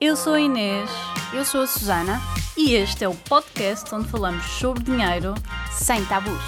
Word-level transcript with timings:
Eu 0.00 0.16
sou 0.16 0.34
a 0.34 0.40
Inês 0.40 0.90
Eu 1.34 1.44
sou 1.44 1.62
a 1.62 1.66
Susana, 1.66 2.20
e 2.56 2.74
este 2.74 3.04
é 3.04 3.08
o 3.08 3.14
podcast 3.14 3.94
onde 3.94 4.08
falamos 4.08 4.44
sobre 4.44 4.82
dinheiro. 4.82 5.34
sem 5.70 6.04
tabus. 6.06 6.40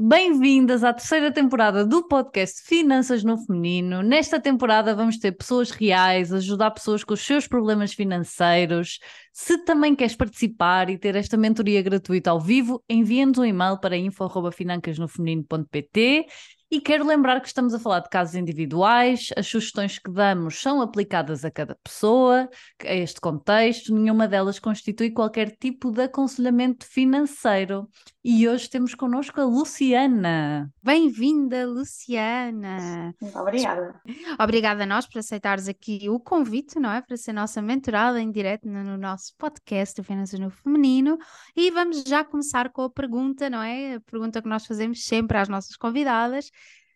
Bem-vindas 0.00 0.84
à 0.84 0.92
terceira 0.92 1.32
temporada 1.32 1.84
do 1.84 2.06
podcast 2.06 2.62
Finanças 2.62 3.24
no 3.24 3.36
Feminino. 3.36 4.00
Nesta 4.00 4.40
temporada 4.40 4.94
vamos 4.94 5.18
ter 5.18 5.32
pessoas 5.32 5.70
reais, 5.70 6.32
ajudar 6.32 6.70
pessoas 6.70 7.02
com 7.02 7.14
os 7.14 7.20
seus 7.20 7.48
problemas 7.48 7.92
financeiros. 7.92 9.00
Se 9.32 9.58
também 9.64 9.96
queres 9.96 10.14
participar 10.14 10.88
e 10.88 10.96
ter 10.96 11.16
esta 11.16 11.36
mentoria 11.36 11.82
gratuita 11.82 12.30
ao 12.30 12.40
vivo, 12.40 12.80
envia-nos 12.88 13.38
um 13.38 13.44
e-mail 13.44 13.76
para 13.80 13.96
info.financasnofeminino.pt 13.96 16.26
e 16.70 16.80
quero 16.80 17.06
lembrar 17.06 17.40
que 17.40 17.46
estamos 17.46 17.72
a 17.72 17.78
falar 17.78 18.00
de 18.00 18.10
casos 18.10 18.34
individuais, 18.34 19.30
as 19.36 19.46
sugestões 19.46 19.98
que 19.98 20.10
damos 20.10 20.60
são 20.60 20.82
aplicadas 20.82 21.44
a 21.44 21.50
cada 21.50 21.74
pessoa, 21.76 22.48
a 22.84 22.94
este 22.94 23.20
contexto, 23.20 23.94
nenhuma 23.94 24.28
delas 24.28 24.58
constitui 24.58 25.10
qualquer 25.10 25.56
tipo 25.56 25.90
de 25.90 26.02
aconselhamento 26.02 26.86
financeiro. 26.86 27.88
E 28.22 28.46
hoje 28.46 28.68
temos 28.68 28.94
connosco 28.94 29.40
a 29.40 29.44
Luciana. 29.44 30.70
Bem-vinda, 30.88 31.66
Luciana. 31.66 33.14
Muito 33.20 33.38
obrigada. 33.38 34.00
Obrigada 34.40 34.84
a 34.84 34.86
nós 34.86 35.06
por 35.06 35.18
aceitares 35.18 35.68
aqui 35.68 36.08
o 36.08 36.18
convite, 36.18 36.80
não 36.80 36.90
é? 36.90 37.02
Para 37.02 37.14
ser 37.18 37.34
nossa 37.34 37.60
mentorada 37.60 38.18
em 38.18 38.30
direto 38.30 38.66
no, 38.66 38.82
no 38.82 38.96
nosso 38.96 39.36
podcast 39.36 40.00
do 40.00 40.02
Finanças 40.02 40.40
no 40.40 40.48
Feminino. 40.48 41.18
E 41.54 41.70
vamos 41.70 42.04
já 42.04 42.24
começar 42.24 42.72
com 42.72 42.80
a 42.84 42.90
pergunta, 42.90 43.50
não 43.50 43.62
é? 43.62 43.96
A 43.96 44.00
pergunta 44.00 44.40
que 44.40 44.48
nós 44.48 44.64
fazemos 44.64 45.04
sempre 45.04 45.36
às 45.36 45.46
nossas 45.46 45.76
convidadas, 45.76 46.50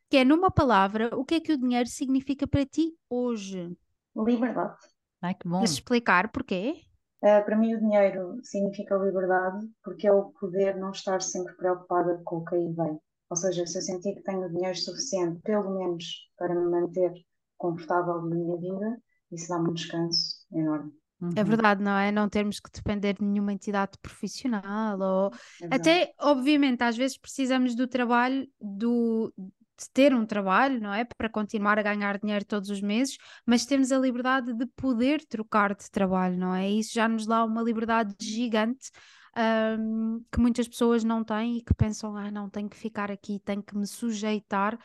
que 0.09 0.17
é 0.17 0.25
numa 0.25 0.51
palavra, 0.51 1.11
o 1.15 1.23
que 1.23 1.35
é 1.35 1.41
que 1.41 1.53
o 1.53 1.59
dinheiro 1.59 1.87
significa 1.87 2.47
para 2.47 2.65
ti 2.65 2.95
hoje? 3.11 3.77
Liberdade. 4.17 4.79
Ai, 5.21 5.35
que 5.35 5.47
bom. 5.47 5.59
Queres 5.59 5.73
explicar 5.73 6.33
porquê? 6.33 6.81
Eh, 7.23 7.41
para 7.43 7.59
mim, 7.59 7.75
o 7.75 7.79
dinheiro 7.79 8.39
significa 8.43 8.97
liberdade 8.97 9.69
porque 9.85 10.07
é 10.07 10.13
o 10.13 10.31
poder 10.41 10.79
não 10.79 10.93
estar 10.93 11.21
sempre 11.21 11.55
preocupada 11.57 12.23
com 12.25 12.37
o 12.37 12.45
que 12.47 12.55
aí 12.55 12.73
vem. 12.73 12.99
Ou 13.33 13.37
seja, 13.37 13.67
se 13.67 13.79
eu 13.79 13.83
sentir 13.83 14.15
que 14.15 14.23
tenho 14.25 14.47
dinheiro 14.51 14.77
suficiente, 14.77 15.41
pelo 15.43 15.71
menos 15.79 16.05
para 16.37 16.55
me 16.55 16.71
manter 16.71 17.11
confortável 17.57 18.21
na 18.21 18.37
minha 18.37 18.57
vida, 18.59 18.89
isso 19.33 19.49
dá-me 19.49 19.71
um 19.71 19.73
descanso 19.73 20.37
enorme. 20.53 20.93
É 21.35 21.43
Uhum. 21.43 21.45
verdade, 21.45 21.83
não 21.83 21.97
é? 21.97 22.13
Não 22.13 22.29
termos 22.29 22.61
que 22.61 22.71
depender 22.71 23.15
de 23.15 23.25
nenhuma 23.25 23.55
entidade 23.55 23.93
profissional 24.03 25.01
ou 25.01 25.31
É. 25.63 25.67
Até, 25.71 26.13
obviamente, 26.21 26.83
às 26.83 26.95
vezes 26.95 27.17
precisamos 27.17 27.75
do 27.75 27.87
trabalho, 27.89 28.47
do, 28.61 29.33
de 29.39 29.91
ter 29.95 30.13
um 30.15 30.27
trabalho, 30.27 30.79
não 30.79 30.93
é? 30.93 31.05
Para 31.05 31.31
continuar 31.31 31.79
a 31.79 31.83
ganhar 31.83 32.19
dinheiro 32.19 32.45
todos 32.45 32.69
os 32.69 32.83
meses, 32.83 33.17
mas 33.47 33.65
temos 33.65 33.91
a 33.91 33.99
liberdade 33.99 34.53
de 34.53 34.67
poder 34.77 35.25
trocar 35.25 35.75
de 35.75 35.91
trabalho, 35.91 36.37
não 36.37 36.55
é? 36.55 36.69
Isso 36.71 36.93
já 36.93 37.09
nos 37.09 37.27
dá 37.27 37.43
uma 37.45 37.63
liberdade 37.63 38.15
gigante, 38.21 38.91
hum, 39.37 40.25
que 40.33 40.41
muitas 40.41 40.69
pessoas 40.69 41.05
não 41.05 41.25
têm 41.25 41.59
e 41.59 41.63
que 41.63 41.75
pensam, 41.75 42.17
ah, 42.17 42.31
não, 42.31 42.49
tenho 42.51 42.69
que 42.69 42.77
ficar 42.77 43.11
aqui, 43.11 43.39
tenho 43.41 43.63
que 43.63 43.77
me 43.77 43.87
sujeitar 43.87 44.79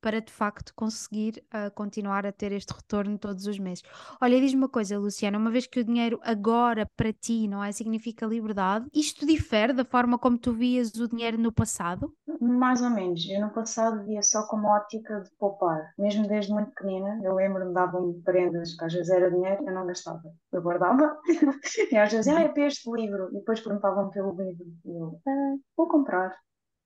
para 0.00 0.20
de 0.20 0.32
facto 0.32 0.72
conseguir 0.74 1.42
ah, 1.50 1.70
continuar 1.70 2.26
a 2.26 2.32
ter 2.32 2.52
este 2.52 2.72
retorno 2.72 3.18
todos 3.18 3.46
os 3.46 3.58
meses. 3.58 3.82
Olha, 4.20 4.40
diz-me 4.40 4.62
uma 4.62 4.68
coisa, 4.68 4.98
Luciana, 4.98 5.38
uma 5.38 5.50
vez 5.50 5.66
que 5.66 5.80
o 5.80 5.84
dinheiro 5.84 6.20
agora 6.22 6.86
para 6.96 7.12
ti, 7.12 7.48
não 7.48 7.62
é, 7.62 7.72
significa 7.72 8.26
liberdade, 8.26 8.86
isto 8.92 9.26
difere 9.26 9.72
da 9.72 9.84
forma 9.84 10.18
como 10.18 10.38
tu 10.38 10.52
vias 10.52 10.94
o 10.94 11.08
dinheiro 11.08 11.38
no 11.38 11.52
passado? 11.52 12.12
Mais 12.40 12.82
ou 12.82 12.90
menos. 12.90 13.28
Eu 13.28 13.40
no 13.40 13.50
passado 13.50 14.04
via 14.04 14.22
só 14.22 14.46
como 14.46 14.68
ótica 14.68 15.20
de 15.20 15.30
poupar. 15.38 15.92
Mesmo 15.98 16.26
desde 16.28 16.52
muito 16.52 16.70
pequenina, 16.70 17.20
eu 17.22 17.34
lembro-me, 17.34 17.74
davam-me 17.74 18.22
prendas 18.22 18.74
que 18.74 18.84
às 18.84 18.92
vezes 18.92 19.10
era 19.10 19.30
dinheiro, 19.30 19.64
eu 19.66 19.74
não 19.74 19.86
gastava. 19.86 20.22
Eu 20.52 20.62
guardava. 20.62 21.16
E 21.90 21.96
às 21.96 22.12
vezes, 22.12 22.28
ah, 22.28 22.40
é 22.40 22.48
para 22.48 22.66
este 22.66 22.90
livro. 22.90 23.28
E 23.30 23.38
depois 23.38 23.60
perguntavam-me 23.60 24.10
pelo 24.12 24.30
livro. 24.30 24.66
E 24.84 24.90
eu, 24.90 25.20
ah, 25.26 25.56
vou 25.76 25.88
comprar. 25.88 26.36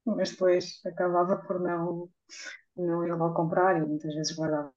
Mas 0.04 0.30
depois 0.30 0.80
acabava 0.84 1.36
por 1.36 1.60
não, 1.60 2.08
não 2.76 3.06
ir 3.06 3.14
lá 3.14 3.30
comprar 3.32 3.76
e 3.76 3.86
muitas 3.86 4.14
vezes 4.14 4.34
guardava. 4.36 4.72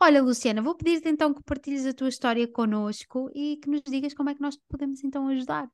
Olha, 0.00 0.22
Luciana, 0.22 0.60
vou 0.60 0.74
pedir-te 0.74 1.08
então 1.08 1.32
que 1.32 1.42
partilhes 1.44 1.86
a 1.86 1.94
tua 1.94 2.08
história 2.08 2.46
connosco 2.48 3.30
e 3.34 3.56
que 3.58 3.70
nos 3.70 3.82
digas 3.82 4.14
como 4.14 4.30
é 4.30 4.34
que 4.34 4.42
nós 4.42 4.56
te 4.56 4.62
podemos 4.68 5.02
então 5.04 5.28
ajudar. 5.28 5.68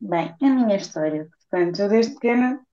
Bem, 0.00 0.34
a 0.40 0.46
minha 0.46 0.76
história. 0.76 1.28
Portanto, 1.50 1.80
eu 1.80 1.88
desde 1.88 2.14
pequena 2.14 2.64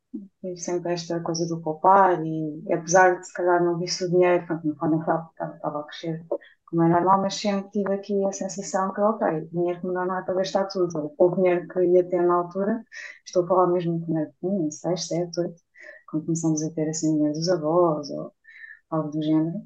tive 0.41 0.57
sempre 0.57 0.93
esta 0.93 1.19
coisa 1.21 1.45
do 1.47 1.61
poupar 1.61 2.23
e 2.25 2.63
apesar 2.73 3.19
de 3.19 3.27
se 3.27 3.33
calhar 3.33 3.63
não 3.63 3.77
visse 3.77 4.05
o 4.05 4.09
dinheiro, 4.09 4.45
pronto, 4.45 4.65
não 4.65 4.75
foi 4.77 4.89
estava, 4.89 5.55
estava 5.55 5.79
a 5.81 5.83
crescer 5.83 6.25
como 6.65 6.83
é 6.83 6.89
normal, 6.89 7.21
mas 7.21 7.35
sempre 7.35 7.69
tive 7.71 7.93
aqui 7.93 8.25
a 8.25 8.31
sensação 8.31 8.93
que, 8.93 8.99
ok, 8.99 9.25
o 9.27 9.47
dinheiro 9.47 9.79
que 9.79 9.87
me 9.87 9.93
dá 9.93 10.05
não 10.05 10.17
é 10.17 10.21
para 10.21 10.33
gastar 10.35 10.65
tudo. 10.65 11.13
O 11.17 11.35
dinheiro 11.35 11.65
que 11.67 11.79
ia 11.81 12.03
ter 12.07 12.21
na 12.21 12.35
altura, 12.35 12.83
estou 13.25 13.43
a 13.45 13.47
falar 13.47 13.67
mesmo 13.67 13.99
de 13.99 14.05
dinheiro 14.05 14.31
pequenino, 14.33 14.71
6, 14.71 15.07
7, 15.07 15.39
8, 15.39 15.61
quando 16.07 16.25
começamos 16.25 16.63
a 16.63 16.71
ter 16.71 16.89
assim 16.89 17.17
dos 17.31 17.49
avós 17.49 18.09
ou 18.11 18.33
algo 18.89 19.11
do 19.11 19.23
género. 19.23 19.61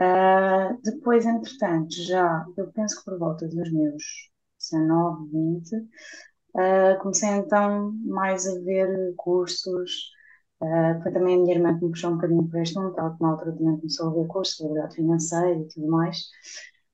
Ah, 0.00 0.76
depois, 0.84 1.26
entretanto, 1.26 1.94
já, 2.04 2.44
eu 2.56 2.70
penso 2.72 2.98
que 2.98 3.04
por 3.04 3.18
volta 3.18 3.46
dos 3.48 3.72
meus 3.72 4.02
19, 4.58 5.30
20, 5.30 5.88
Uh, 6.56 6.98
comecei 7.00 7.28
então 7.30 7.92
mais 8.06 8.46
a 8.46 8.54
ver 8.60 9.14
cursos. 9.16 10.10
Uh, 10.60 11.00
foi 11.02 11.12
também 11.12 11.36
a 11.36 11.38
minha 11.38 11.54
irmã 11.54 11.78
que 11.78 11.84
me 11.84 11.90
puxou 11.92 12.10
um 12.10 12.14
bocadinho 12.16 12.48
para 12.48 12.62
este 12.62 12.76
mundo, 12.76 12.94
ela 12.98 13.16
na 13.20 13.28
altura 13.30 13.52
também 13.52 13.76
começou 13.76 14.10
a 14.10 14.14
ver 14.14 14.26
cursos 14.26 14.56
de 14.56 14.64
liberdade 14.64 14.96
financeira 14.96 15.60
e 15.60 15.68
tudo 15.68 15.86
mais. 15.88 16.18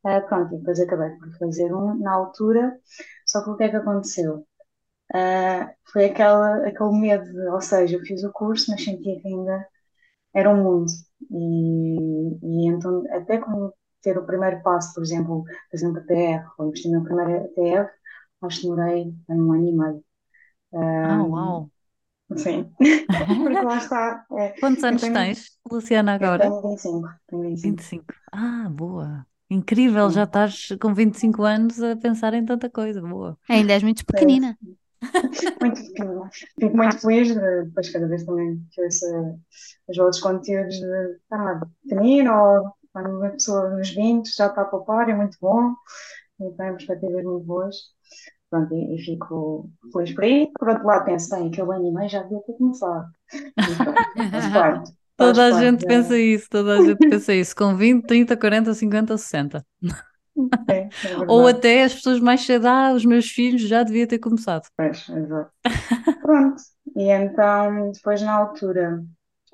Uh, 0.05 0.27
pronto, 0.29 0.55
e 0.55 0.59
depois 0.59 0.81
acabei 0.81 1.11
por 1.19 1.39
fazer 1.39 1.75
um 1.75 1.99
na 1.99 2.13
altura. 2.13 2.79
Só 3.27 3.43
que 3.43 3.51
o 3.51 3.57
que 3.57 3.65
é 3.65 3.69
que 3.71 3.77
aconteceu? 3.77 4.47
Uh, 5.13 5.69
foi 5.93 6.07
aquela, 6.07 6.67
aquele 6.67 6.93
medo, 7.01 7.25
de, 7.33 7.49
ou 7.49 7.61
seja, 7.61 7.97
eu 7.97 8.01
fiz 8.03 8.25
o 8.25 8.33
curso, 8.33 8.71
mas 8.71 8.83
sentia 8.85 9.21
que 9.21 9.29
ainda 9.29 9.67
era 10.35 10.51
um 10.51 10.63
mundo. 10.65 10.93
E, 11.31 12.39
e 12.43 12.69
então, 12.69 13.05
até 13.11 13.39
como 13.39 13.75
ter 14.03 14.19
o 14.19 14.27
primeiro 14.27 14.63
passo, 14.63 14.95
por 14.95 15.03
exemplo, 15.05 15.45
fazer 15.71 15.89
um 15.89 15.95
PPR 15.95 16.47
ou 16.59 16.69
investir 16.69 16.93
no 16.93 17.05
primeiro 17.05 17.33
ETF, 17.47 17.91
acho 18.43 18.61
que 18.63 18.69
demorei 18.69 19.15
um 19.29 19.53
ano 19.53 19.69
e 19.69 19.73
meio. 19.73 20.05
Ah, 21.03 21.23
Um, 21.23 21.25
uau. 21.25 21.71
sim, 22.39 22.73
porque 23.45 23.65
lá 23.65 23.79
está. 23.79 24.27
É, 24.39 24.55
Quantos 24.61 24.85
anos 24.85 25.09
tenho, 25.09 25.15
tens, 25.15 25.59
Luciana, 25.71 26.15
agora? 26.15 26.57
tenho 26.57 26.63
25, 26.63 27.09
tenho 27.29 27.43
25. 27.43 27.85
25. 27.89 28.15
Ah, 28.33 28.69
boa. 28.71 29.27
Incrível, 29.51 30.11
já 30.11 30.25
Sim, 30.25 30.25
estás 30.25 30.69
com 30.81 30.95
25 30.95 31.43
anos 31.45 31.83
a 31.83 31.97
pensar 31.97 32.35
em 32.35 32.45
tanta 32.45 32.71
coisa. 32.71 33.01
Boa. 33.03 33.39
Ainda 33.49 33.75
és 33.75 33.83
muito 33.83 34.05
pequenina. 34.07 34.59
Muito. 35.61 35.81
Fico 36.59 36.77
muito 36.77 36.99
feliz, 36.99 37.29
de- 37.35 37.65
depois 37.65 37.91
cada 37.91 38.09
vez 38.09 38.25
também 38.25 38.61
que 38.71 38.83
ouço 38.83 39.07
os 39.89 39.99
outros 39.99 40.21
conteúdos 40.21 40.77
de 40.77 41.19
ah, 41.31 41.61
pequenino 41.83 42.33
ou 42.35 42.73
quando 42.93 43.19
uma 43.19 43.31
pessoa 43.31 43.71
nos 43.71 43.91
20 43.91 44.29
já 44.37 44.47
está 44.47 44.63
a 44.63 44.65
poupar, 44.67 45.09
é 45.09 45.15
muito 45.15 45.37
bom, 45.41 45.75
e 46.41 46.51
tem 46.57 46.73
perspectivas 46.73 47.25
muito 47.25 47.45
boas. 47.47 47.77
Pronto, 48.51 48.75
e, 48.75 48.97
e 48.97 49.05
fico 49.05 49.71
feliz 49.93 50.15
por 50.15 50.25
aí. 50.25 50.51
Por 50.59 50.69
outro 50.69 50.87
lado, 50.87 51.05
penso, 51.07 51.31
bem, 51.31 51.49
aquele 51.49 51.73
ano 51.75 51.89
e 51.89 51.93
meio 51.93 52.09
já 52.09 52.23
devia 52.23 52.41
ter 52.43 52.53
começado. 52.55 53.07
Parte, 54.53 54.93
faz 55.19 55.35
Toda 55.35 55.47
a 55.47 55.51
parte 55.51 55.53
gente 55.53 55.85
pensa 55.87 56.19
isso, 56.19 56.49
toda 56.51 56.77
a 56.79 56.81
gente 56.81 57.03
pensa 57.09 57.33
isso, 57.33 57.55
com 57.55 57.77
20, 57.77 58.05
30, 58.07 58.37
40, 58.37 58.75
50, 58.75 59.17
60. 59.17 59.65
É, 60.69 60.81
é 60.81 60.89
Ou 61.29 61.47
até 61.47 61.85
as 61.85 61.95
pessoas 61.95 62.21
mais 62.21 62.45
cedo, 62.45 62.67
ah, 62.67 62.93
os 62.93 63.05
meus 63.05 63.27
filhos 63.31 63.63
já 63.63 63.83
devia 63.83 64.07
ter 64.07 64.19
começado. 64.19 64.69
Pois, 64.77 65.09
exato. 65.09 65.51
Pronto, 66.23 66.63
e 66.97 67.11
então, 67.11 67.93
depois 67.93 68.23
na 68.23 68.35
altura, 68.35 69.05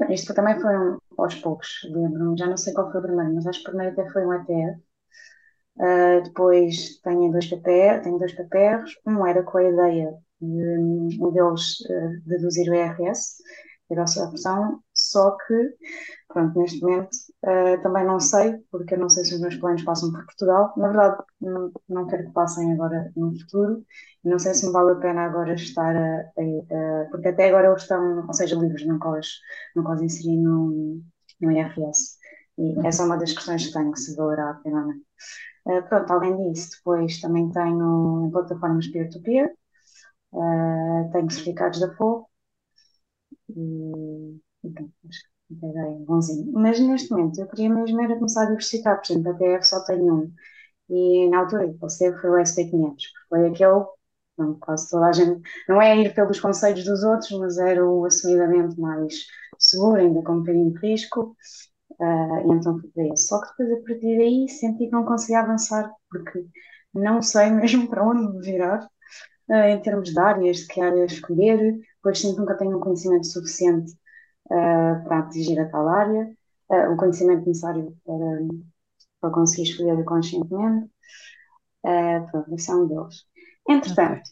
isto 0.09 0.35
também 0.35 0.59
foi 0.61 0.77
um, 0.77 0.99
aos 1.19 1.35
poucos, 1.37 1.69
lembro-me, 1.85 2.39
já 2.39 2.47
não 2.47 2.57
sei 2.57 2.73
qual 2.73 2.91
foi 2.91 3.01
o 3.01 3.03
primeiro, 3.05 3.35
mas 3.35 3.47
acho 3.47 3.63
que 3.63 3.69
o 3.69 3.73
primeiro 3.73 3.93
até 3.93 4.11
foi 4.11 4.25
um 4.25 4.33
ETF. 4.35 4.81
Uh, 5.77 6.23
depois 6.25 7.01
tenho 7.03 7.31
dois 7.31 7.47
PPR, 7.47 8.03
tenho 8.03 8.19
dois 8.19 8.33
PPRs. 8.33 8.93
Um 9.07 9.27
era 9.27 9.43
com 9.43 9.59
a 9.59 9.65
ideia 9.65 10.15
de 10.41 11.19
um 11.21 11.33
deles 11.33 11.81
uh, 11.81 12.21
deduzir 12.27 12.71
o 12.71 12.75
IRS, 12.75 13.43
era 13.91 14.03
a 14.03 14.07
sua 14.07 14.29
opção, 14.29 14.81
só 14.95 15.37
que, 15.37 15.75
pronto, 16.29 16.59
neste 16.59 16.81
momento 16.81 17.11
uh, 17.45 17.83
também 17.83 18.05
não 18.07 18.21
sei, 18.21 18.59
porque 18.71 18.95
eu 18.95 18.99
não 18.99 19.09
sei 19.09 19.25
se 19.25 19.35
os 19.35 19.41
meus 19.41 19.57
planos 19.57 19.83
passam 19.85 20.13
por 20.13 20.25
Portugal. 20.25 20.73
Na 20.77 20.89
verdade, 20.89 21.23
não, 21.41 21.73
não 21.89 22.07
quero 22.07 22.27
que 22.27 22.33
passem 22.33 22.73
agora 22.73 23.13
no 23.17 23.39
futuro. 23.41 23.85
Não 24.25 24.39
sei 24.39 24.55
se 24.55 24.67
me 24.67 24.73
vale 24.73 24.93
a 24.93 24.97
pena 24.97 25.25
agora 25.25 25.55
estar 25.55 25.97
a, 25.97 26.21
a- 26.21 27.03
a- 27.03 27.07
porque 27.11 27.29
até 27.29 27.49
agora 27.49 27.69
eles 27.69 27.83
estão, 27.83 28.27
ou 28.27 28.35
seja, 28.35 28.57
livres, 28.57 28.87
nunca 28.87 29.11
os, 29.11 29.29
nunca 29.77 29.93
os 29.95 30.03
inseri 30.03 30.37
no, 30.37 31.01
no 31.41 31.51
IRS. 31.53 32.19
E 32.59 32.87
essa 32.87 33.03
é 33.03 33.07
uma 33.07 33.17
das 33.19 33.33
questões 33.33 33.67
que 33.67 33.73
tenho, 33.73 33.97
se 33.97 34.15
valerá 34.17 34.51
a 34.51 34.55
pena 34.55 34.81
ou 34.83 34.87
não. 34.89 35.01
Uh, 35.67 35.83
pronto, 35.89 36.13
além 36.13 36.53
disso, 36.53 36.71
depois 36.79 37.21
também 37.21 37.51
tenho 37.53 38.31
plataformas 38.33 38.89
peer-to-peer, 38.89 39.55
uh, 40.33 41.11
tenho 41.13 41.31
certificados 41.31 41.81
da 41.81 41.89
FOB 41.89 42.27
e, 43.51 44.41
e 44.65 44.71
pronto, 44.73 44.93
acho 45.09 45.21
que 45.25 45.30
ideia, 45.51 45.99
bonzinho. 46.07 46.53
Mas 46.53 46.81
neste 46.81 47.11
momento 47.11 47.41
eu 47.41 47.49
queria 47.49 47.69
mesmo 47.71 48.01
era 48.01 48.15
começar 48.17 48.43
a 48.43 48.47
diversificar, 48.47 49.01
por 49.01 49.13
exemplo, 49.13 49.33
a 49.33 49.35
TF 49.35 49.67
só 49.67 49.85
tenho 49.85 50.15
um. 50.15 50.35
E 50.91 51.29
na 51.31 51.41
altura 51.41 51.69
que 51.73 51.79
você 51.79 52.13
foi 52.21 52.31
o 52.31 52.39
SP500, 52.39 53.07
porque 53.13 53.29
foi 53.29 53.47
aquele, 53.49 53.87
não, 54.39 54.55
quase 54.61 54.91
toda 54.91 55.07
a 55.07 55.13
gente, 55.13 55.43
não 55.69 55.81
é 55.83 55.97
ir 55.99 56.15
pelos 56.15 56.41
conselhos 56.41 56.85
dos 56.85 57.03
outros, 57.05 57.31
mas 57.39 57.59
era 57.59 57.85
o 57.87 58.05
assumidamente 58.07 58.81
mais 58.81 59.15
seguro, 59.59 60.01
ainda 60.01 60.23
com 60.23 60.33
um 60.35 60.41
bocadinho 60.41 60.73
de 60.73 60.81
risco, 60.81 61.37
uh, 62.01 62.51
e 62.53 62.55
então 62.55 62.79
fui 62.81 62.91
para 62.91 63.05
isso. 63.15 63.29
Só 63.29 63.41
que 63.41 63.49
depois 63.65 63.73
a 63.83 63.87
partir 63.87 64.19
daí 64.19 64.49
senti 64.49 64.87
que 64.87 64.93
não 64.93 65.05
conseguia 65.05 65.41
avançar, 65.41 65.93
porque 66.11 66.47
não 66.95 67.23
sei 67.23 67.51
mesmo 67.53 67.89
para 67.89 68.07
onde 68.09 68.33
me 68.33 68.41
virar, 68.43 68.85
uh, 69.51 69.55
em 69.55 69.81
termos 69.83 70.11
de 70.13 70.19
áreas, 70.19 70.59
de 70.59 70.67
que 70.69 70.81
área 70.81 71.05
escolher, 71.05 71.79
pois 72.03 72.21
que 72.21 72.29
nunca 72.33 72.57
tenho 72.57 72.77
um 72.79 72.81
conhecimento 72.81 73.27
suficiente 73.27 73.93
uh, 74.51 75.05
para 75.05 75.21
atingir 75.21 75.59
a 75.61 75.69
tal 75.69 75.89
área, 75.89 76.31
uh, 76.71 76.93
o 76.93 76.97
conhecimento 76.97 77.47
necessário 77.47 77.97
para, 78.05 78.49
para 79.21 79.31
conseguir 79.31 79.69
escolher 79.69 80.05
conscientemente. 80.05 80.91
Uh, 81.85 82.31
pronto, 82.31 82.55
é 82.55 82.75
um 82.75 82.87
deles. 82.87 83.25
Entretanto, 83.69 84.29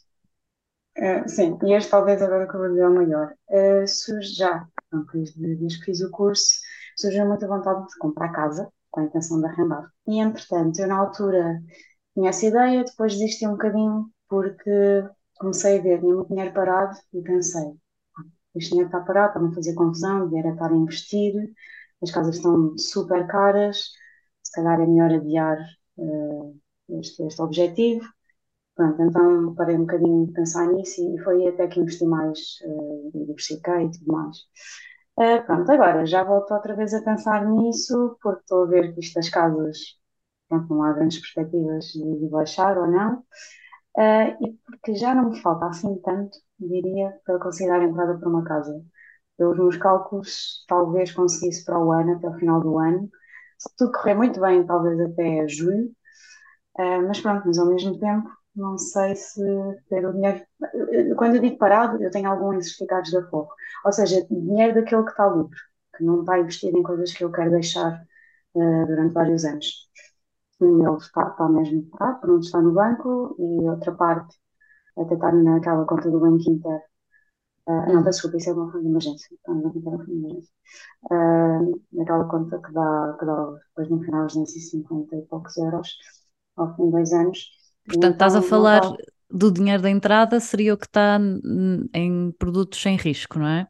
uh, 0.98 1.28
sim, 1.28 1.58
e 1.64 1.72
este 1.72 1.90
talvez 1.90 2.20
agora 2.20 2.46
que 2.46 2.54
eu 2.54 2.60
vou 2.60 2.68
dizer 2.68 2.86
o 2.86 2.94
maior, 2.94 3.34
uh, 3.48 3.86
surge 3.86 4.34
já, 4.34 4.66
desde, 5.12 5.56
desde 5.56 5.78
que 5.78 5.86
fiz 5.86 6.00
o 6.02 6.10
curso, 6.10 6.58
surgiu 6.96 7.26
muita 7.26 7.46
vontade 7.46 7.86
de 7.86 7.98
comprar 7.98 8.32
casa, 8.32 8.70
com 8.90 9.00
a 9.00 9.04
intenção 9.04 9.40
de 9.40 9.46
arrendar. 9.46 9.90
E 10.06 10.18
entretanto, 10.18 10.80
eu 10.80 10.88
na 10.88 10.98
altura 10.98 11.62
tinha 12.14 12.30
essa 12.30 12.46
ideia, 12.46 12.84
depois 12.84 13.12
desisti 13.12 13.46
um 13.46 13.52
bocadinho 13.52 14.10
porque 14.28 15.04
comecei 15.38 15.78
a 15.78 15.82
ver, 15.82 16.00
tinha 16.00 16.14
muito 16.14 16.28
dinheiro 16.28 16.52
parado 16.52 16.98
e 17.12 17.22
pensei, 17.22 17.72
este 18.54 18.70
dinheiro 18.70 18.88
está 18.88 19.00
parado, 19.00 19.28
está-me 19.28 19.48
a 19.48 19.54
fazer 19.54 19.74
confusão, 19.74 20.36
era 20.36 20.50
estar 20.50 20.70
a 20.72 20.76
investir, 20.76 21.34
as 22.02 22.10
casas 22.10 22.36
estão 22.36 22.76
super 22.78 23.26
caras, 23.26 23.90
se 24.42 24.52
calhar 24.52 24.80
é 24.80 24.86
melhor 24.86 25.12
adiar 25.12 25.58
uh, 25.98 26.56
este, 27.00 27.22
este 27.24 27.42
objetivo. 27.42 28.06
Pronto, 28.74 29.02
então 29.02 29.54
parei 29.56 29.76
um 29.76 29.80
bocadinho 29.80 30.26
de 30.26 30.32
pensar 30.32 30.66
nisso 30.68 31.02
e 31.02 31.18
foi 31.24 31.48
até 31.48 31.66
que 31.66 31.80
investi 31.80 32.06
mais, 32.06 32.38
uh, 32.64 33.10
diversifiquei 33.12 33.86
e 33.86 33.90
tudo 33.90 34.12
mais. 34.12 34.38
Uh, 35.18 35.44
pronto, 35.46 35.70
agora 35.72 36.06
já 36.06 36.22
volto 36.24 36.54
outra 36.54 36.76
vez 36.76 36.94
a 36.94 37.02
pensar 37.02 37.44
nisso, 37.46 38.16
porque 38.22 38.40
estou 38.40 38.62
a 38.64 38.66
ver 38.66 38.94
que 38.94 39.00
isto 39.00 39.14
das 39.14 39.28
casas, 39.28 39.78
pronto, 40.48 40.72
não 40.72 40.82
há 40.84 40.92
grandes 40.92 41.18
perspectivas 41.18 41.86
de, 41.86 42.20
de 42.20 42.28
baixar 42.28 42.78
ou 42.78 42.86
não, 42.86 43.18
uh, 43.18 44.46
e 44.46 44.52
porque 44.64 44.94
já 44.94 45.14
não 45.14 45.30
me 45.30 45.40
falta 45.40 45.66
assim 45.66 45.96
tanto 46.02 46.38
diria, 46.58 47.14
para 47.24 47.38
considerar 47.38 47.80
a 47.80 47.84
entrada 47.84 48.18
para 48.18 48.28
uma 48.28 48.44
casa. 48.44 48.82
Pelos 49.36 49.58
meus 49.58 49.76
cálculos, 49.76 50.64
talvez 50.68 51.12
conseguisse 51.12 51.64
para 51.64 51.78
o 51.78 51.92
ano, 51.92 52.16
até 52.16 52.28
o 52.28 52.34
final 52.34 52.60
do 52.60 52.78
ano. 52.78 53.08
Se 53.58 53.74
tudo 53.76 53.92
correr 53.92 54.14
muito 54.14 54.40
bem, 54.40 54.66
talvez 54.66 55.00
até 55.00 55.46
julho. 55.48 55.90
Uh, 56.78 57.06
mas 57.06 57.20
pronto, 57.20 57.44
mas 57.46 57.58
ao 57.58 57.66
mesmo 57.66 57.98
tempo, 57.98 58.28
não 58.54 58.78
sei 58.78 59.14
se 59.16 59.40
ter 59.88 60.06
o 60.06 60.12
dinheiro. 60.12 60.44
Quando 61.16 61.36
eu 61.36 61.42
digo 61.42 61.58
parado, 61.58 62.02
eu 62.02 62.10
tenho 62.10 62.30
alguns 62.30 62.66
certificados 62.66 63.12
da 63.12 63.28
Forro. 63.28 63.50
Ou 63.84 63.92
seja, 63.92 64.26
dinheiro 64.30 64.74
daquele 64.74 65.04
que 65.04 65.10
está 65.10 65.28
livre, 65.28 65.58
que 65.96 66.04
não 66.04 66.20
está 66.20 66.38
investido 66.38 66.78
em 66.78 66.82
coisas 66.82 67.12
que 67.12 67.24
eu 67.24 67.32
quero 67.32 67.50
deixar 67.50 68.02
uh, 68.54 68.86
durante 68.86 69.14
vários 69.14 69.44
anos. 69.44 69.88
Um 70.60 70.86
ele 70.86 70.96
está, 70.96 71.28
está 71.28 71.48
mesmo 71.48 71.84
parado, 71.90 72.20
pronto, 72.20 72.44
está 72.44 72.60
no 72.60 72.72
banco, 72.72 73.36
e 73.38 73.68
outra 73.68 73.92
parte 73.92 74.36
até 75.00 75.14
estar 75.14 75.32
naquela 75.32 75.84
conta 75.84 76.10
do 76.10 76.20
Banco 76.20 76.50
Inter. 76.50 76.80
Uh, 77.66 77.92
não, 77.92 78.02
desculpa, 78.02 78.38
isso 78.38 78.50
é 78.50 78.52
uma 78.54 78.72
fundo 78.72 78.82
de 78.82 78.88
emergência. 78.88 79.36
Banco 79.46 79.78
Inter, 79.78 79.92
é 79.92 79.96
fundo 79.98 80.06
de 80.06 80.12
emergência. 80.12 80.52
Uh, 81.10 81.82
naquela 81.92 82.24
conta 82.24 82.58
que 82.60 82.72
dá, 82.72 83.16
que 83.18 83.26
dá 83.26 83.58
depois 83.68 83.90
no 83.90 84.02
final 84.02 84.26
250 84.26 85.16
e 85.16 85.22
poucos 85.22 85.56
euros 85.56 85.96
ao 86.56 86.74
fim 86.74 86.86
de 86.86 86.92
dois 86.92 87.12
anos. 87.12 87.50
Portanto, 87.84 87.96
então, 87.96 88.10
estás 88.10 88.36
a 88.36 88.42
falar 88.42 88.82
do 89.30 89.52
dinheiro 89.52 89.82
da 89.82 89.90
entrada, 89.90 90.40
seria 90.40 90.74
o 90.74 90.78
que 90.78 90.86
está 90.86 91.18
em 91.94 92.32
produtos 92.38 92.80
sem 92.80 92.96
risco, 92.96 93.38
não 93.38 93.46
é? 93.46 93.68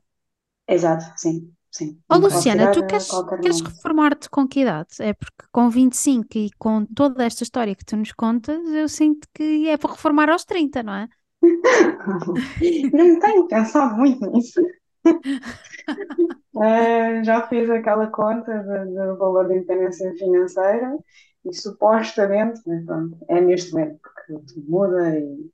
Exato, 0.66 1.04
sim. 1.16 1.52
Sim, 1.70 2.00
oh, 2.08 2.16
Luciana, 2.16 2.72
tu 2.72 2.84
queres, 2.86 3.08
queres 3.42 3.60
reformar-te 3.60 4.30
com 4.30 4.48
que 4.48 4.60
idade? 4.60 4.88
É 5.00 5.12
porque 5.12 5.44
com 5.52 5.69
25 5.69 6.26
e 6.34 6.50
com 6.58 6.86
toda 6.86 7.22
esta 7.22 7.42
história 7.42 7.75
que 7.75 7.84
tu 7.84 7.96
nos 7.96 8.10
contas, 8.12 8.66
eu 8.69 8.88
sinto 8.88 9.28
que 9.34 9.69
é 9.69 9.76
para 9.76 9.92
reformar 9.92 10.30
aos 10.30 10.44
30, 10.44 10.82
não 10.82 10.94
é? 10.94 11.08
Não 12.93 13.19
tenho 13.20 13.49
pensado 13.49 13.96
muito 13.96 14.25
nisso. 14.31 14.61
uh, 16.55 17.25
já 17.25 17.46
fiz 17.49 17.69
aquela 17.70 18.06
conta 18.08 18.62
do 18.62 19.17
valor 19.19 19.49
de 19.49 19.55
independência 19.56 20.12
financeira 20.14 20.96
e 21.44 21.55
supostamente, 21.55 22.61
mas 22.67 22.85
pronto, 22.85 23.17
é 23.29 23.40
neste 23.40 23.73
momento, 23.73 23.99
porque 24.02 24.52
tudo 24.55 24.70
muda, 24.70 25.19
e, 25.19 25.50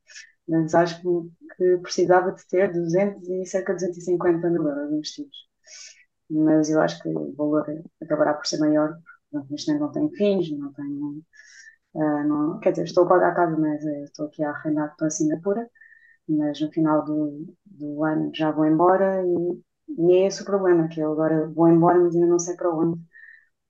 mas 0.49 0.75
acho 0.75 1.01
que, 1.03 1.09
que 1.57 1.79
precisava 1.79 2.33
de 2.33 2.47
ter 2.49 2.73
200 2.73 3.29
e 3.29 3.47
cerca 3.47 3.75
de 3.75 3.81
250 3.87 4.51
mil 4.51 4.67
euros 4.69 4.93
investidos 4.93 5.39
mas 6.31 6.71
eu 6.71 6.81
acho 6.81 7.03
que 7.03 7.09
o 7.09 7.35
valor 7.35 7.67
acabará 8.03 8.35
por 8.35 8.47
ser 8.47 8.59
maior, 8.59 8.99
porque 9.31 9.49
neste 9.53 9.73
momento 9.73 9.83
não 9.87 9.93
tenho 9.93 10.11
fins, 10.17 10.51
não 10.59 10.73
tenho. 10.73 11.23
Uh, 11.95 12.25
não, 12.27 12.59
quer 12.61 12.71
dizer, 12.73 12.85
estou 12.85 13.05
a 13.05 13.09
pagar 13.09 13.31
a 13.33 13.35
casa, 13.35 13.57
mas 13.57 13.85
estou 13.85 14.27
aqui 14.27 14.43
a 14.45 14.51
arrendar 14.51 14.97
para 14.97 15.07
a 15.09 15.11
Singapura, 15.11 15.71
mas 16.29 16.61
no 16.61 16.71
final 16.73 17.05
do, 17.05 17.55
do 17.67 18.05
ano 18.05 18.33
já 18.35 18.51
vou 18.53 18.67
embora 18.67 19.25
e, 19.27 19.63
e 19.99 20.13
é 20.15 20.27
esse 20.27 20.43
o 20.43 20.47
problema, 20.47 20.89
que 20.89 21.01
eu 21.01 21.13
agora 21.13 21.49
vou 21.51 21.69
embora, 21.69 22.01
mas 22.01 22.15
ainda 22.15 22.27
não 22.29 22.39
sei 22.41 22.57
para 22.57 22.71
onde, 22.75 23.01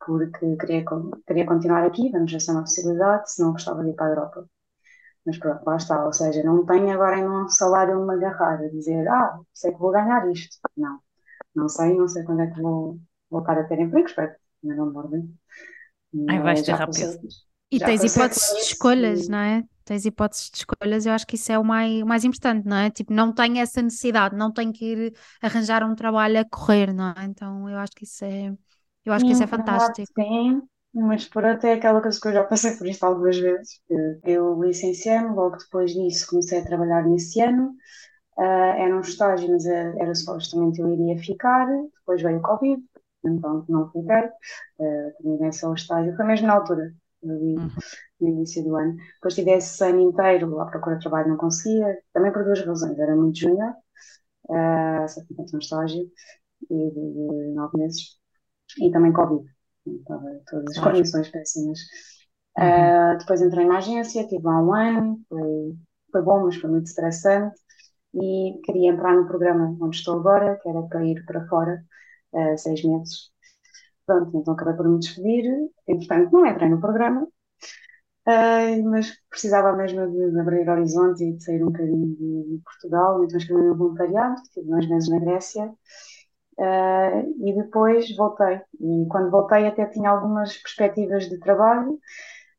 porque 0.07 0.57
queria, 0.59 0.85
queria 1.27 1.47
continuar 1.47 1.85
aqui, 1.87 2.11
vamos 2.13 2.33
ver 2.33 2.41
se 2.41 2.51
é 2.51 2.55
uma 2.55 2.63
possibilidade, 2.63 3.33
se 3.33 3.43
não 3.43 3.53
gostava 3.53 3.83
de 3.85 3.91
ir 3.91 3.95
para 3.97 4.07
a 4.07 4.11
Europa. 4.11 4.49
Mas 5.27 5.39
pronto, 5.39 5.65
lá 5.67 5.77
está, 5.77 6.05
ou 6.05 6.13
seja, 6.13 6.43
não 6.45 6.67
tenho 6.67 6.91
agora 6.93 7.19
em 7.19 7.29
um 7.29 7.49
salário 7.49 8.01
uma 8.03 8.15
agarrar, 8.15 8.61
a 8.61 8.69
dizer, 8.69 9.09
ah, 9.09 9.39
sei 9.55 9.73
que 9.73 9.79
vou 9.79 9.93
ganhar 9.93 10.31
isto. 10.31 10.57
Não, 10.77 11.01
não 11.55 11.69
sei, 11.69 11.95
não 11.97 12.09
sei 12.09 12.25
quando 12.25 12.43
é 12.43 12.49
que 12.49 12.61
vou 12.63 13.01
voltar 13.31 13.59
a 13.59 13.65
ter 13.65 13.81
emprego, 13.81 14.07
espero 14.09 14.35
que 14.61 14.69
não 14.69 14.93
mordem. 14.93 15.35
Ai, 16.29 16.39
vais 16.41 16.63
ter 16.63 16.73
rápido. 16.75 17.19
E 17.71 17.81
tens 17.81 18.05
hipóteses 18.05 18.55
de 18.55 18.63
escolhas, 18.63 19.29
não 19.29 19.39
é? 19.39 19.65
Tens 19.85 20.05
hipóteses 20.07 20.51
de 20.51 20.59
escolhas, 20.59 21.05
eu 21.07 21.13
acho 21.13 21.27
que 21.27 21.35
isso 21.37 21.53
é 21.53 21.59
o 21.59 21.65
mais, 21.65 22.03
o 22.03 22.07
mais 22.07 22.25
importante, 22.25 22.67
não 22.67 22.77
é? 22.77 22.91
Tipo, 22.91 23.13
não 23.13 23.33
tenho 23.33 23.59
essa 23.59 23.83
necessidade, 23.83 24.37
não 24.37 24.53
tenho 24.53 24.73
que 24.73 24.85
ir 24.85 25.15
arranjar 25.43 25.83
um 25.85 25.95
trabalho 25.95 26.41
a 26.41 26.45
correr, 26.45 26.93
não 26.93 27.11
é? 27.11 27.25
Então 27.25 27.69
eu 27.69 27.77
acho 27.79 27.93
que 27.93 28.05
isso 28.05 28.25
é, 28.25 28.53
eu 29.05 29.13
acho 29.13 29.25
que 29.25 29.33
isso 29.33 29.43
é 29.43 29.47
fantástico. 29.47 30.13
Sim, 30.19 30.63
mas 30.95 31.29
por 31.29 31.45
até 31.45 31.73
aquela 31.75 32.01
coisa 32.01 32.19
que 32.21 32.29
eu 32.29 32.33
já 32.33 32.45
passei 32.45 32.77
por 32.77 32.87
isto 32.87 33.05
algumas 33.05 33.37
vezes. 33.39 33.81
Eu 34.25 34.63
licenciei-me, 34.63 35.35
logo 35.35 35.57
depois 35.57 35.93
disso 35.93 36.27
comecei 36.29 36.61
a 36.61 36.65
trabalhar 36.65 37.03
nesse 37.07 37.41
ano. 37.43 37.75
Uh, 38.39 38.43
era 38.43 38.97
um 38.97 39.01
estágio, 39.01 39.49
mas 39.51 39.67
era 39.67 40.15
supostamente 40.15 40.81
eu 40.81 40.93
iria 40.93 41.19
ficar, 41.19 41.67
depois 42.01 42.23
veio 42.23 42.39
o 42.39 42.43
Covid, 42.43 42.83
então 43.25 43.65
não 43.69 43.87
fiquei, 43.93 44.25
uh, 44.81 45.13
terminei 45.23 45.53
só 45.53 45.71
o 45.71 45.75
estágio, 45.75 46.17
foi 46.17 46.25
mesmo 46.25 46.47
na 46.49 46.55
altura, 46.55 46.93
uhum. 47.33 47.69
no 48.21 48.29
início 48.29 48.63
do 48.63 48.77
ano. 48.77 48.97
Depois 49.15 49.35
tive 49.35 49.53
esse 49.53 49.85
ano 49.85 50.01
inteiro 50.01 50.61
à 50.61 50.67
procura 50.67 50.97
de 50.97 51.03
trabalho, 51.03 51.29
não 51.29 51.37
conseguia, 51.37 51.99
também 52.13 52.33
por 52.33 52.45
duas 52.45 52.65
razões, 52.65 52.99
era 52.99 53.17
muito 53.17 53.39
júnior, 53.39 53.73
uh, 54.51 55.09
só 55.09 55.21
tinha 55.25 55.45
um 55.55 55.59
estágio 55.59 56.05
de, 56.71 56.91
de 56.91 57.55
nove 57.55 57.79
meses, 57.79 58.19
e 58.79 58.91
também 58.91 59.13
Covid, 59.13 59.45
estava 59.87 60.41
todas 60.47 60.77
as 60.77 60.83
condições 60.83 61.29
péssimas. 61.31 61.79
Uhum. 62.57 62.65
Uh, 62.65 63.19
depois 63.19 63.43
entrei 63.43 63.67
na 63.67 63.79
agência, 63.79 64.27
tive 64.27 64.45
lá 64.45 64.63
um 64.63 64.73
ano, 64.75 65.21
foi, 65.29 65.77
foi 66.13 66.23
bom, 66.23 66.45
mas 66.45 66.57
foi 66.57 66.71
muito 66.71 66.87
estressante 66.87 67.57
e 68.15 68.61
queria 68.65 68.93
entrar 68.93 69.15
no 69.15 69.27
programa 69.27 69.77
onde 69.81 69.97
estou 69.97 70.19
agora, 70.19 70.59
que 70.63 70.69
era 70.69 70.83
para 70.83 71.05
ir 71.05 71.25
para 71.27 71.47
fora 71.49 71.85
uh, 72.33 72.57
seis 72.57 72.83
meses. 72.85 73.34
Pronto, 74.07 74.37
então 74.37 74.55
acabei 74.55 74.75
por 74.75 74.89
me 74.89 74.99
despedir. 74.99 75.45
Entretanto, 75.87 76.33
não 76.33 76.47
entrei 76.47 76.69
no 76.69 76.81
programa, 76.81 77.27
uh, 78.29 78.91
mas 78.91 79.11
precisava 79.31 79.73
mesmo 79.77 80.07
de, 80.11 80.31
de 80.33 80.41
abrir 80.41 80.69
horizontes 80.69 81.21
e 81.21 81.33
de 81.33 81.45
sair 81.45 81.63
um 81.63 81.67
bocadinho 81.67 82.15
de, 82.17 82.45
de 82.57 82.63
Portugal. 82.65 83.25
Então 83.25 83.39
escrevi 83.39 83.63
no 83.63 83.77
voluntariado, 83.77 84.41
estive 84.43 84.67
dois 84.69 84.89
meses 84.89 85.09
na 85.11 85.19
Grécia. 85.21 85.73
Uh, 86.59 87.49
e 87.49 87.55
depois 87.55 88.15
voltei. 88.17 88.61
E 88.81 89.07
quando 89.11 89.31
voltei 89.31 89.67
até 89.67 89.87
tinha 89.87 90.11
algumas 90.11 90.57
perspectivas 90.59 91.29
de 91.29 91.39
trabalho, 91.41 91.99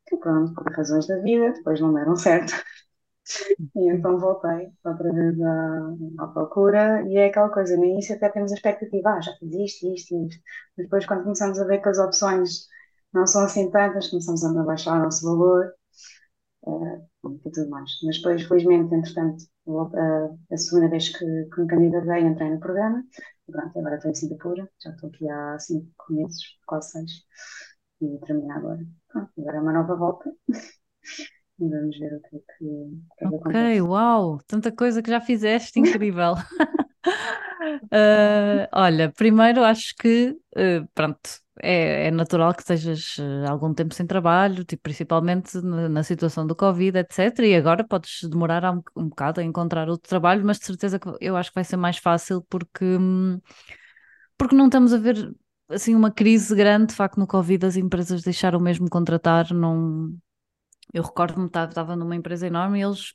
que 0.07 0.17
pronto, 0.17 0.53
por 0.55 0.71
razões 0.73 1.07
da 1.07 1.17
vida, 1.21 1.53
depois 1.53 1.81
não 1.81 1.93
deram 1.93 2.15
certo. 2.17 2.53
E 3.75 3.89
então 3.91 4.19
voltei 4.19 4.69
outra 4.83 5.11
vez 5.13 5.39
à, 5.41 6.23
à 6.23 6.27
procura 6.27 7.03
e 7.09 7.17
é 7.17 7.27
aquela 7.27 7.49
coisa, 7.49 7.75
no 7.77 7.85
início 7.85 8.15
até 8.15 8.29
temos 8.29 8.51
a 8.51 8.55
expectativa, 8.55 9.09
ah, 9.11 9.21
já 9.21 9.33
fiz 9.37 9.53
isto, 9.53 9.87
isto 9.93 10.15
e 10.15 10.27
isto. 10.27 10.41
Mas 10.77 10.85
depois 10.87 11.05
quando 11.05 11.23
começamos 11.23 11.59
a 11.59 11.65
ver 11.65 11.81
que 11.81 11.89
as 11.89 11.97
opções 11.99 12.67
não 13.13 13.25
são 13.27 13.43
assim 13.45 13.69
tantas, 13.71 14.09
começamos 14.09 14.43
a 14.45 14.63
baixar 14.63 14.99
o 14.99 15.03
nosso 15.03 15.25
valor 15.25 15.71
uh, 16.63 17.07
e 17.45 17.51
tudo 17.51 17.69
mais. 17.69 17.91
Mas 18.03 18.17
depois, 18.17 18.43
felizmente, 18.47 18.93
entretanto, 18.95 19.45
a, 19.97 20.53
a 20.53 20.57
segunda 20.57 20.89
vez 20.89 21.09
que, 21.09 21.25
que 21.45 21.61
me 21.61 21.67
candidatei, 21.67 22.21
entrei 22.23 22.49
no 22.51 22.59
programa 22.59 23.03
pronto, 23.51 23.77
agora 23.79 23.95
estou 23.95 24.11
em 24.11 24.15
Singapura, 24.15 24.69
já 24.83 24.89
estou 24.91 25.09
aqui 25.09 25.29
há 25.29 25.59
cinco 25.59 25.93
meses, 26.09 26.39
quase 26.65 26.91
seis, 26.91 27.11
e 28.01 28.19
terminei 28.25 28.51
agora. 28.51 28.85
Pronto, 29.09 29.31
agora 29.39 29.57
é 29.57 29.61
uma 29.61 29.73
nova 29.73 29.95
volta. 29.95 30.31
Vamos 31.59 31.97
ver 31.99 32.13
o 32.15 32.21
que 32.21 32.35
é 32.37 32.39
que, 32.57 32.65
Ok, 33.23 33.35
acontece. 33.35 33.81
uau, 33.81 34.39
tanta 34.47 34.71
coisa 34.71 35.01
que 35.01 35.09
já 35.09 35.19
fizeste, 35.19 35.79
incrível. 35.79 36.35
Ah, 37.91 38.67
olha, 38.73 39.11
primeiro 39.11 39.63
acho 39.63 39.93
que, 39.99 40.35
eh, 40.55 40.81
pronto, 40.93 41.19
é, 41.61 42.07
é 42.07 42.11
natural 42.11 42.53
que 42.53 42.61
estejas 42.61 43.15
eh, 43.19 43.45
algum 43.47 43.73
tempo 43.73 43.93
sem 43.93 44.05
trabalho, 44.05 44.63
tipo, 44.65 44.83
principalmente 44.83 45.57
na, 45.61 45.89
na 45.89 46.03
situação 46.03 46.45
do 46.45 46.55
Covid, 46.55 46.97
etc. 46.99 47.47
E 47.47 47.55
agora 47.55 47.83
podes 47.87 48.21
demorar 48.29 48.63
um, 48.73 48.81
um 48.95 49.09
bocado 49.09 49.39
a 49.41 49.43
encontrar 49.43 49.89
outro 49.89 50.07
trabalho, 50.09 50.45
mas 50.45 50.59
de 50.59 50.65
certeza 50.65 50.99
que 50.99 51.07
eu 51.21 51.35
acho 51.37 51.49
que 51.51 51.55
vai 51.55 51.63
ser 51.63 51.77
mais 51.77 51.97
fácil 51.97 52.41
porque, 52.49 52.85
hum, 52.85 53.39
porque 54.37 54.55
não 54.55 54.65
estamos 54.67 54.93
a 54.93 54.97
ver 54.97 55.33
assim 55.69 55.95
uma 55.95 56.11
crise 56.11 56.55
grande, 56.55 56.87
de 56.87 56.95
facto, 56.95 57.17
no 57.19 57.27
Covid 57.27 57.65
as 57.65 57.75
empresas 57.77 58.21
deixaram 58.23 58.59
mesmo 58.59 58.89
contratar, 58.89 59.53
não... 59.53 60.15
Eu 60.95 61.03
recordo-me, 61.03 61.47
estava 61.47 61.69
estava 61.69 61.95
numa 61.95 62.15
empresa 62.15 62.47
enorme 62.47 62.79
e 62.79 62.83
eles 62.83 63.13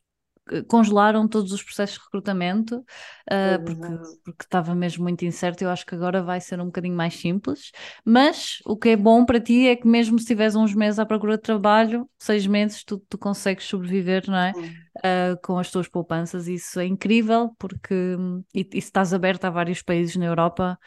eh, 0.51 0.63
congelaram 0.63 1.27
todos 1.27 1.51
os 1.53 1.63
processos 1.63 1.97
de 1.97 2.05
recrutamento 2.05 2.77
uh, 2.79 3.65
porque, 3.65 3.87
porque 4.25 4.45
estava 4.45 4.75
mesmo 4.75 5.03
muito 5.05 5.25
incerto. 5.25 5.63
Eu 5.63 5.71
acho 5.71 5.87
que 5.87 5.95
agora 5.95 6.23
vai 6.23 6.41
ser 6.41 6.61
um 6.61 6.67
bocadinho 6.67 6.95
mais 6.95 7.15
simples, 7.15 7.71
mas 8.05 8.59
o 8.67 8.77
que 8.77 8.91
é 8.91 8.97
bom 8.97 9.25
para 9.25 9.41
ti 9.41 9.67
é 9.67 9.77
que, 9.77 9.87
mesmo 9.87 10.19
se 10.19 10.27
tiveres 10.27 10.55
uns 10.55 10.75
meses 10.75 10.99
à 10.99 11.07
procura 11.07 11.37
de 11.37 11.43
trabalho, 11.43 12.09
seis 12.19 12.47
meses, 12.47 12.85
tu, 12.85 12.99
tu 13.09 13.17
consegues 13.17 13.65
sobreviver, 13.65 14.25
não 14.29 14.37
é? 14.37 14.57
Uh, 14.99 15.41
com 15.43 15.59
as 15.59 15.71
tuas 15.71 15.89
poupanças. 15.89 16.49
Isso 16.49 16.79
é 16.81 16.87
incrível, 16.87 17.55
porque 17.59 17.95
hum, 17.95 18.45
e, 18.55 18.61
e 18.61 18.81
se 18.83 18.89
estás 18.89 19.15
aberto 19.15 19.45
a 19.47 19.51
vários 19.51 19.83
países 19.83 20.17
na 20.17 20.27
Europa. 20.27 20.79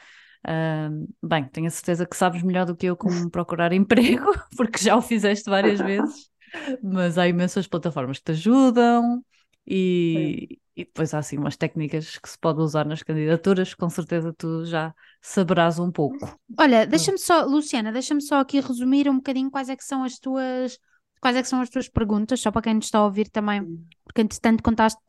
uh, 0.47 1.07
bem, 1.23 1.45
tenho 1.49 1.67
a 1.67 1.69
certeza 1.71 2.05
que 2.05 2.15
sabes 2.17 2.43
melhor 2.43 2.65
do 2.65 2.75
que 2.75 2.85
eu 2.85 2.97
como 2.97 3.29
procurar 3.31 3.73
emprego, 3.73 4.25
porque 4.57 4.79
já 4.79 4.95
o 4.95 5.01
fizeste 5.01 5.49
várias 5.49 5.79
vezes 5.81 6.32
mas 6.81 7.17
há 7.17 7.27
imensas 7.27 7.67
plataformas 7.67 8.19
que 8.19 8.25
te 8.25 8.31
ajudam 8.31 9.23
e, 9.65 10.59
e 10.75 10.85
depois 10.85 11.13
há 11.13 11.19
assim 11.19 11.37
umas 11.37 11.55
técnicas 11.55 12.17
que 12.17 12.29
se 12.29 12.37
pode 12.37 12.59
usar 12.59 12.85
nas 12.85 13.03
candidaturas, 13.03 13.73
com 13.73 13.89
certeza 13.89 14.33
tu 14.37 14.65
já 14.65 14.93
saberás 15.21 15.79
um 15.79 15.91
pouco. 15.91 16.37
Olha, 16.57 16.85
deixa-me 16.85 17.17
só, 17.17 17.45
Luciana, 17.45 17.91
deixa-me 17.91 18.21
só 18.21 18.39
aqui 18.39 18.59
resumir 18.59 19.09
um 19.09 19.15
bocadinho 19.17 19.49
quais 19.49 19.69
é 19.69 19.75
que 19.75 19.83
são 19.83 20.03
as 20.03 20.19
tuas, 20.19 20.77
quais 21.21 21.35
é 21.37 21.41
que 21.41 21.47
são 21.47 21.61
as 21.61 21.69
tuas 21.69 21.87
perguntas, 21.87 22.39
só 22.39 22.51
para 22.51 22.63
quem 22.63 22.75
nos 22.75 22.85
está 22.85 22.99
a 22.99 23.05
ouvir 23.05 23.29
também, 23.29 23.63
porque 24.03 24.21
entretanto 24.21 24.63
contaste 24.63 24.99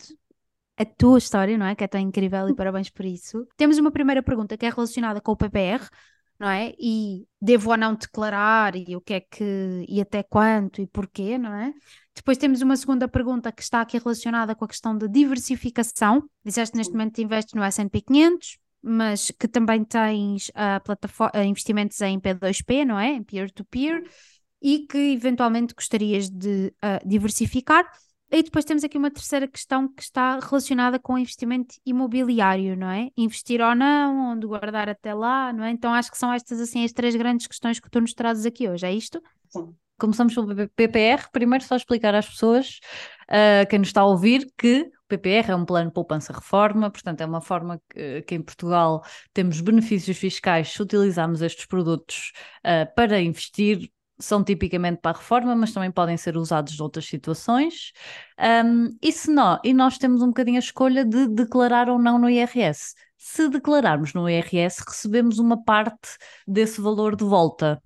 a 0.77 0.85
tua 0.85 1.19
história, 1.19 1.57
não 1.57 1.67
é? 1.67 1.75
Que 1.75 1.85
é 1.85 1.89
tão 1.89 2.01
incrível 2.01 2.49
e 2.49 2.55
parabéns 2.55 2.91
por 2.91 3.05
isso. 3.05 3.47
Temos 3.57 3.79
uma 3.79 3.91
primeira 3.91 4.23
pergunta 4.23 4.57
que 4.57 4.67
é 4.67 4.71
relacionada 4.71 5.21
com 5.21 5.33
o 5.33 5.37
PPR, 5.37 5.89
não 6.39 6.49
é? 6.49 6.75
E 6.79 7.27
devo 7.41 7.71
ou 7.71 7.77
não 7.77 7.95
declarar 7.95 8.75
e 8.77 8.97
o 8.97 9.01
que 9.01 9.15
é 9.15 9.21
que 9.21 9.85
e 9.89 10.01
até 10.01 10.23
quanto 10.23 10.81
e 10.81 10.87
porquê, 10.87 11.39
não 11.39 11.55
é? 11.55 11.73
Depois 12.15 12.39
temos 12.39 12.63
uma 12.63 12.77
segunda 12.77 13.09
pergunta 13.09 13.51
que 13.51 13.63
está 13.63 13.81
aqui 13.81 13.99
relacionada 13.99 14.55
com 14.55 14.65
a 14.65 14.69
questão 14.69 14.97
de 14.97 15.09
diversificação. 15.09 16.29
Disseste 16.45 16.77
neste 16.77 16.93
momento 16.93 17.21
investes 17.21 17.55
no 17.55 17.63
S&P 17.63 18.01
500, 18.01 18.59
mas 18.83 19.31
que 19.31 19.49
também 19.49 19.85
tens 19.85 20.51
a 20.55 20.81
plataforma, 20.81 21.45
investimentos 21.45 22.01
em 22.01 22.21
P2P, 22.21 22.85
não 22.85 22.99
é? 22.99 23.09
Em 23.09 23.23
peer-to-peer, 23.23 24.05
e 24.63 24.87
que 24.87 25.13
eventualmente 25.13 25.75
gostarias 25.75 26.31
de 26.31 26.73
ah, 26.81 27.01
diversificar. 27.05 27.85
E 28.35 28.43
depois 28.43 28.65
temos 28.65 28.83
aqui 28.83 28.99
uma 28.99 29.13
terceira 29.13 29.47
questão 29.47 29.87
que 29.87 30.03
está 30.03 30.41
relacionada 30.41 30.99
com 30.99 31.15
o 31.15 31.19
investimento 31.19 31.77
imobiliário, 31.87 32.77
não 32.77 32.91
é? 32.91 33.09
Investir 33.17 33.61
ou 33.61 33.77
não, 33.77 34.33
onde 34.33 34.45
guardar 34.45 34.89
até 34.89 35.15
lá, 35.15 35.53
não 35.53 35.63
é? 35.63 35.71
Então 35.71 35.95
acho 35.95 36.11
que 36.11 36.19
são 36.19 36.33
estas 36.33 36.61
assim 36.61 36.85
as 36.85 36.93
três 36.93 37.15
grandes 37.15 37.47
questões 37.47 37.79
que 37.79 37.89
tu 37.89 38.01
nos 38.01 38.13
trazes 38.13 38.45
aqui 38.45 38.69
hoje, 38.69 38.85
é 38.85 38.93
isto? 38.93 39.23
Sim. 39.49 39.73
Começamos 39.97 40.35
pelo 40.35 40.69
PPR. 40.71 41.29
Primeiro, 41.31 41.63
só 41.63 41.77
explicar 41.77 42.13
às 42.13 42.29
pessoas, 42.29 42.81
uh, 43.31 43.69
quem 43.71 43.79
nos 43.79 43.91
está 43.91 44.01
a 44.01 44.07
ouvir, 44.07 44.53
que 44.59 44.81
o 44.81 45.07
PPR 45.07 45.53
é 45.53 45.55
um 45.55 45.65
plano 45.65 45.91
de 45.91 45.95
poupança-reforma, 45.95 46.91
portanto, 46.91 47.21
é 47.21 47.27
uma 47.27 47.41
forma 47.41 47.81
que, 47.89 48.23
que, 48.23 48.35
em 48.35 48.43
Portugal 48.43 49.05
temos 49.33 49.61
benefícios 49.61 50.19
fiscais 50.19 50.73
se 50.73 50.83
utilizarmos 50.83 51.41
estes 51.41 51.67
produtos 51.67 52.33
uh, 52.67 52.93
para 52.97 53.21
investir. 53.21 53.89
São 54.19 54.45
tipicamente 54.45 55.01
para 55.01 55.17
a 55.17 55.21
reforma, 55.21 55.57
mas 55.57 55.73
também 55.73 55.91
podem 55.91 56.17
ser 56.17 56.37
usados 56.37 56.79
noutras 56.79 57.07
situações. 57.07 57.93
Um, 58.65 58.97
e 59.03 59.13
se 59.13 59.31
não, 59.31 59.59
e 59.65 59.75
nós 59.75 59.99
temos 59.99 60.23
um 60.23 60.29
bocadinho 60.29 60.57
a 60.57 60.61
escolha 60.61 61.05
de 61.05 61.27
declarar 61.29 61.89
ou 61.89 61.99
não 61.99 62.19
no 62.19 62.31
IRS. 62.31 62.95
Se 63.19 63.49
declararmos 63.49 64.15
no 64.15 64.29
IRS, 64.29 64.83
recebemos 64.87 65.39
uma 65.39 65.63
parte 65.63 66.17
desse 66.47 66.81
valor 66.81 67.17
de 67.17 67.25
volta. 67.25 67.83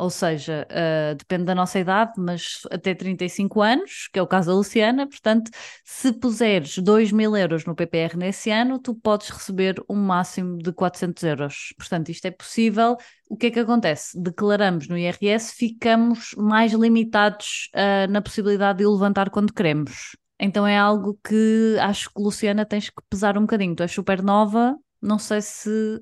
Ou 0.00 0.08
seja, 0.08 0.66
uh, 0.70 1.14
depende 1.14 1.44
da 1.44 1.54
nossa 1.54 1.78
idade, 1.78 2.12
mas 2.16 2.62
até 2.70 2.94
35 2.94 3.60
anos, 3.60 4.08
que 4.10 4.18
é 4.18 4.22
o 4.22 4.26
caso 4.26 4.48
da 4.48 4.54
Luciana, 4.54 5.06
portanto, 5.06 5.50
se 5.84 6.10
puseres 6.10 6.78
2 6.78 7.12
mil 7.12 7.36
euros 7.36 7.66
no 7.66 7.74
PPR 7.74 8.16
nesse 8.16 8.50
ano, 8.50 8.78
tu 8.78 8.94
podes 8.94 9.28
receber 9.28 9.74
um 9.90 9.96
máximo 9.96 10.56
de 10.56 10.72
400 10.72 11.22
euros. 11.24 11.74
Portanto, 11.76 12.08
isto 12.08 12.24
é 12.24 12.30
possível. 12.30 12.96
O 13.28 13.36
que 13.36 13.48
é 13.48 13.50
que 13.50 13.60
acontece? 13.60 14.18
Declaramos 14.18 14.88
no 14.88 14.96
IRS, 14.96 15.54
ficamos 15.54 16.34
mais 16.34 16.72
limitados 16.72 17.68
uh, 17.74 18.10
na 18.10 18.22
possibilidade 18.22 18.78
de 18.78 18.86
levantar 18.86 19.28
quando 19.28 19.52
queremos. 19.52 20.16
Então 20.40 20.66
é 20.66 20.78
algo 20.78 21.18
que 21.22 21.76
acho 21.78 22.08
que, 22.08 22.22
Luciana, 22.22 22.64
tens 22.64 22.88
que 22.88 23.02
pesar 23.10 23.36
um 23.36 23.42
bocadinho. 23.42 23.76
Tu 23.76 23.82
és 23.82 23.92
super 23.92 24.22
nova, 24.22 24.74
não 25.00 25.18
sei 25.18 25.40
se, 25.40 26.00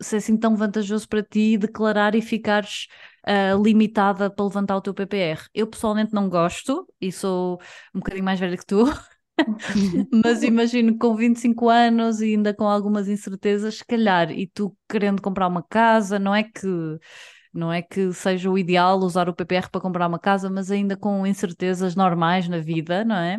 se 0.00 0.16
é 0.16 0.18
assim 0.18 0.36
tão 0.36 0.56
vantajoso 0.56 1.08
para 1.08 1.22
ti 1.22 1.58
declarar 1.58 2.14
e 2.14 2.22
ficares 2.22 2.86
uh, 3.26 3.62
limitada 3.62 4.30
para 4.30 4.44
levantar 4.44 4.76
o 4.76 4.80
teu 4.80 4.94
PPR. 4.94 5.42
Eu 5.54 5.66
pessoalmente 5.66 6.14
não 6.14 6.28
gosto 6.28 6.86
e 7.00 7.10
sou 7.10 7.60
um 7.94 7.98
bocadinho 7.98 8.24
mais 8.24 8.38
velha 8.38 8.56
que 8.56 8.66
tu, 8.66 8.84
mas 10.24 10.42
imagino 10.44 10.96
com 10.98 11.14
25 11.14 11.68
anos 11.68 12.20
e 12.20 12.26
ainda 12.26 12.54
com 12.54 12.64
algumas 12.68 13.08
incertezas, 13.08 13.78
se 13.78 13.84
calhar, 13.84 14.30
e 14.30 14.46
tu 14.46 14.76
querendo 14.88 15.20
comprar 15.20 15.48
uma 15.48 15.62
casa, 15.62 16.18
não 16.18 16.34
é 16.34 16.42
que 16.42 16.66
não 17.52 17.72
é 17.72 17.80
que 17.80 18.12
seja 18.12 18.50
o 18.50 18.58
ideal 18.58 18.98
usar 18.98 19.28
o 19.30 19.34
PPR 19.34 19.70
para 19.70 19.80
comprar 19.80 20.06
uma 20.06 20.18
casa, 20.18 20.50
mas 20.50 20.70
ainda 20.70 20.94
com 20.94 21.26
incertezas 21.26 21.94
normais 21.96 22.46
na 22.48 22.58
vida, 22.58 23.02
não 23.02 23.16
é? 23.16 23.38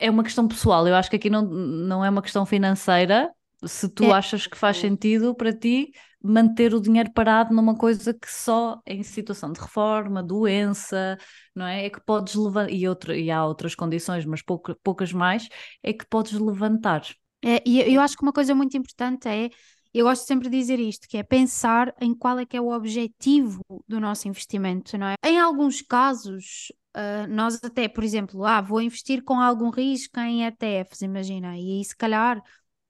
É 0.00 0.10
uma 0.10 0.24
questão 0.24 0.48
pessoal, 0.48 0.86
eu 0.88 0.96
acho 0.96 1.08
que 1.08 1.14
aqui 1.16 1.30
não, 1.30 1.42
não 1.42 2.04
é 2.04 2.10
uma 2.10 2.22
questão 2.22 2.44
financeira, 2.44 3.30
se 3.66 3.88
tu 3.88 4.04
É. 4.04 4.12
achas 4.12 4.46
que 4.46 4.56
faz 4.56 4.76
sentido 4.78 5.34
para 5.34 5.52
ti 5.52 5.92
manter 6.22 6.72
o 6.74 6.80
dinheiro 6.80 7.10
parado 7.12 7.52
numa 7.54 7.76
coisa 7.76 8.14
que 8.14 8.30
só 8.32 8.80
em 8.86 9.02
situação 9.02 9.52
de 9.52 9.60
reforma, 9.60 10.22
doença, 10.22 11.18
não 11.54 11.66
é? 11.66 11.86
É 11.86 11.90
que 11.90 12.00
podes 12.00 12.34
levantar, 12.34 12.72
e, 12.72 12.88
outra, 12.88 13.16
e 13.16 13.30
há 13.30 13.44
outras 13.44 13.74
condições, 13.74 14.24
mas 14.24 14.40
pouca, 14.42 14.76
poucas 14.82 15.12
mais, 15.12 15.48
é 15.82 15.92
que 15.92 16.06
podes 16.06 16.32
levantar. 16.32 17.02
É, 17.44 17.60
e 17.66 17.80
eu- 17.94 18.00
acho 18.00 18.16
que 18.16 18.22
uma 18.22 18.32
coisa 18.32 18.54
muito 18.54 18.76
importante 18.76 19.28
é, 19.28 19.50
eu 19.92 20.06
gosto 20.06 20.26
sempre 20.26 20.48
de 20.48 20.56
dizer 20.58 20.78
isto, 20.78 21.08
que 21.08 21.16
é 21.18 21.22
pensar 21.22 21.92
em 22.00 22.14
qual 22.14 22.38
é 22.38 22.46
que 22.46 22.56
é 22.56 22.60
o 22.60 22.70
objetivo 22.72 23.60
do 23.88 24.00
nosso 24.00 24.28
investimento, 24.28 24.96
não 24.96 25.08
é? 25.08 25.14
Em 25.24 25.38
alguns 25.40 25.82
casos, 25.82 26.72
ah, 26.94 27.26
nós 27.28 27.58
até, 27.62 27.88
por 27.88 28.04
exemplo, 28.04 28.44
ah, 28.44 28.60
vou 28.60 28.80
investir 28.80 29.22
com 29.24 29.40
algum 29.40 29.70
risco 29.70 30.18
em 30.20 30.44
ETFs, 30.46 31.02
imagina, 31.02 31.56
e 31.58 31.78
aí 31.78 31.84
se 31.84 31.96
calhar 31.96 32.40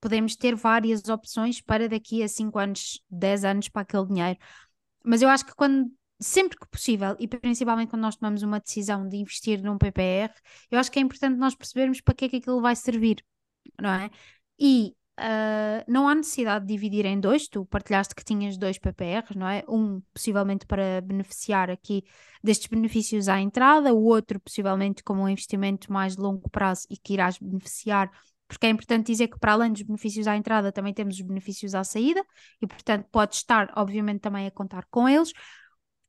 podemos 0.02 0.34
ter 0.34 0.56
várias 0.56 1.08
opções 1.08 1.60
para 1.60 1.88
daqui 1.88 2.22
a 2.24 2.28
5 2.28 2.58
anos, 2.58 3.00
10 3.08 3.44
anos 3.44 3.68
para 3.68 3.82
aquele 3.82 4.06
dinheiro. 4.06 4.38
Mas 5.04 5.22
eu 5.22 5.28
acho 5.28 5.46
que 5.46 5.54
quando, 5.54 5.90
sempre 6.20 6.58
que 6.58 6.66
possível, 6.68 7.16
e 7.20 7.28
principalmente 7.28 7.90
quando 7.90 8.02
nós 8.02 8.16
tomamos 8.16 8.42
uma 8.42 8.60
decisão 8.60 9.08
de 9.08 9.16
investir 9.16 9.62
num 9.62 9.78
PPR, 9.78 10.34
eu 10.70 10.78
acho 10.78 10.90
que 10.90 10.98
é 10.98 11.02
importante 11.02 11.38
nós 11.38 11.54
percebermos 11.54 12.00
para 12.00 12.14
que 12.14 12.24
é 12.24 12.28
que 12.28 12.36
aquilo 12.36 12.60
vai 12.60 12.74
servir, 12.74 13.24
não 13.80 13.90
é? 13.90 14.10
E 14.58 14.94
ah, 15.16 15.84
não 15.86 16.08
há 16.08 16.14
necessidade 16.14 16.66
de 16.66 16.72
dividir 16.72 17.04
em 17.04 17.20
dois, 17.20 17.46
tu 17.46 17.64
partilhaste 17.66 18.14
que 18.14 18.24
tinhas 18.24 18.56
dois 18.56 18.78
PPRs, 18.78 19.36
não 19.36 19.48
é? 19.48 19.62
Um 19.68 20.00
possivelmente 20.12 20.66
para 20.66 21.00
beneficiar 21.02 21.70
aqui 21.70 22.02
destes 22.42 22.66
benefícios 22.66 23.28
à 23.28 23.38
entrada, 23.40 23.92
o 23.94 24.02
outro 24.04 24.40
possivelmente 24.40 25.02
como 25.04 25.22
um 25.22 25.28
investimento 25.28 25.92
mais 25.92 26.16
longo 26.16 26.48
prazo 26.50 26.86
e 26.90 26.96
que 26.96 27.14
irás 27.14 27.38
beneficiar 27.38 28.10
porque 28.52 28.66
é 28.66 28.70
importante 28.70 29.06
dizer 29.06 29.28
que 29.28 29.38
para 29.38 29.52
além 29.52 29.72
dos 29.72 29.80
benefícios 29.80 30.26
à 30.26 30.36
entrada 30.36 30.70
também 30.70 30.92
temos 30.92 31.16
os 31.16 31.22
benefícios 31.22 31.74
à 31.74 31.82
saída 31.82 32.22
e 32.60 32.66
portanto 32.66 33.06
pode 33.10 33.34
estar 33.36 33.72
obviamente 33.76 34.20
também 34.20 34.46
a 34.46 34.50
contar 34.50 34.84
com 34.90 35.08
eles 35.08 35.32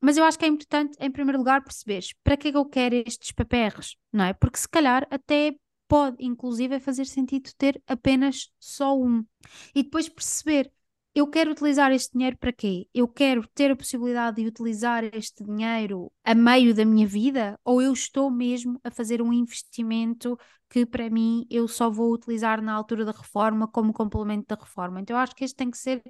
mas 0.01 0.17
eu 0.17 0.25
acho 0.25 0.37
que 0.37 0.43
é 0.43 0.49
importante 0.49 0.97
em 0.99 1.09
primeiro 1.09 1.37
lugar 1.37 1.63
perceberes 1.63 2.13
para 2.21 2.35
que 2.35 2.49
é 2.49 2.51
que 2.51 2.57
eu 2.57 2.65
quero 2.65 2.95
estes 2.95 3.31
PPRs, 3.31 3.95
não 4.11 4.25
é? 4.25 4.33
Porque 4.33 4.57
se 4.57 4.67
calhar 4.67 5.07
até 5.09 5.55
pode 5.87 6.17
inclusive 6.19 6.77
fazer 6.81 7.05
sentido 7.05 7.49
ter 7.57 7.81
apenas 7.87 8.49
só 8.59 8.97
um 8.97 9.25
e 9.73 9.81
depois 9.81 10.09
perceber 10.09 10.69
eu 11.15 11.27
quero 11.27 11.51
utilizar 11.51 11.91
este 11.91 12.13
dinheiro 12.13 12.37
para 12.37 12.51
quê? 12.51 12.87
Eu 12.93 13.07
quero 13.07 13.47
ter 13.49 13.71
a 13.71 13.75
possibilidade 13.75 14.41
de 14.41 14.47
utilizar 14.47 15.03
este 15.13 15.43
dinheiro 15.43 16.11
a 16.23 16.33
meio 16.33 16.73
da 16.73 16.83
minha 16.83 17.05
vida 17.05 17.59
ou 17.63 17.81
eu 17.81 17.93
estou 17.93 18.31
mesmo 18.31 18.79
a 18.83 18.89
fazer 18.89 19.21
um 19.21 19.31
investimento 19.31 20.37
que 20.69 20.85
para 20.85 21.09
mim 21.09 21.45
eu 21.51 21.67
só 21.67 21.89
vou 21.89 22.11
utilizar 22.11 22.61
na 22.61 22.73
altura 22.73 23.05
da 23.05 23.11
reforma 23.11 23.67
como 23.67 23.93
complemento 23.93 24.47
da 24.47 24.61
reforma. 24.61 24.99
Então 25.01 25.15
eu 25.15 25.21
acho 25.21 25.35
que 25.35 25.43
este 25.43 25.55
tem 25.55 25.69
que 25.69 25.77
ser 25.77 26.01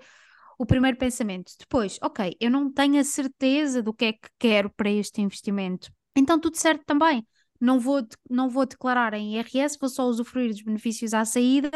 o 0.57 0.65
primeiro 0.65 0.98
pensamento. 0.98 1.51
Depois, 1.60 2.00
ok, 2.01 2.38
eu 2.39 2.50
não 2.50 2.72
tenho 2.72 3.00
a 3.00 3.03
certeza 3.03 3.83
do 3.83 3.93
que 3.93 4.05
é 4.05 4.13
que 4.13 4.29
quero 4.39 4.69
para 4.69 4.89
este 4.89 5.22
investimento. 5.22 5.91
Então, 6.15 6.39
tudo 6.39 6.55
certo 6.57 6.83
também. 6.86 7.25
Não 7.60 7.79
vou, 7.79 8.05
não 8.29 8.50
vou 8.50 8.65
declarar 8.65 9.13
em 9.13 9.36
IRS, 9.38 9.77
vou 9.79 9.89
só 9.89 10.05
usufruir 10.05 10.50
dos 10.50 10.62
benefícios 10.62 11.13
à 11.13 11.25
saída 11.25 11.72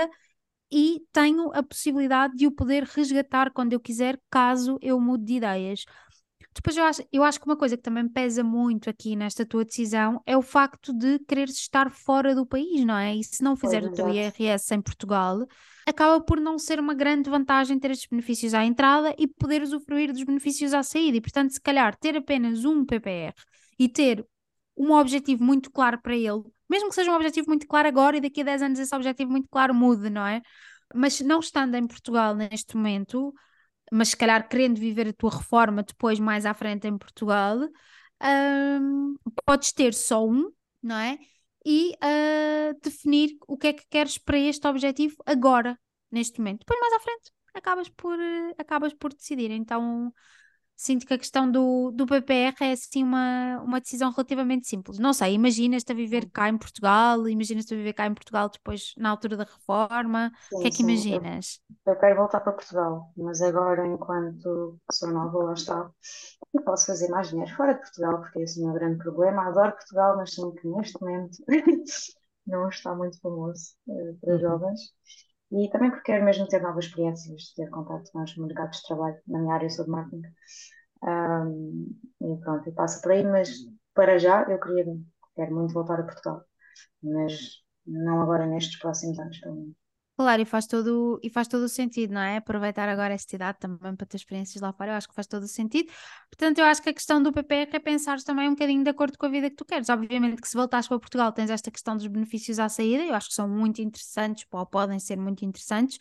e 0.72 1.02
tenho 1.12 1.52
a 1.54 1.64
possibilidade 1.64 2.36
de 2.36 2.48
o 2.48 2.52
poder 2.52 2.84
resgatar 2.84 3.52
quando 3.52 3.74
eu 3.74 3.80
quiser, 3.80 4.20
caso 4.30 4.78
eu 4.82 5.00
mude 5.00 5.26
de 5.26 5.34
ideias. 5.36 5.86
Depois 6.54 6.76
eu 6.76 6.84
acho, 6.84 7.04
eu 7.14 7.24
acho 7.24 7.40
que 7.40 7.46
uma 7.46 7.56
coisa 7.56 7.78
que 7.78 7.84
também 7.84 8.10
pesa 8.10 8.44
muito 8.44 8.90
aqui 8.90 9.16
nesta 9.16 9.46
tua 9.46 9.64
decisão 9.64 10.22
é 10.26 10.36
o 10.36 10.42
facto 10.42 10.92
de 10.92 11.20
quereres 11.20 11.56
estar 11.56 11.92
fora 11.92 12.34
do 12.34 12.46
país, 12.48 12.84
não 12.84 12.98
é? 12.98 13.16
E 13.16 13.24
se 13.24 13.44
não 13.44 13.56
fizer 13.56 13.82
pois, 13.82 13.94
o 13.94 13.96
teu 13.96 14.10
IRS 14.10 14.74
em 14.74 14.82
Portugal, 14.82 15.46
acaba 15.86 16.20
por 16.20 16.40
não 16.40 16.58
ser 16.58 16.80
uma 16.80 16.96
grande 16.96 17.30
vantagem 17.30 17.78
ter 17.78 17.92
estes 17.92 18.10
benefícios 18.10 18.56
à 18.56 18.66
entrada 18.66 19.14
e 19.20 19.28
poder 19.28 19.62
usufruir 19.62 20.12
dos 20.12 20.24
benefícios 20.24 20.74
à 20.74 20.82
saída. 20.82 21.18
E, 21.18 21.22
portanto, 21.22 21.52
se 21.52 21.62
calhar 21.62 21.96
ter 21.96 22.18
apenas 22.18 22.66
um 22.66 22.84
PPR 22.84 23.34
e 23.78 23.88
ter 23.88 24.26
um 24.76 24.92
objetivo 24.94 25.44
muito 25.44 25.72
claro 25.72 26.02
para 26.02 26.16
ele, 26.16 26.44
mesmo 26.70 26.90
que 26.90 26.96
seja 26.96 27.12
um 27.12 27.16
objetivo 27.16 27.48
muito 27.48 27.68
claro 27.68 27.88
agora 27.88 28.18
e 28.18 28.22
daqui 28.22 28.42
a 28.42 28.44
10 28.44 28.62
anos 28.62 28.80
esse 28.80 28.96
objetivo 28.96 29.32
muito 29.32 29.50
claro 29.50 29.74
mude, 29.74 30.10
não 30.10 30.26
é? 30.26 30.42
Mas 30.94 31.20
não 31.22 31.40
estando 31.40 31.76
em 31.76 31.86
Portugal 31.88 32.36
neste 32.36 32.76
momento, 32.76 33.34
mas 33.92 34.10
se 34.10 34.18
calhar 34.18 34.48
querendo 34.48 34.80
viver 34.80 35.08
a 35.10 35.14
tua 35.14 35.32
reforma 35.32 35.84
depois 35.84 36.20
mais 36.20 36.46
à 36.46 36.54
frente 36.54 36.88
em 36.88 36.98
Portugal, 36.98 37.60
um, 38.82 39.16
podes 39.46 39.72
ter 39.72 39.94
só 39.94 40.26
um, 40.26 40.52
não 40.82 40.98
é? 40.98 41.18
E 41.66 41.92
uh, 41.96 42.80
definir 42.82 43.38
o 43.48 43.58
que 43.58 43.68
é 43.68 43.74
que 43.74 43.86
queres 43.90 44.18
para 44.18 44.38
este 44.38 44.66
objetivo 44.68 45.16
agora, 45.26 45.78
neste 46.12 46.40
momento. 46.40 46.60
Depois 46.60 46.80
mais 46.80 46.94
à 46.94 47.00
frente 47.00 47.32
acabas 47.54 47.90
por, 47.90 48.18
acabas 48.58 48.94
por 48.94 49.14
decidir. 49.14 49.52
Então 49.52 50.14
sinto 50.78 51.08
que 51.08 51.14
a 51.16 51.18
questão 51.18 51.50
do, 51.50 51.92
do 51.92 52.06
PPR 52.06 52.56
é 52.62 52.72
assim 52.72 53.04
uma, 53.04 53.60
uma 53.64 53.82
decisão 53.82 54.12
relativamente 54.12 54.68
simples. 54.68 55.00
Não 55.00 55.12
sei, 55.12 55.34
imaginas-te 55.34 55.92
a 55.92 55.96
viver 55.96 56.30
cá 56.30 56.48
em 56.48 56.58
Portugal, 56.58 57.28
imaginas-te 57.28 57.74
a 57.74 57.78
viver 57.78 57.94
cá 57.94 58.06
em 58.06 58.14
Portugal 58.14 58.48
depois 58.48 58.94
na 58.96 59.10
altura 59.10 59.36
da 59.36 59.44
reforma, 59.44 60.32
o 60.54 60.60
que 60.60 60.68
é 60.68 60.70
que 60.70 60.78
sim, 60.78 60.84
imaginas? 60.84 61.60
Eu, 61.86 61.94
eu, 61.94 62.00
quero 62.00 62.16
voltar 62.16 62.42
para 62.42 62.54
Portugal, 62.54 63.12
mas 63.18 63.42
agora 63.42 63.88
enquanto 63.88 64.80
sou 64.92 65.12
nova 65.12 65.46
lá 65.46 65.54
está, 65.54 65.90
eu 66.54 66.62
posso 66.62 66.86
fazer 66.86 67.10
mais 67.10 67.30
dinheiro 67.30 67.54
fora 67.56 67.74
de 67.74 67.82
Portugal, 67.82 68.22
porque 68.22 68.40
esse 68.42 68.60
é 68.60 68.64
o 68.64 68.68
meu 68.68 68.76
grande 68.76 69.00
problema. 69.00 69.48
Adoro 69.48 69.72
Portugal, 69.72 70.16
mas 70.16 70.34
sinto 70.34 70.54
que 70.54 70.68
neste 70.68 71.02
momento 71.02 71.38
não 72.46 72.70
está 72.70 72.94
muito 72.94 73.20
famoso 73.20 73.72
uh, 73.88 74.16
para 74.22 74.34
uhum. 74.34 74.40
jovens. 74.40 74.80
E 75.52 75.70
também 75.70 75.90
porque 75.90 76.06
quero 76.12 76.26
mesmo 76.26 76.48
ter 76.48 76.62
novas 76.62 76.86
experiências, 76.86 77.54
ter 77.56 77.70
contato 77.70 78.12
com 78.12 78.22
os 78.24 78.36
mercados 78.38 78.78
de 78.80 78.88
trabalho 78.88 79.18
na 79.28 79.40
minha 79.40 79.54
área 79.56 79.70
sobre 79.70 79.92
marketing. 79.92 80.24
Um, 81.04 82.00
e 82.22 82.38
pronto, 82.42 82.70
e 82.70 82.74
passa 82.74 83.02
por 83.02 83.12
aí, 83.12 83.24
mas 83.24 83.50
para 83.94 84.18
já 84.20 84.44
eu 84.50 84.60
queria, 84.60 84.86
quero 85.36 85.56
muito 85.56 85.74
voltar 85.74 86.00
a 86.00 86.04
Portugal, 86.04 86.44
mas 87.04 87.64
não 87.86 88.22
agora 88.22 88.46
nestes 88.48 88.80
próximos 88.80 89.20
anos, 89.20 89.40
pelo 89.40 89.56
menos. 89.56 89.87
Claro, 90.20 90.42
e 90.42 90.46
faz 90.46 90.66
todo, 90.66 91.20
e 91.22 91.30
faz 91.30 91.48
todo 91.48 91.62
o 91.64 91.70
sentido, 91.70 92.12
não 92.12 92.22
é? 92.22 92.38
Aproveitar 92.38 92.90
agora 92.90 93.14
esta 93.14 93.36
idade 93.36 93.60
também 93.60 93.96
para 93.96 94.08
ter 94.08 94.18
experiências 94.18 94.60
lá 94.60 94.74
fora, 94.74 94.92
eu 94.92 94.96
acho 94.96 95.08
que 95.08 95.14
faz 95.14 95.28
todo 95.28 95.44
o 95.44 95.48
sentido. 95.48 95.92
Portanto, 96.32 96.58
eu 96.58 96.66
acho 96.66 96.82
que 96.82 96.90
a 96.90 96.94
questão 96.94 97.22
do 97.22 97.32
PPR 97.32 97.76
é 97.76 97.80
pensar 97.80 98.18
também 98.24 98.48
um 98.48 98.54
bocadinho 98.54 98.84
de 98.84 98.90
acordo 98.90 99.16
com 99.16 99.28
a 99.28 99.30
vida 99.30 99.48
que 99.48 99.56
tu 99.56 99.64
queres. 99.64 99.90
Obviamente 99.90 100.42
que 100.42 100.48
se 100.50 100.58
voltares 100.58 100.88
para 100.88 100.98
Portugal 101.00 101.32
tens 101.32 101.52
esta 101.52 101.70
questão 101.70 101.96
dos 101.96 102.08
benefícios 102.08 102.58
à 102.58 102.68
saída, 102.68 103.04
eu 103.04 103.14
acho 103.14 103.28
que 103.30 103.36
são 103.36 103.48
muito 103.48 103.80
interessantes, 103.80 104.44
ou 104.52 104.66
podem 104.66 105.00
ser 105.00 105.18
muito 105.18 105.46
interessantes, 105.46 106.00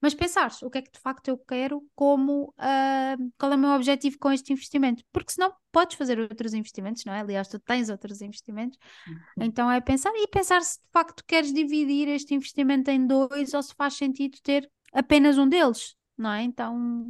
mas 0.00 0.14
pensares 0.14 0.62
o 0.62 0.70
que 0.70 0.78
é 0.78 0.82
que 0.82 0.92
de 0.92 0.98
facto 0.98 1.28
eu 1.28 1.38
quero, 1.38 1.82
como 1.94 2.54
uh, 2.58 3.32
qual 3.38 3.52
é 3.52 3.56
o 3.56 3.58
meu 3.58 3.70
objetivo 3.70 4.18
com 4.18 4.30
este 4.30 4.52
investimento, 4.52 5.02
porque 5.12 5.32
senão 5.32 5.54
podes 5.72 5.96
fazer 5.96 6.18
outros 6.18 6.54
investimentos, 6.54 7.04
não 7.04 7.12
é? 7.12 7.20
Aliás, 7.20 7.48
tu 7.48 7.58
tens 7.58 7.88
outros 7.88 8.20
investimentos, 8.20 8.78
uhum. 9.06 9.44
então 9.44 9.70
é 9.70 9.80
pensar 9.80 10.12
e 10.14 10.26
pensar 10.28 10.62
se 10.62 10.78
de 10.78 10.88
facto 10.92 11.24
queres 11.26 11.52
dividir 11.52 12.08
este 12.08 12.34
investimento 12.34 12.90
em 12.90 13.06
dois 13.06 13.54
ou 13.54 13.62
se 13.62 13.74
faz 13.74 13.94
sentido 13.94 14.38
ter 14.42 14.70
apenas 14.92 15.38
um 15.38 15.48
deles 15.48 15.96
não 16.18 16.32
é? 16.32 16.42
Então. 16.42 17.06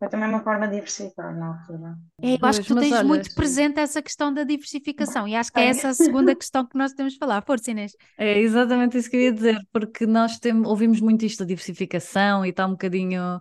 É 0.00 0.08
também 0.08 0.28
uma 0.28 0.42
forma 0.42 0.66
de 0.68 0.74
diversificar 0.76 1.36
na 1.36 1.58
altura. 1.58 1.96
É, 2.22 2.34
eu 2.34 2.38
acho 2.42 2.62
que 2.62 2.68
tu 2.68 2.76
tens 2.76 2.92
olha, 2.92 3.04
muito 3.04 3.28
sim. 3.28 3.34
presente 3.34 3.80
essa 3.80 4.00
questão 4.00 4.32
da 4.32 4.44
diversificação 4.44 5.26
e 5.26 5.34
acho 5.34 5.52
que 5.52 5.58
é 5.58 5.66
essa 5.66 5.88
a 5.88 5.94
segunda 5.94 6.34
questão 6.34 6.64
que 6.64 6.78
nós 6.78 6.92
temos 6.92 7.14
de 7.14 7.18
falar. 7.18 7.42
Força, 7.42 7.70
Inês. 7.70 7.92
É 8.16 8.38
exatamente 8.38 8.96
isso 8.96 9.10
que 9.10 9.16
eu 9.16 9.20
ia 9.22 9.32
dizer, 9.32 9.58
porque 9.72 10.06
nós 10.06 10.38
temos, 10.38 10.68
ouvimos 10.68 11.00
muito 11.00 11.24
isto 11.24 11.40
da 11.40 11.44
diversificação 11.46 12.46
e 12.46 12.50
está 12.50 12.66
um 12.66 12.72
bocadinho. 12.72 13.40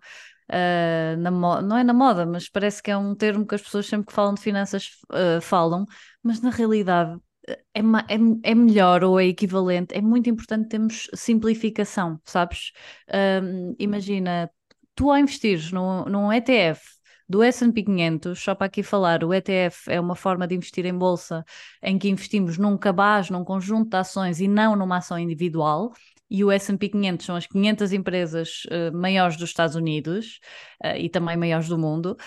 Uh, 0.49 1.17
na 1.17 1.29
não 1.62 1.77
é 1.77 1.83
na 1.83 1.93
moda, 1.93 2.25
mas 2.25 2.47
parece 2.47 2.81
que 2.81 2.89
é 2.89 2.95
um 2.95 3.13
termo 3.13 3.45
que 3.45 3.53
as 3.53 3.62
pessoas 3.62 3.86
sempre 3.86 4.07
que 4.07 4.13
falam 4.13 4.33
de 4.33 4.39
finanças 4.39 4.91
uh, 5.12 5.41
falam, 5.41 5.86
mas 6.23 6.39
na 6.39 6.49
realidade 6.49 7.19
é, 7.47 7.79
é, 7.79 8.17
é, 8.43 8.55
melhor 8.55 9.03
ou 9.03 9.19
é 9.19 9.25
equivalente, 9.25 9.95
é 9.95 10.01
muito 10.01 10.29
importante 10.29 10.67
termos 10.67 11.10
simplificação, 11.13 12.19
sabes? 12.25 12.71
Uh, 13.10 13.73
imagina, 13.79 14.51
tu 14.97 15.12
ao 15.12 15.17
investires 15.17 15.71
num, 15.71 16.03
num 16.05 16.33
ETF 16.33 16.81
do 17.29 17.43
S&P 17.43 17.83
500, 17.83 18.39
só 18.39 18.55
para 18.55 18.67
aqui 18.67 18.81
falar, 18.81 19.23
o 19.23 19.33
ETF 19.33 19.91
é 19.91 19.99
uma 19.99 20.15
forma 20.15 20.47
de 20.47 20.55
investir 20.55 20.86
em 20.86 20.97
bolsa 20.97 21.45
em 21.83 21.99
que 21.99 22.10
investimos 22.10 22.57
num 22.57 22.77
cabaz, 22.77 23.29
num 23.29 23.43
conjunto 23.43 23.89
de 23.91 23.97
ações 23.97 24.39
e 24.39 24.47
não 24.47 24.75
numa 24.75 24.97
ação 24.97 25.19
individual, 25.19 25.93
e 26.29 26.43
o 26.43 26.51
S&P 26.51 26.89
500 26.89 27.25
são 27.25 27.36
as 27.36 27.45
500 27.45 27.93
empresas 27.93 28.63
uh, 28.65 28.95
maiores 28.95 29.38
dos 29.38 29.49
Estados 29.49 29.75
Unidos 29.75 30.39
uh, 30.83 30.97
e 30.97 31.10
também 31.10 31.38
maiores 31.38 31.67
do 31.67 31.77
mundo, 31.77 32.17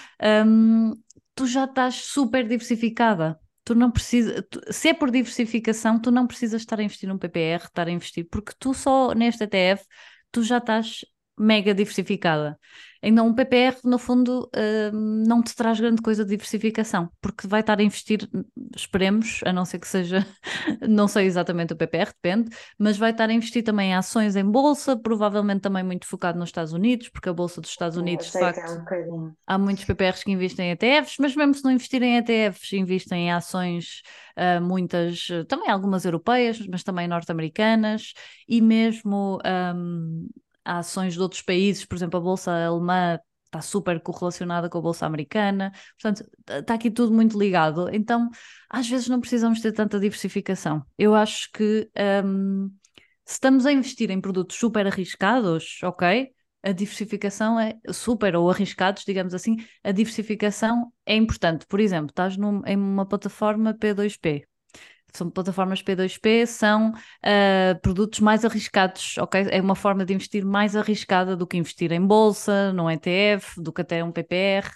um, 0.46 0.92
tu 1.35 1.46
já 1.46 1.64
estás 1.64 1.96
super 1.96 2.46
diversificada. 2.46 3.38
Tu 3.64 3.74
não 3.74 3.90
precisas, 3.90 4.42
se 4.70 4.88
é 4.88 4.94
por 4.94 5.11
diversificação, 5.11 6.00
tu 6.00 6.11
não 6.11 6.26
precisas 6.26 6.62
estar 6.62 6.78
a 6.78 6.83
investir 6.83 7.09
num 7.09 7.18
PPR, 7.18 7.64
estar 7.64 7.87
a 7.88 7.90
investir, 7.90 8.26
porque 8.30 8.52
tu 8.59 8.72
só 8.72 9.12
neste 9.12 9.44
ETF, 9.44 9.85
tu 10.33 10.42
já 10.42 10.59
estás 10.59 11.04
mega 11.40 11.74
diversificada. 11.74 12.59
Então, 13.03 13.26
um 13.26 13.35
PPR, 13.35 13.79
no 13.83 13.98
fundo, 13.98 14.50
uh, 14.55 14.92
não 14.92 15.42
te 15.42 15.57
traz 15.57 15.81
grande 15.81 16.03
coisa 16.03 16.22
de 16.22 16.31
diversificação, 16.31 17.09
porque 17.18 17.46
vai 17.46 17.61
estar 17.61 17.81
a 17.81 17.83
investir, 17.83 18.29
esperemos, 18.76 19.40
a 19.46 19.53
não 19.55 19.64
ser 19.64 19.79
que 19.79 19.88
seja, 19.88 20.26
não 20.87 21.09
sei 21.09 21.24
exatamente 21.24 21.72
o 21.72 21.76
PPR, 21.76 22.12
depende, 22.12 22.55
mas 22.79 22.98
vai 22.98 23.11
estar 23.12 23.31
a 23.31 23.33
investir 23.33 23.64
também 23.64 23.90
em 23.90 23.94
ações 23.94 24.37
em 24.37 24.44
bolsa, 24.44 24.98
provavelmente 24.98 25.62
também 25.62 25.83
muito 25.83 26.07
focado 26.07 26.38
nos 26.38 26.50
Estados 26.50 26.74
Unidos, 26.74 27.09
porque 27.09 27.31
a 27.31 27.33
bolsa 27.33 27.62
dos 27.62 27.70
Estados 27.70 27.96
Unidos, 27.96 28.26
de 28.26 28.33
facto, 28.33 28.92
é 28.92 29.11
um 29.11 29.33
há 29.46 29.57
muitos 29.57 29.85
PPRs 29.85 30.22
que 30.22 30.33
investem 30.33 30.68
em 30.68 30.72
ETFs, 30.72 31.16
mas 31.18 31.35
mesmo 31.35 31.55
se 31.55 31.64
não 31.64 31.70
investirem 31.70 32.16
em 32.16 32.16
ETFs, 32.18 32.74
investem 32.74 33.29
em 33.29 33.33
ações, 33.33 34.03
uh, 34.37 34.62
muitas, 34.62 35.26
também 35.48 35.70
algumas 35.70 36.05
europeias, 36.05 36.59
mas 36.70 36.83
também 36.83 37.09
norte-americanas, 37.09 38.12
e 38.46 38.61
mesmo. 38.61 39.38
Um, 39.74 40.29
há 40.64 40.79
ações 40.79 41.14
de 41.14 41.20
outros 41.20 41.42
países, 41.42 41.85
por 41.85 41.96
exemplo, 41.96 42.18
a 42.18 42.23
Bolsa 42.23 42.53
Alemã 42.53 43.18
está 43.46 43.61
super 43.61 44.01
correlacionada 44.01 44.68
com 44.68 44.79
a 44.79 44.81
Bolsa 44.81 45.05
Americana, 45.07 45.73
portanto, 46.01 46.29
está 46.49 46.75
aqui 46.75 46.90
tudo 46.90 47.12
muito 47.12 47.38
ligado. 47.38 47.88
Então, 47.92 48.29
às 48.68 48.88
vezes 48.88 49.09
não 49.09 49.20
precisamos 49.20 49.61
ter 49.61 49.73
tanta 49.73 49.99
diversificação. 49.99 50.85
Eu 50.96 51.14
acho 51.14 51.51
que 51.53 51.90
um, 52.25 52.70
se 53.25 53.35
estamos 53.35 53.66
a 53.66 53.73
investir 53.73 54.11
em 54.11 54.20
produtos 54.20 54.57
super 54.57 54.87
arriscados, 54.87 55.81
ok, 55.83 56.31
a 56.62 56.73
diversificação 56.73 57.59
é 57.59 57.79
super, 57.90 58.37
ou 58.37 58.51
arriscados, 58.51 59.05
digamos 59.05 59.35
assim, 59.35 59.57
a 59.83 59.92
diversificação 59.92 60.92
é 61.07 61.16
importante. 61.16 61.66
Por 61.66 61.81
exemplo, 61.81 62.11
estás 62.11 62.37
num, 62.37 62.62
em 62.66 62.77
uma 62.77 63.07
plataforma 63.07 63.75
P2P, 63.75 64.44
são 65.18 65.31
plataformas 65.31 65.83
P2P, 65.83 66.46
são 66.46 66.90
uh, 66.90 67.81
produtos 67.83 68.20
mais 68.20 68.44
arriscados, 68.44 69.16
ok? 69.18 69.46
É 69.51 69.61
uma 69.61 69.75
forma 69.75 70.05
de 70.05 70.14
investir 70.14 70.44
mais 70.44 70.77
arriscada 70.77 71.37
do 71.37 71.46
que 71.46 71.57
investir 71.57 71.92
em 71.92 72.05
bolsa, 72.05 72.73
num 72.73 72.90
ETF, 72.90 73.61
do 73.61 73.73
que 73.73 73.83
até 73.83 74.03
um 74.03 74.12
PPR, 74.12 74.68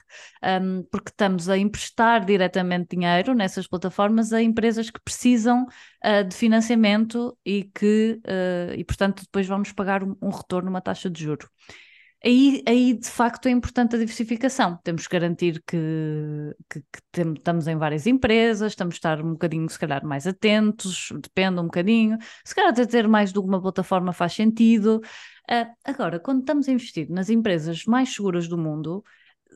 um, 0.63 0.83
porque 0.91 1.11
estamos 1.11 1.49
a 1.49 1.59
emprestar 1.59 2.25
diretamente 2.25 2.97
dinheiro 2.97 3.35
nessas 3.35 3.67
plataformas 3.67 4.33
a 4.33 4.43
empresas 4.43 4.91
que 4.91 5.01
precisam 5.01 5.67
uh, 6.05 6.25
de 6.27 6.35
financiamento 6.35 7.37
e 7.45 7.65
que, 7.75 8.21
uh, 8.27 8.75
e 8.77 8.85
portanto, 8.85 9.23
depois 9.23 9.47
vamos 9.47 9.73
pagar 9.73 10.03
um, 10.03 10.17
um 10.21 10.31
retorno, 10.31 10.71
uma 10.71 10.81
taxa 10.81 11.11
de 11.11 11.23
juro 11.23 11.49
aí, 12.25 12.63
aí 12.67 12.95
de 12.95 13.09
facto 13.09 13.47
é 13.47 13.51
importante 13.51 13.95
a 13.95 13.99
diversificação. 13.99 14.79
Temos 14.83 15.07
que 15.07 15.13
garantir 15.13 15.63
que, 15.67 15.77
que, 16.71 16.81
que 17.13 17.21
estamos 17.37 17.67
em 17.67 17.77
várias 17.77 18.07
empresas, 18.07 18.73
estamos 18.73 18.95
a 18.95 18.97
estar 18.97 19.23
um 19.23 19.33
bocadinho, 19.33 19.69
se 19.69 19.79
calhar, 19.79 20.05
mais 20.05 20.27
atentos, 20.27 21.09
depende 21.21 21.61
um 21.61 21.65
bocadinho. 21.65 22.19
Se 22.45 22.55
calhar 22.55 22.71
até 22.71 22.87
ter 22.87 23.07
mais 23.07 23.33
de 23.33 23.39
uma 23.39 23.61
plataforma 23.61 24.13
faz 24.13 24.33
sentido. 24.33 25.01
Uh, 25.51 25.71
agora, 25.85 26.19
quando 26.19 26.41
estamos 26.41 26.69
a 26.69 26.73
investir 26.73 27.11
nas 27.11 27.29
empresas 27.29 27.85
mais 27.85 28.15
seguras 28.15 28.49
do 28.49 28.57
mundo, 28.57 29.05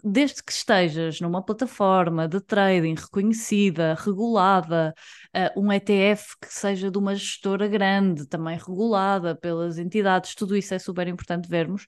desde 0.05 0.43
que 0.43 0.53
estejas 0.53 1.21
numa 1.21 1.43
plataforma 1.43 2.29
de 2.29 2.41
trading 2.41 2.95
reconhecida, 2.95 3.95
regulada, 3.99 4.95
uh, 5.35 5.61
um 5.61 5.73
ETF 5.73 6.37
que 6.41 6.53
seja 6.53 6.91
de 6.91 6.99
uma 6.99 7.15
gestora 7.15 7.67
grande, 7.67 8.27
também 8.27 8.57
regulada 8.57 9.35
pelas 9.35 9.79
entidades, 9.79 10.35
tudo 10.35 10.57
isso 10.57 10.75
é 10.75 10.79
super 10.79 11.09
importante 11.09 11.49
vermos, 11.49 11.87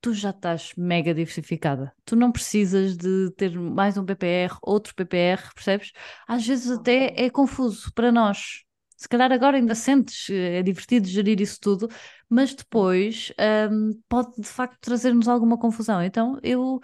tu 0.00 0.14
já 0.14 0.30
estás 0.30 0.72
mega 0.76 1.14
diversificada. 1.14 1.92
Tu 2.04 2.14
não 2.16 2.30
precisas 2.32 2.96
de 2.96 3.30
ter 3.36 3.58
mais 3.58 3.96
um 3.96 4.04
PPR, 4.04 4.56
outro 4.62 4.94
PPR, 4.94 5.52
percebes? 5.54 5.92
Às 6.26 6.46
vezes 6.46 6.70
até 6.70 7.14
é 7.16 7.30
confuso 7.30 7.92
para 7.94 8.12
nós. 8.12 8.64
Se 8.96 9.08
calhar 9.08 9.30
agora 9.30 9.56
ainda 9.56 9.74
sentes, 9.74 10.28
é 10.30 10.62
divertido 10.62 11.06
gerir 11.06 11.40
isso 11.40 11.58
tudo, 11.60 11.88
mas 12.28 12.52
depois 12.54 13.32
um, 13.70 13.92
pode 14.08 14.40
de 14.40 14.48
facto 14.48 14.76
trazer-nos 14.80 15.28
alguma 15.28 15.56
confusão. 15.56 16.02
Então 16.02 16.38
eu 16.42 16.80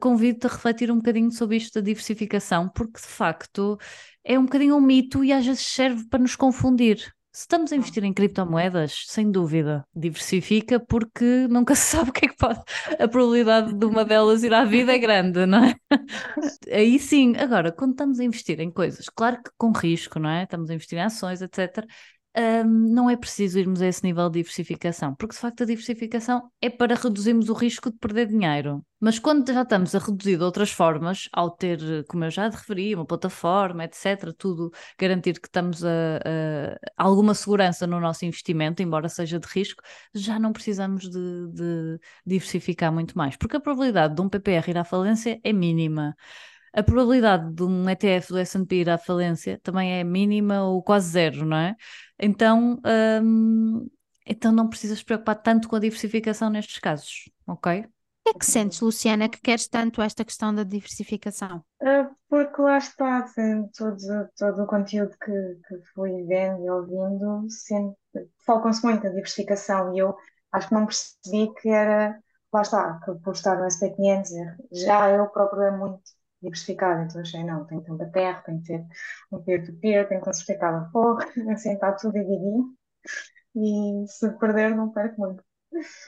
convido-te 0.00 0.46
a 0.46 0.50
refletir 0.50 0.90
um 0.90 0.96
bocadinho 0.96 1.30
sobre 1.30 1.56
isto 1.56 1.74
da 1.74 1.80
diversificação, 1.80 2.68
porque 2.68 3.00
de 3.00 3.06
facto 3.06 3.78
é 4.24 4.38
um 4.38 4.44
bocadinho 4.44 4.76
um 4.76 4.80
mito 4.80 5.24
e 5.24 5.32
às 5.32 5.44
vezes 5.46 5.66
serve 5.66 6.06
para 6.08 6.20
nos 6.20 6.36
confundir. 6.36 7.15
Se 7.36 7.42
estamos 7.42 7.70
a 7.70 7.76
investir 7.76 8.02
em 8.02 8.14
criptomoedas, 8.14 9.04
sem 9.08 9.30
dúvida, 9.30 9.86
diversifica 9.94 10.80
porque 10.80 11.46
nunca 11.50 11.74
se 11.76 11.82
sabe 11.82 12.08
o 12.08 12.12
que 12.14 12.24
é 12.24 12.28
que 12.30 12.36
pode. 12.38 12.60
A 12.98 13.06
probabilidade 13.06 13.74
de 13.74 13.84
uma 13.84 14.06
delas 14.06 14.42
ir 14.42 14.54
à 14.54 14.64
vida 14.64 14.94
é 14.94 14.98
grande, 14.98 15.44
não 15.44 15.62
é? 15.62 15.74
Aí 16.72 16.98
sim, 16.98 17.36
agora, 17.36 17.70
quando 17.70 17.90
estamos 17.90 18.18
a 18.20 18.24
investir 18.24 18.58
em 18.58 18.70
coisas, 18.70 19.10
claro 19.10 19.36
que 19.42 19.50
com 19.58 19.70
risco, 19.70 20.18
não 20.18 20.30
é? 20.30 20.44
Estamos 20.44 20.70
a 20.70 20.74
investir 20.74 20.98
em 20.98 21.02
ações, 21.02 21.42
etc 21.42 21.86
um, 22.36 22.64
não 22.92 23.08
é 23.08 23.16
preciso 23.16 23.58
irmos 23.58 23.80
a 23.80 23.86
esse 23.86 24.04
nível 24.04 24.28
de 24.28 24.40
diversificação, 24.40 25.14
porque 25.14 25.34
de 25.34 25.40
facto 25.40 25.62
a 25.62 25.66
diversificação 25.66 26.50
é 26.60 26.68
para 26.68 26.94
reduzirmos 26.94 27.48
o 27.48 27.54
risco 27.54 27.90
de 27.90 27.96
perder 27.96 28.26
dinheiro. 28.26 28.84
Mas 29.00 29.18
quando 29.18 29.50
já 29.52 29.62
estamos 29.62 29.94
a 29.94 29.98
reduzir 29.98 30.36
de 30.36 30.42
outras 30.42 30.70
formas, 30.70 31.28
ao 31.32 31.50
ter, 31.50 32.04
como 32.08 32.24
eu 32.24 32.30
já 32.30 32.48
referi, 32.48 32.94
uma 32.94 33.06
plataforma, 33.06 33.84
etc., 33.84 34.34
tudo 34.36 34.70
garantir 34.98 35.40
que 35.40 35.48
estamos 35.48 35.84
a, 35.84 35.88
a, 36.18 37.04
alguma 37.04 37.34
segurança 37.34 37.86
no 37.86 38.00
nosso 38.00 38.24
investimento, 38.24 38.82
embora 38.82 39.08
seja 39.08 39.38
de 39.38 39.46
risco, 39.46 39.82
já 40.14 40.38
não 40.38 40.52
precisamos 40.52 41.08
de, 41.08 41.48
de 41.52 41.98
diversificar 42.26 42.92
muito 42.92 43.16
mais, 43.16 43.36
porque 43.36 43.56
a 43.56 43.60
probabilidade 43.60 44.14
de 44.14 44.20
um 44.20 44.28
PPR 44.28 44.70
ir 44.70 44.78
à 44.78 44.84
falência 44.84 45.40
é 45.42 45.52
mínima 45.52 46.14
a 46.76 46.82
probabilidade 46.82 47.54
de 47.54 47.62
um 47.62 47.88
ETF 47.88 48.28
do 48.28 48.38
S&P 48.38 48.76
ir 48.76 48.90
à 48.90 48.98
falência 48.98 49.58
também 49.62 49.94
é 49.94 50.04
mínima 50.04 50.62
ou 50.62 50.82
quase 50.82 51.08
zero, 51.08 51.46
não 51.46 51.56
é? 51.56 51.74
Então, 52.20 52.78
hum, 53.22 53.88
então 54.26 54.52
não 54.52 54.68
precisas 54.68 55.02
preocupar 55.02 55.36
tanto 55.36 55.68
com 55.68 55.76
a 55.76 55.78
diversificação 55.78 56.50
nestes 56.50 56.78
casos, 56.78 57.30
ok? 57.46 57.80
O 57.80 57.84
que 58.24 58.30
é 58.30 58.38
que 58.38 58.44
sentes, 58.44 58.80
Luciana, 58.80 59.28
que 59.28 59.40
queres 59.40 59.68
tanto 59.68 60.02
esta 60.02 60.22
questão 60.22 60.54
da 60.54 60.64
diversificação? 60.64 61.64
Uh, 61.80 62.14
porque 62.28 62.60
lá 62.60 62.76
está, 62.76 63.18
assim, 63.20 63.68
todo, 63.68 63.96
todo 64.36 64.64
o 64.64 64.66
conteúdo 64.66 65.16
que, 65.24 65.32
que 65.68 65.80
fui 65.94 66.24
vendo 66.24 66.62
e 66.62 66.68
ouvindo, 66.68 67.46
focam-se 68.44 68.84
muito 68.84 69.02
na 69.04 69.10
diversificação 69.10 69.94
e 69.94 70.00
eu 70.00 70.14
acho 70.52 70.68
que 70.68 70.74
não 70.74 70.84
percebi 70.84 71.54
que 71.54 71.70
era, 71.70 72.18
lá 72.52 72.60
está, 72.60 73.00
que 73.02 73.14
por 73.14 73.32
estar 73.32 73.56
no 73.56 73.66
SP500, 73.66 74.28
já 74.72 75.08
eu 75.10 75.26
próprio 75.28 75.62
é 75.62 75.70
muito 75.70 76.15
diversificado, 76.50 77.02
então 77.02 77.20
achei, 77.20 77.44
não, 77.44 77.64
tem 77.66 77.78
que 77.80 77.86
ter 77.86 77.92
um 77.92 77.96
BPR, 77.96 78.42
tem 78.44 78.60
que 78.60 78.66
ter 78.66 78.86
um 79.32 79.42
peer-to-peer, 79.42 80.08
tem 80.08 80.18
que 80.18 80.24
classificar 80.24 80.74
a 80.74 80.84
porra, 80.90 81.24
assim 81.52 81.74
está 81.74 81.92
tudo 81.92 82.12
dividido 82.12 82.74
e 83.56 84.06
se 84.08 84.30
perder 84.38 84.74
não 84.76 84.92
perco 84.92 85.20
muito. 85.20 85.44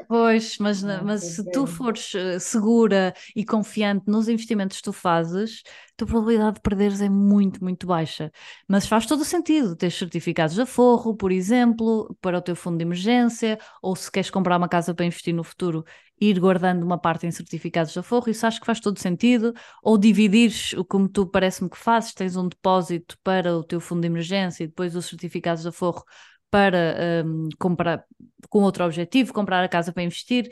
Pois, 0.07 0.57
mas, 0.59 0.83
mas 1.03 1.25
se 1.25 1.45
tu 1.51 1.67
fores 1.67 2.15
eh, 2.15 2.39
segura 2.39 3.13
e 3.37 3.45
confiante 3.45 4.05
nos 4.07 4.27
investimentos 4.27 4.79
que 4.79 4.83
tu 4.85 4.93
fazes, 4.93 5.63
a 5.67 5.97
tua 5.99 6.07
probabilidade 6.07 6.55
de 6.57 6.61
perderes 6.63 7.01
é 7.03 7.11
muito, 7.11 7.63
muito 7.63 7.87
baixa. 7.87 8.33
Mas 8.67 8.87
faz 8.87 9.05
todo 9.05 9.21
o 9.21 9.25
sentido 9.25 9.77
ter 9.77 9.91
certificados 9.91 10.55
de 10.55 10.63
aforro, 10.63 11.15
por 11.15 11.31
exemplo, 11.31 12.17
para 12.23 12.39
o 12.39 12.41
teu 12.41 12.57
fundo 12.57 12.79
de 12.79 12.85
emergência, 12.85 13.59
ou 13.83 13.95
se 13.95 14.11
queres 14.11 14.31
comprar 14.31 14.57
uma 14.57 14.69
casa 14.69 14.95
para 14.95 15.05
investir 15.05 15.35
no 15.35 15.45
futuro, 15.45 15.85
ir 16.19 16.41
guardando 16.41 16.83
uma 16.85 16.97
parte 16.99 17.27
em 17.27 17.31
certificados 17.31 17.93
de 17.93 17.99
aforro, 17.99 18.31
isso 18.31 18.47
acho 18.47 18.61
que 18.61 18.67
faz 18.67 18.81
todo 18.81 18.99
sentido. 18.99 19.53
Ou 19.83 19.99
dividires, 19.99 20.75
como 20.89 21.07
tu 21.07 21.27
parece-me 21.27 21.69
que 21.69 21.77
fazes, 21.77 22.15
tens 22.15 22.35
um 22.35 22.49
depósito 22.49 23.17
para 23.23 23.55
o 23.57 23.63
teu 23.63 23.79
fundo 23.81 24.01
de 24.01 24.07
emergência 24.07 24.65
e 24.65 24.67
depois 24.69 24.97
os 24.97 25.05
certificados 25.07 25.63
de 25.63 25.69
aforro 25.69 26.03
para 26.51 27.25
um, 27.27 27.49
comprar 27.59 28.05
com 28.49 28.63
outro 28.63 28.85
objetivo, 28.85 29.33
comprar 29.33 29.63
a 29.63 29.69
casa 29.69 29.93
para 29.93 30.03
investir. 30.03 30.51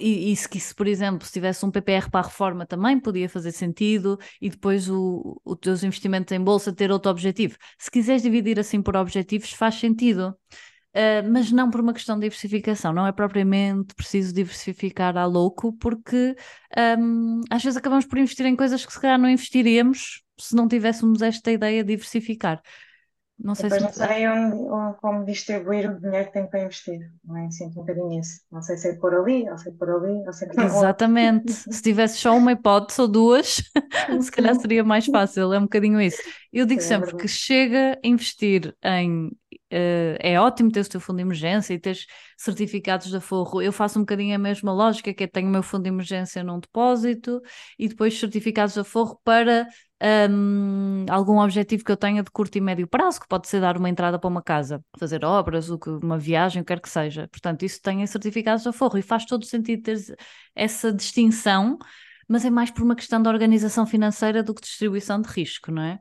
E, 0.00 0.32
e 0.32 0.36
se, 0.36 0.48
se, 0.60 0.74
por 0.74 0.86
exemplo, 0.86 1.26
se 1.26 1.32
tivesse 1.32 1.64
um 1.66 1.70
PPR 1.70 2.08
para 2.10 2.20
a 2.20 2.28
reforma 2.28 2.64
também 2.64 2.98
podia 2.98 3.28
fazer 3.28 3.52
sentido 3.52 4.18
e 4.40 4.48
depois 4.48 4.88
o, 4.88 5.38
os 5.44 5.58
teus 5.60 5.84
investimentos 5.84 6.32
em 6.32 6.40
bolsa 6.40 6.72
ter 6.72 6.90
outro 6.90 7.10
objetivo. 7.10 7.56
Se 7.78 7.90
quiseres 7.90 8.22
dividir 8.22 8.58
assim 8.58 8.80
por 8.80 8.96
objetivos, 8.96 9.52
faz 9.52 9.74
sentido. 9.74 10.34
Uh, 10.96 11.28
mas 11.28 11.50
não 11.50 11.70
por 11.70 11.80
uma 11.80 11.92
questão 11.92 12.14
de 12.16 12.22
diversificação, 12.22 12.92
não 12.92 13.04
é 13.04 13.10
propriamente 13.10 13.96
preciso 13.96 14.32
diversificar 14.32 15.16
a 15.16 15.26
louco, 15.26 15.72
porque 15.72 16.36
um, 16.96 17.40
às 17.50 17.64
vezes 17.64 17.76
acabamos 17.76 18.06
por 18.06 18.16
investir 18.16 18.46
em 18.46 18.54
coisas 18.54 18.86
que 18.86 18.92
se 18.92 19.00
calhar 19.00 19.18
não 19.18 19.28
investiríamos 19.28 20.22
se 20.38 20.54
não 20.54 20.68
tivéssemos 20.68 21.20
esta 21.20 21.50
ideia 21.50 21.82
de 21.82 21.88
diversificar. 21.94 22.62
Não 23.36 23.54
sei 23.54 23.68
Depois 23.68 23.92
se 23.92 24.00
não 24.00 24.08
sei 24.08 24.28
onde, 24.28 24.56
onde, 24.56 24.96
como 24.98 25.24
distribuir 25.24 25.90
o 25.90 26.00
dinheiro 26.00 26.26
que 26.26 26.32
tenho 26.32 26.48
para 26.48 26.62
investir, 26.62 27.00
não 27.24 27.36
é? 27.36 27.50
Sinto 27.50 27.72
um 27.72 27.82
bocadinho 27.82 28.20
isso. 28.20 28.40
Não 28.50 28.62
sei 28.62 28.76
se 28.76 28.88
é 28.90 28.94
por 28.94 29.12
ali, 29.12 29.50
ou 29.50 29.58
se 29.58 29.68
é 29.68 29.72
por 29.72 29.90
ali, 29.90 30.24
ou 30.24 30.32
se 30.32 30.44
é 30.44 30.48
por 30.48 30.62
Exatamente. 30.62 31.52
se 31.52 31.82
tivesse 31.82 32.18
só 32.18 32.36
uma 32.36 32.52
hipótese 32.52 33.00
ou 33.00 33.08
duas, 33.08 33.60
se 34.22 34.30
calhar 34.30 34.54
seria 34.54 34.84
mais 34.84 35.06
fácil, 35.06 35.52
é 35.52 35.58
um 35.58 35.62
bocadinho 35.62 36.00
isso. 36.00 36.22
Eu 36.52 36.64
digo 36.64 36.80
é 36.80 36.84
sempre 36.84 37.06
verdade. 37.06 37.22
que 37.22 37.28
chega 37.28 37.98
a 38.02 38.06
investir 38.06 38.74
em. 38.82 39.26
Uh, 39.72 40.14
é 40.20 40.40
ótimo 40.40 40.70
ter 40.70 40.80
o 40.80 40.88
teu 40.88 41.00
fundo 41.00 41.16
de 41.16 41.22
emergência 41.22 41.74
e 41.74 41.78
ter 41.80 41.96
certificados 42.38 43.08
de 43.08 43.16
aforro. 43.16 43.60
Eu 43.60 43.72
faço 43.72 43.98
um 43.98 44.02
bocadinho 44.02 44.34
a 44.34 44.38
mesma 44.38 44.72
lógica, 44.72 45.12
que 45.12 45.24
é 45.24 45.26
tenho 45.26 45.48
o 45.48 45.50
meu 45.50 45.62
fundo 45.64 45.82
de 45.82 45.88
emergência 45.88 46.44
num 46.44 46.60
depósito 46.60 47.40
e 47.76 47.88
depois 47.88 48.18
certificados 48.18 48.74
de 48.74 48.80
aforro 48.80 49.20
para 49.24 49.66
um, 50.02 51.06
algum 51.08 51.38
objetivo 51.38 51.84
que 51.84 51.92
eu 51.92 51.96
tenha 51.96 52.22
de 52.22 52.30
curto 52.30 52.56
e 52.56 52.60
médio 52.60 52.86
prazo, 52.86 53.20
que 53.20 53.28
pode 53.28 53.48
ser 53.48 53.60
dar 53.60 53.76
uma 53.76 53.88
entrada 53.88 54.18
para 54.18 54.28
uma 54.28 54.42
casa, 54.42 54.84
fazer 54.98 55.24
obras, 55.24 55.68
uma 56.02 56.18
viagem, 56.18 56.62
o 56.62 56.64
que 56.64 56.72
quer 56.72 56.80
que 56.80 56.88
seja. 56.88 57.28
Portanto, 57.28 57.64
isso 57.64 57.80
tem 57.80 58.06
certificados 58.06 58.62
de 58.62 58.68
aforro 58.68 58.98
e 58.98 59.02
faz 59.02 59.24
todo 59.24 59.44
sentido 59.44 59.82
ter 59.82 59.98
essa 60.54 60.92
distinção, 60.92 61.78
mas 62.28 62.44
é 62.44 62.50
mais 62.50 62.70
por 62.70 62.82
uma 62.82 62.96
questão 62.96 63.22
de 63.22 63.28
organização 63.28 63.86
financeira 63.86 64.42
do 64.42 64.54
que 64.54 64.62
distribuição 64.62 65.20
de 65.20 65.28
risco, 65.28 65.70
não 65.70 65.82
é? 65.82 66.00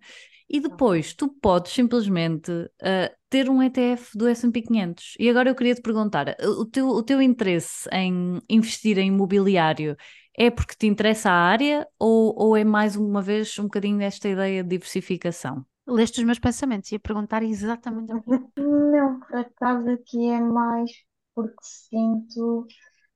E 0.49 0.60
depois 0.60 1.13
tu 1.13 1.29
podes 1.29 1.71
simplesmente 1.71 2.51
uh, 2.51 3.15
ter 3.29 3.49
um 3.49 3.63
ETF 3.63 4.15
do 4.15 4.27
S&P 4.27 4.62
500. 4.62 5.15
E 5.17 5.29
agora 5.29 5.49
eu 5.49 5.56
queria 5.56 5.73
te 5.73 5.82
perguntar, 5.82 6.36
o 6.41 6.65
teu, 6.65 6.89
o 6.89 7.01
teu 7.01 7.21
interesse 7.21 7.89
em 7.91 8.39
investir 8.49 8.97
em 8.99 9.08
imobiliário 9.08 9.95
é 10.38 10.50
porque 10.52 10.76
te 10.76 10.88
interessa 10.88 11.30
a 11.30 11.34
área 11.34 11.88
ou, 12.00 12.34
ou 12.38 12.58
é 12.58 12.63
mais 12.63 12.96
uma 12.96 13.22
vez 13.22 13.58
um 13.60 13.63
bocadinho 13.63 13.98
desta 13.98 14.28
ideia 14.30 14.63
de 14.63 14.69
diversificação? 14.69 15.65
Leste 15.88 16.19
os 16.19 16.26
meus 16.26 16.39
pensamentos, 16.39 16.91
ia 16.91 17.00
perguntar 17.00 17.43
exatamente 17.43 18.13
o 18.13 18.24
Não, 18.56 19.19
por 19.19 19.36
acaso 19.38 19.89
aqui 19.89 20.30
é 20.30 20.39
mais 20.39 20.91
porque 21.36 21.56
sinto 21.62 22.65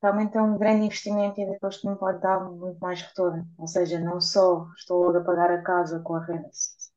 realmente 0.02 0.38
é 0.38 0.42
um 0.42 0.58
grande 0.58 0.86
investimento 0.86 1.40
e 1.40 1.46
depois 1.46 1.78
que 1.78 1.88
me 1.88 1.96
pode 1.96 2.22
dar 2.22 2.40
muito 2.40 2.80
mais 2.80 3.02
retorno. 3.02 3.48
Ou 3.58 3.68
seja, 3.68 4.00
não 4.00 4.20
só 4.22 4.68
estou 4.78 5.16
a 5.16 5.24
pagar 5.24 5.52
a 5.52 5.62
casa 5.64 6.00
com 6.02 6.16
a 6.16 6.26
renda, 6.26 6.50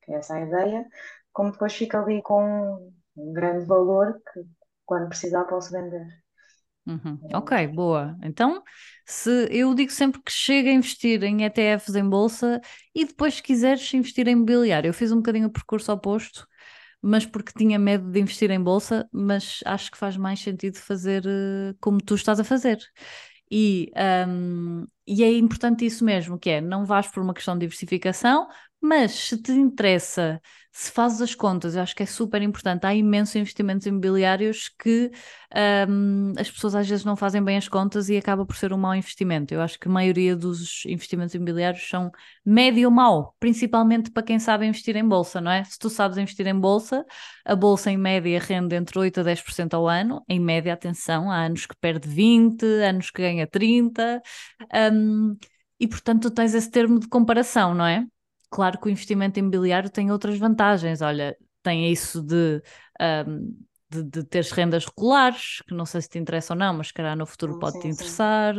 que 0.02 0.12
é 0.12 0.16
essa 0.16 0.34
a 0.34 0.40
ideia, 0.40 0.86
como 1.32 1.52
depois 1.52 1.74
fico 1.74 1.96
ali 1.96 2.22
com 2.22 2.92
um 3.16 3.32
grande 3.32 3.64
valor 3.66 4.20
que 4.32 4.40
quando 4.86 5.08
precisar 5.08 5.44
posso 5.44 5.70
vender. 5.72 6.06
Uhum. 6.86 7.20
Ok, 7.34 7.66
boa. 7.68 8.16
Então, 8.22 8.62
se 9.06 9.46
eu 9.50 9.74
digo 9.74 9.92
sempre 9.92 10.20
que 10.22 10.32
chega 10.32 10.70
a 10.70 10.72
investir 10.72 11.22
em 11.22 11.44
ETFs 11.44 11.94
em 11.94 12.08
bolsa 12.08 12.60
e 12.94 13.04
depois, 13.04 13.34
se 13.34 13.42
quiseres 13.42 13.92
investir 13.94 14.26
em 14.26 14.32
imobiliário, 14.32 14.88
eu 14.88 14.94
fiz 14.94 15.12
um 15.12 15.16
bocadinho 15.16 15.46
o 15.48 15.52
percurso 15.52 15.92
oposto, 15.92 16.46
mas 17.02 17.26
porque 17.26 17.52
tinha 17.56 17.78
medo 17.78 18.10
de 18.10 18.20
investir 18.20 18.50
em 18.50 18.60
bolsa, 18.62 19.08
mas 19.12 19.60
acho 19.66 19.90
que 19.90 19.98
faz 19.98 20.16
mais 20.16 20.40
sentido 20.40 20.78
fazer 20.78 21.24
uh, 21.26 21.76
como 21.80 21.98
tu 22.00 22.14
estás 22.14 22.40
a 22.40 22.44
fazer. 22.44 22.78
E, 23.50 23.90
um, 24.28 24.86
e 25.06 25.24
é 25.24 25.32
importante 25.36 25.84
isso 25.84 26.04
mesmo, 26.04 26.38
que 26.38 26.50
é 26.50 26.60
não 26.60 26.84
vais 26.84 27.08
por 27.08 27.22
uma 27.22 27.34
questão 27.34 27.54
de 27.54 27.60
diversificação, 27.66 28.48
mas 28.80 29.12
se 29.12 29.36
te 29.40 29.52
interessa, 29.52 30.40
se 30.72 30.90
fazes 30.92 31.20
as 31.20 31.34
contas, 31.34 31.74
eu 31.74 31.82
acho 31.82 31.94
que 31.94 32.02
é 32.02 32.06
super 32.06 32.40
importante. 32.42 32.86
Há 32.86 32.94
imensos 32.94 33.34
investimentos 33.36 33.86
imobiliários 33.86 34.68
que 34.78 35.10
um, 35.88 36.32
as 36.38 36.50
pessoas 36.50 36.74
às 36.74 36.88
vezes 36.88 37.04
não 37.04 37.16
fazem 37.16 37.42
bem 37.42 37.56
as 37.56 37.68
contas 37.68 38.08
e 38.08 38.16
acaba 38.16 38.46
por 38.46 38.56
ser 38.56 38.72
um 38.72 38.78
mau 38.78 38.94
investimento. 38.94 39.52
Eu 39.52 39.60
acho 39.60 39.78
que 39.78 39.88
a 39.88 39.90
maioria 39.90 40.36
dos 40.36 40.84
investimentos 40.86 41.34
imobiliários 41.34 41.88
são 41.88 42.10
médio 42.44 42.90
mau, 42.90 43.34
principalmente 43.40 44.10
para 44.10 44.22
quem 44.22 44.38
sabe 44.38 44.64
investir 44.66 44.96
em 44.96 45.06
bolsa, 45.06 45.40
não 45.40 45.50
é? 45.50 45.64
Se 45.64 45.78
tu 45.78 45.90
sabes 45.90 46.16
investir 46.18 46.46
em 46.46 46.58
bolsa, 46.58 47.04
a 47.44 47.56
bolsa 47.56 47.90
em 47.90 47.98
média 47.98 48.38
rende 48.38 48.76
entre 48.76 48.98
8% 48.98 49.18
a 49.18 49.22
10% 49.24 49.74
ao 49.74 49.88
ano. 49.88 50.24
Em 50.28 50.38
média, 50.40 50.72
atenção, 50.72 51.30
há 51.30 51.44
anos 51.44 51.66
que 51.66 51.76
perde 51.80 52.08
20, 52.08 52.64
anos 52.64 53.10
que 53.10 53.20
ganha 53.20 53.46
30. 53.46 54.22
Um, 54.92 55.36
e 55.80 55.88
portanto, 55.88 56.30
tu 56.30 56.34
tens 56.34 56.54
esse 56.54 56.70
termo 56.70 56.98
de 57.00 57.08
comparação, 57.08 57.74
não 57.74 57.86
é? 57.86 58.06
Claro 58.50 58.78
que 58.80 58.88
o 58.88 58.90
investimento 58.90 59.38
imobiliário 59.38 59.90
tem 59.90 60.10
outras 60.10 60.38
vantagens. 60.38 61.00
Olha, 61.02 61.36
tem 61.62 61.90
isso 61.90 62.22
de 62.22 62.62
um, 63.26 63.56
de, 63.90 64.02
de 64.04 64.24
teres 64.24 64.50
rendas 64.52 64.84
regulares, 64.86 65.62
que 65.66 65.74
não 65.74 65.86
sei 65.86 66.02
se 66.02 66.08
te 66.08 66.18
interessa 66.18 66.54
ou 66.54 66.58
não, 66.58 66.74
mas 66.74 66.88
se 66.88 66.94
calhar 66.94 67.16
no 67.16 67.26
futuro 67.26 67.54
pode 67.54 67.78
te 67.78 67.88
interessar, 67.88 68.54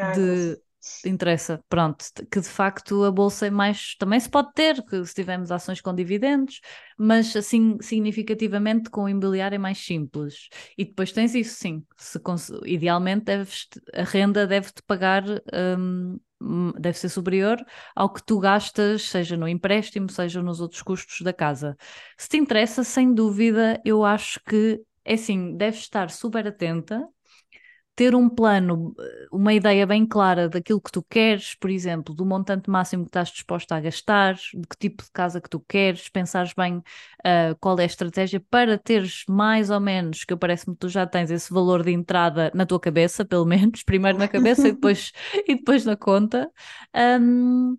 de 0.00 0.58
interessa, 1.04 1.62
pronto, 1.68 2.04
que 2.30 2.40
de 2.40 2.48
facto 2.48 3.04
a 3.04 3.10
bolsa 3.10 3.46
é 3.46 3.50
mais, 3.50 3.94
também 3.98 4.18
se 4.18 4.28
pode 4.28 4.52
ter, 4.52 4.82
que 4.84 5.04
se 5.04 5.14
tivermos 5.14 5.50
ações 5.52 5.80
com 5.80 5.94
dividendos, 5.94 6.60
mas 6.98 7.34
assim 7.36 7.78
significativamente 7.80 8.90
com 8.90 9.04
o 9.04 9.08
imobiliário 9.08 9.54
é 9.54 9.58
mais 9.58 9.78
simples. 9.78 10.48
E 10.76 10.84
depois 10.84 11.12
tens 11.12 11.34
isso, 11.34 11.54
sim, 11.56 11.84
se, 11.96 12.18
idealmente 12.66 13.24
deves, 13.26 13.68
a 13.94 14.02
renda 14.02 14.46
deve-te 14.46 14.82
pagar, 14.82 15.24
um, 15.78 16.18
deve 16.78 16.96
ser 16.98 17.08
superior 17.08 17.64
ao 17.94 18.12
que 18.12 18.22
tu 18.22 18.38
gastas, 18.38 19.02
seja 19.02 19.36
no 19.36 19.48
empréstimo, 19.48 20.10
seja 20.10 20.42
nos 20.42 20.60
outros 20.60 20.82
custos 20.82 21.20
da 21.22 21.32
casa. 21.32 21.76
Se 22.16 22.28
te 22.28 22.36
interessa, 22.36 22.84
sem 22.84 23.12
dúvida, 23.12 23.80
eu 23.84 24.04
acho 24.04 24.40
que 24.44 24.80
é 25.04 25.14
assim, 25.14 25.56
deves 25.56 25.80
estar 25.80 26.10
super 26.10 26.46
atenta 26.46 27.06
ter 27.98 28.14
um 28.14 28.28
plano, 28.28 28.94
uma 29.32 29.52
ideia 29.52 29.84
bem 29.84 30.06
clara 30.06 30.48
daquilo 30.48 30.80
que 30.80 30.92
tu 30.92 31.02
queres, 31.02 31.56
por 31.56 31.68
exemplo, 31.68 32.14
do 32.14 32.24
montante 32.24 32.70
máximo 32.70 33.02
que 33.02 33.08
estás 33.08 33.28
disposto 33.28 33.72
a 33.72 33.80
gastar, 33.80 34.34
de 34.34 34.68
que 34.68 34.78
tipo 34.78 35.02
de 35.02 35.10
casa 35.10 35.40
que 35.40 35.50
tu 35.50 35.58
queres, 35.58 36.08
pensares 36.08 36.52
bem 36.54 36.76
uh, 36.76 37.56
qual 37.58 37.76
é 37.80 37.82
a 37.82 37.86
estratégia 37.86 38.38
para 38.48 38.78
teres 38.78 39.24
mais 39.28 39.68
ou 39.68 39.80
menos, 39.80 40.22
que 40.22 40.36
parece-me 40.36 40.76
que 40.76 40.80
tu 40.82 40.88
já 40.88 41.08
tens 41.08 41.28
esse 41.28 41.52
valor 41.52 41.82
de 41.82 41.90
entrada 41.90 42.52
na 42.54 42.64
tua 42.64 42.78
cabeça, 42.78 43.24
pelo 43.24 43.44
menos, 43.44 43.82
primeiro 43.82 44.16
na 44.16 44.28
cabeça 44.28 44.68
e 44.68 44.72
depois, 44.72 45.10
e 45.48 45.56
depois 45.56 45.84
na 45.84 45.96
conta. 45.96 46.48
Um, 47.20 47.76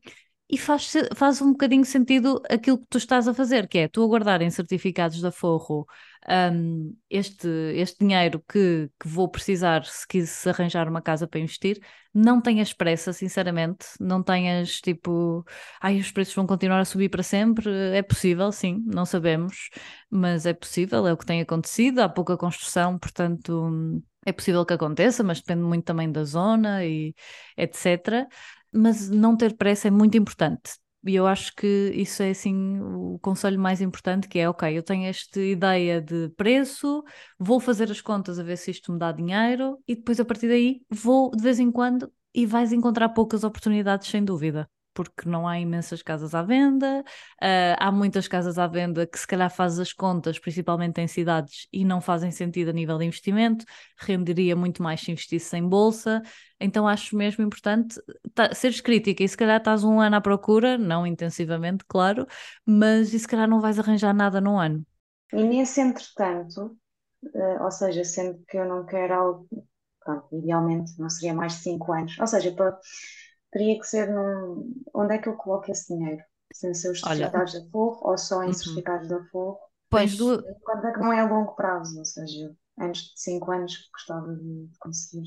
e 0.49 0.57
faz, 0.57 0.93
faz 1.15 1.41
um 1.41 1.51
bocadinho 1.51 1.85
sentido 1.85 2.41
aquilo 2.49 2.79
que 2.79 2.87
tu 2.89 2.97
estás 2.97 3.27
a 3.27 3.33
fazer, 3.33 3.67
que 3.67 3.77
é 3.77 3.87
tu 3.87 4.03
aguardar 4.03 4.41
em 4.41 4.49
certificados 4.49 5.21
da 5.21 5.31
Forro 5.31 5.85
um, 6.27 6.95
este, 7.07 7.47
este 7.75 7.99
dinheiro 7.99 8.43
que, 8.51 8.89
que 8.99 9.07
vou 9.07 9.29
precisar 9.29 9.85
se 9.85 10.07
quis 10.07 10.47
arranjar 10.47 10.89
uma 10.89 11.03
casa 11.03 11.27
para 11.27 11.39
investir, 11.39 11.79
não 12.11 12.41
tenhas 12.41 12.73
pressa, 12.73 13.13
sinceramente, 13.13 13.85
não 13.99 14.23
tenhas 14.23 14.81
tipo, 14.81 15.45
ai, 15.79 15.99
os 15.99 16.11
preços 16.11 16.33
vão 16.33 16.47
continuar 16.47 16.79
a 16.79 16.85
subir 16.85 17.09
para 17.09 17.21
sempre, 17.21 17.69
é 17.93 18.01
possível, 18.01 18.51
sim, 18.51 18.83
não 18.87 19.05
sabemos, 19.05 19.69
mas 20.09 20.47
é 20.47 20.53
possível, 20.53 21.05
é 21.05 21.13
o 21.13 21.17
que 21.17 21.27
tem 21.27 21.41
acontecido, 21.41 21.99
há 21.99 22.09
pouca 22.09 22.35
construção, 22.35 22.97
portanto 22.97 24.01
é 24.25 24.33
possível 24.33 24.65
que 24.65 24.73
aconteça, 24.73 25.23
mas 25.23 25.39
depende 25.39 25.61
muito 25.61 25.85
também 25.85 26.11
da 26.11 26.23
zona 26.23 26.83
e 26.85 27.15
etc 27.55 28.27
mas 28.73 29.09
não 29.09 29.35
ter 29.35 29.55
pressa 29.55 29.87
é 29.87 29.91
muito 29.91 30.17
importante. 30.17 30.73
E 31.05 31.15
eu 31.15 31.25
acho 31.25 31.55
que 31.55 31.91
isso 31.95 32.21
é 32.21 32.31
assim 32.31 32.79
o 32.81 33.17
conselho 33.19 33.59
mais 33.59 33.79
importante, 33.79 34.27
que 34.27 34.37
é 34.37 34.49
ok, 34.49 34.77
eu 34.77 34.83
tenho 34.83 35.05
esta 35.05 35.39
ideia 35.39 36.01
de 36.01 36.29
preço, 36.35 37.03
vou 37.37 37.59
fazer 37.59 37.89
as 37.89 38.01
contas 38.01 38.37
a 38.37 38.43
ver 38.43 38.57
se 38.57 38.71
isto 38.71 38.91
me 38.91 38.99
dá 38.99 39.11
dinheiro 39.11 39.81
e 39.87 39.95
depois 39.95 40.19
a 40.19 40.25
partir 40.25 40.47
daí 40.49 40.81
vou 40.89 41.31
de 41.31 41.41
vez 41.41 41.57
em 41.59 41.71
quando 41.71 42.11
e 42.33 42.45
vais 42.45 42.73
encontrar 42.73 43.09
poucas 43.09 43.43
oportunidades 43.43 44.09
sem 44.09 44.23
dúvida 44.23 44.69
porque 44.93 45.27
não 45.29 45.47
há 45.47 45.59
imensas 45.59 46.01
casas 46.01 46.35
à 46.35 46.41
venda, 46.41 47.03
uh, 47.41 47.75
há 47.79 47.91
muitas 47.91 48.27
casas 48.27 48.57
à 48.57 48.67
venda 48.67 49.05
que 49.05 49.19
se 49.19 49.27
calhar 49.27 49.49
fazes 49.49 49.79
as 49.79 49.93
contas, 49.93 50.37
principalmente 50.39 50.99
em 50.99 51.07
cidades, 51.07 51.67
e 51.71 51.85
não 51.85 52.01
fazem 52.01 52.31
sentido 52.31 52.69
a 52.69 52.73
nível 52.73 52.97
de 52.97 53.05
investimento, 53.05 53.65
renderia 53.97 54.55
muito 54.55 54.83
mais 54.83 55.01
se 55.01 55.11
investisse 55.11 55.55
em 55.57 55.67
bolsa, 55.67 56.21
então 56.59 56.87
acho 56.87 57.15
mesmo 57.15 57.43
importante 57.43 57.99
tá, 58.33 58.53
seres 58.53 58.81
crítica, 58.81 59.23
e 59.23 59.27
se 59.27 59.37
calhar 59.37 59.57
estás 59.57 59.83
um 59.83 59.99
ano 59.99 60.17
à 60.17 60.21
procura, 60.21 60.77
não 60.77 61.05
intensivamente, 61.05 61.85
claro, 61.87 62.25
mas 62.65 63.13
e 63.13 63.19
se 63.19 63.27
calhar 63.27 63.47
não 63.47 63.61
vais 63.61 63.79
arranjar 63.79 64.13
nada 64.13 64.41
num 64.41 64.59
ano. 64.59 64.85
E 65.31 65.43
nesse 65.43 65.79
entretanto, 65.79 66.77
uh, 67.23 67.63
ou 67.63 67.71
seja, 67.71 68.03
sendo 68.03 68.43
que 68.47 68.57
eu 68.57 68.67
não 68.67 68.85
quero 68.85 69.13
algo, 69.13 69.47
pronto, 70.03 70.27
idealmente 70.35 70.91
não 70.99 71.09
seria 71.09 71.33
mais 71.33 71.53
de 71.53 71.59
5 71.59 71.93
anos, 71.93 72.19
ou 72.19 72.27
seja, 72.27 72.51
para 72.51 72.77
teria 73.51 73.79
que 73.79 73.85
ser 73.85 74.09
num. 74.09 74.73
Onde 74.93 75.15
é 75.15 75.17
que 75.17 75.29
eu 75.29 75.35
coloco 75.35 75.71
esse 75.71 75.93
dinheiro? 75.93 76.21
Sem 76.53 76.73
ser 76.73 76.91
os 76.91 77.01
certificados 77.01 77.53
Olha. 77.53 77.63
da 77.63 77.71
Forro 77.71 77.99
ou 78.09 78.17
só 78.17 78.43
em 78.43 78.47
uhum. 78.47 78.53
certificados 78.53 79.07
da 79.07 79.23
Forro? 79.25 79.59
Pois, 79.89 80.17
do... 80.17 80.43
quando 80.63 80.85
é 80.85 80.93
que 80.93 80.99
não 80.99 81.13
é 81.13 81.19
a 81.19 81.29
longo 81.29 81.55
prazo, 81.55 81.97
ou 81.97 82.05
seja, 82.05 82.55
antes 82.79 83.03
de 83.13 83.21
5 83.21 83.51
anos 83.51 83.89
gostava 83.91 84.35
de 84.35 84.69
conseguir 84.79 85.23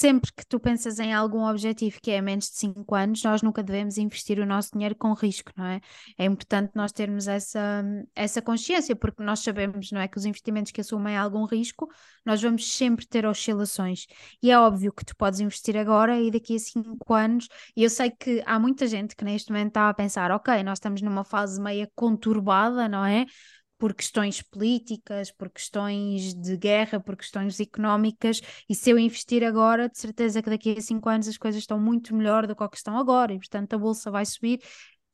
sempre 0.00 0.32
que 0.32 0.46
tu 0.46 0.58
pensas 0.58 0.98
em 0.98 1.12
algum 1.12 1.44
objetivo 1.44 2.00
que 2.00 2.10
é 2.10 2.22
menos 2.22 2.46
de 2.46 2.56
5 2.56 2.94
anos, 2.94 3.22
nós 3.22 3.42
nunca 3.42 3.62
devemos 3.62 3.98
investir 3.98 4.38
o 4.38 4.46
nosso 4.46 4.70
dinheiro 4.72 4.94
com 4.96 5.12
risco, 5.12 5.52
não 5.54 5.66
é? 5.66 5.80
É 6.16 6.24
importante 6.24 6.72
nós 6.74 6.90
termos 6.90 7.28
essa, 7.28 7.84
essa 8.14 8.40
consciência, 8.40 8.96
porque 8.96 9.22
nós 9.22 9.40
sabemos, 9.40 9.92
não 9.92 10.00
é, 10.00 10.08
que 10.08 10.16
os 10.16 10.24
investimentos 10.24 10.72
que 10.72 10.80
assumem 10.80 11.18
algum 11.18 11.44
risco, 11.44 11.86
nós 12.24 12.40
vamos 12.40 12.72
sempre 12.74 13.06
ter 13.06 13.26
oscilações. 13.26 14.06
E 14.42 14.50
é 14.50 14.58
óbvio 14.58 14.90
que 14.90 15.04
tu 15.04 15.14
podes 15.14 15.38
investir 15.40 15.76
agora 15.76 16.18
e 16.18 16.30
daqui 16.30 16.56
a 16.56 16.58
5 16.58 17.12
anos, 17.12 17.46
e 17.76 17.84
eu 17.84 17.90
sei 17.90 18.10
que 18.10 18.42
há 18.46 18.58
muita 18.58 18.86
gente 18.86 19.14
que 19.14 19.24
neste 19.24 19.52
momento 19.52 19.68
está 19.68 19.90
a 19.90 19.94
pensar, 19.94 20.30
ok, 20.30 20.62
nós 20.62 20.78
estamos 20.78 21.02
numa 21.02 21.24
fase 21.24 21.60
meia 21.60 21.86
conturbada, 21.94 22.88
não 22.88 23.04
é? 23.04 23.26
Por 23.80 23.94
questões 23.94 24.42
políticas, 24.42 25.32
por 25.32 25.48
questões 25.48 26.34
de 26.34 26.54
guerra, 26.58 27.00
por 27.00 27.16
questões 27.16 27.58
económicas, 27.58 28.42
e 28.68 28.74
se 28.74 28.90
eu 28.90 28.98
investir 28.98 29.42
agora, 29.42 29.88
de 29.88 29.98
certeza 29.98 30.42
que 30.42 30.50
daqui 30.50 30.76
a 30.76 30.80
cinco 30.82 31.08
anos 31.08 31.26
as 31.26 31.38
coisas 31.38 31.62
estão 31.62 31.80
muito 31.80 32.14
melhor 32.14 32.46
do 32.46 32.54
que, 32.54 32.68
que 32.68 32.76
estão 32.76 32.98
agora, 32.98 33.32
e 33.32 33.38
portanto 33.38 33.72
a 33.72 33.78
bolsa 33.78 34.10
vai 34.10 34.26
subir. 34.26 34.60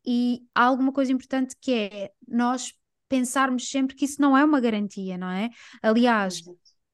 E 0.05 0.43
há 0.53 0.65
alguma 0.65 0.93
coisa 0.93 1.13
importante 1.13 1.55
que 1.61 1.73
é 1.73 2.11
nós 2.27 2.73
pensarmos 3.09 3.71
sempre 3.71 3.95
que 3.95 4.05
isso 4.05 4.21
não 4.21 4.37
é 4.37 4.45
uma 4.45 4.61
garantia, 4.61 5.17
não 5.17 5.31
é? 5.31 5.49
Aliás, 5.81 6.43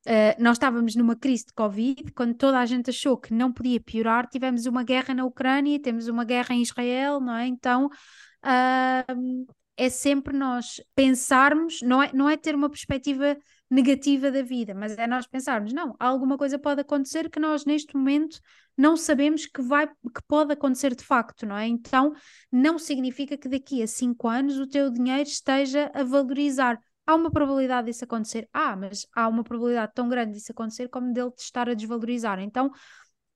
Uh, 0.04 0.34
nós 0.42 0.56
estávamos 0.56 0.96
numa 0.96 1.14
crise 1.14 1.46
de 1.46 1.52
Covid, 1.52 2.10
quando 2.10 2.34
toda 2.34 2.58
a 2.58 2.66
gente 2.66 2.90
achou 2.90 3.16
que 3.16 3.32
não 3.32 3.52
podia 3.52 3.80
piorar, 3.80 4.28
tivemos 4.28 4.66
uma 4.66 4.82
guerra 4.82 5.14
na 5.14 5.24
Ucrânia, 5.24 5.80
temos 5.80 6.08
uma 6.08 6.24
guerra 6.24 6.56
em 6.56 6.60
Israel, 6.60 7.20
não 7.20 7.36
é? 7.36 7.46
Então, 7.46 7.86
uh, 7.86 9.46
é 9.76 9.88
sempre 9.88 10.36
nós 10.36 10.80
pensarmos, 10.94 11.80
não 11.82 12.02
é, 12.02 12.10
não 12.12 12.28
é 12.28 12.36
ter 12.36 12.54
uma 12.54 12.68
perspectiva 12.68 13.36
negativa 13.70 14.30
da 14.30 14.42
vida, 14.42 14.74
mas 14.74 14.98
é 14.98 15.06
nós 15.06 15.26
pensarmos, 15.26 15.72
não, 15.72 15.96
alguma 15.98 16.36
coisa 16.36 16.58
pode 16.58 16.82
acontecer 16.82 17.30
que 17.30 17.40
nós 17.40 17.64
neste 17.64 17.96
momento 17.96 18.38
não 18.76 18.96
sabemos 18.96 19.46
que 19.46 19.62
vai, 19.62 19.86
que 19.86 20.22
pode 20.28 20.52
acontecer 20.52 20.94
de 20.94 21.02
facto, 21.02 21.46
não 21.46 21.56
é? 21.56 21.66
Então 21.66 22.12
não 22.50 22.78
significa 22.78 23.36
que 23.36 23.48
daqui 23.48 23.82
a 23.82 23.86
cinco 23.86 24.28
anos 24.28 24.58
o 24.58 24.66
teu 24.66 24.90
dinheiro 24.90 25.28
esteja 25.28 25.90
a 25.94 26.02
valorizar. 26.02 26.78
Há 27.06 27.14
uma 27.14 27.30
probabilidade 27.30 27.86
disso 27.86 28.04
acontecer? 28.04 28.48
Ah, 28.52 28.76
mas 28.76 29.06
há 29.14 29.26
uma 29.26 29.42
probabilidade 29.42 29.92
tão 29.94 30.08
grande 30.08 30.34
disso 30.34 30.52
acontecer 30.52 30.88
como 30.88 31.12
dele 31.12 31.32
estar 31.36 31.68
a 31.68 31.74
desvalorizar. 31.74 32.38
Então, 32.40 32.70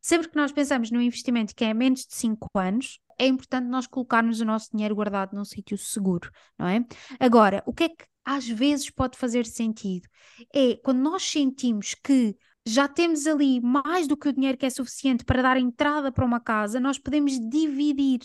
sempre 0.07 0.29
que 0.29 0.37
nós 0.37 0.53
pensamos 0.53 0.93
no 0.93 1.03
investimento 1.03 1.53
que 1.53 1.65
é 1.65 1.75
menos 1.75 2.07
de 2.07 2.15
5 2.15 2.49
anos, 2.55 3.01
é 3.19 3.27
importante 3.27 3.67
nós 3.67 3.89
colocarmos 3.89 4.41
o 4.41 4.45
nosso 4.45 4.71
dinheiro 4.71 4.95
guardado 4.95 5.35
num 5.35 5.45
sítio 5.45 5.77
seguro, 5.77 6.31
não 6.57 6.69
é? 6.69 6.87
Agora, 7.19 7.61
o 7.67 7.73
que 7.73 7.85
é 7.85 7.89
que 7.89 8.05
às 8.25 8.47
vezes 8.47 8.89
pode 8.89 9.19
fazer 9.19 9.45
sentido? 9.45 10.07
É 10.55 10.77
quando 10.77 11.01
nós 11.01 11.25
sentimos 11.25 11.95
que 11.95 12.37
já 12.65 12.87
temos 12.87 13.27
ali 13.27 13.61
mais 13.61 14.07
do 14.07 14.17
que 14.17 14.29
o 14.29 14.33
dinheiro 14.33 14.57
que 14.57 14.67
é 14.67 14.71
suficiente 14.71 15.25
para 15.25 15.43
dar 15.43 15.57
entrada 15.57 16.13
para 16.13 16.25
uma 16.25 16.39
casa, 16.39 16.79
nós 16.79 17.01
podemos 17.01 17.33
dividir. 17.41 18.21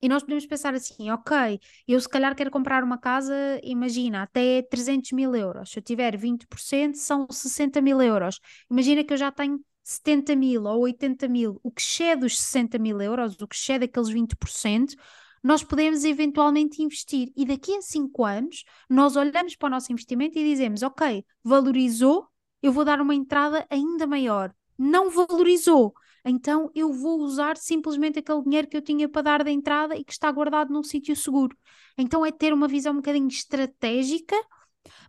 E 0.00 0.08
nós 0.08 0.22
podemos 0.22 0.46
pensar 0.46 0.72
assim, 0.72 1.10
ok, 1.10 1.60
eu 1.86 2.00
se 2.00 2.08
calhar 2.08 2.34
quero 2.34 2.50
comprar 2.50 2.82
uma 2.82 2.96
casa, 2.96 3.34
imagina, 3.62 4.22
até 4.22 4.62
300 4.62 5.12
mil 5.12 5.36
euros. 5.36 5.70
Se 5.70 5.78
eu 5.78 5.82
tiver 5.82 6.16
20%, 6.16 6.94
são 6.94 7.26
60 7.30 7.82
mil 7.82 8.00
euros. 8.00 8.40
Imagina 8.70 9.04
que 9.04 9.12
eu 9.12 9.18
já 9.18 9.30
tenho 9.30 9.60
70 9.90 10.36
mil 10.36 10.64
ou 10.66 10.82
80 10.82 11.26
mil, 11.26 11.58
o 11.64 11.70
que 11.70 11.82
excede 11.82 12.24
os 12.24 12.38
60 12.38 12.78
mil 12.78 13.00
euros, 13.00 13.40
o 13.40 13.48
que 13.48 13.56
excede 13.56 13.86
aqueles 13.86 14.08
20%, 14.08 14.94
nós 15.42 15.64
podemos 15.64 16.04
eventualmente 16.04 16.80
investir. 16.80 17.32
E 17.36 17.44
daqui 17.44 17.74
a 17.74 17.82
5 17.82 18.24
anos, 18.24 18.64
nós 18.88 19.16
olhamos 19.16 19.56
para 19.56 19.66
o 19.66 19.70
nosso 19.70 19.92
investimento 19.92 20.38
e 20.38 20.44
dizemos: 20.44 20.84
Ok, 20.84 21.24
valorizou, 21.42 22.28
eu 22.62 22.72
vou 22.72 22.84
dar 22.84 23.00
uma 23.00 23.14
entrada 23.16 23.66
ainda 23.68 24.06
maior. 24.06 24.54
Não 24.78 25.10
valorizou, 25.10 25.92
então 26.24 26.70
eu 26.72 26.92
vou 26.92 27.18
usar 27.20 27.56
simplesmente 27.56 28.20
aquele 28.20 28.42
dinheiro 28.44 28.68
que 28.68 28.76
eu 28.76 28.82
tinha 28.82 29.08
para 29.08 29.22
dar 29.22 29.44
de 29.44 29.50
entrada 29.50 29.96
e 29.96 30.04
que 30.04 30.12
está 30.12 30.30
guardado 30.30 30.72
num 30.72 30.84
sítio 30.84 31.16
seguro. 31.16 31.56
Então 31.98 32.24
é 32.24 32.30
ter 32.30 32.52
uma 32.52 32.68
visão 32.68 32.92
um 32.92 32.96
bocadinho 32.96 33.26
estratégica, 33.26 34.36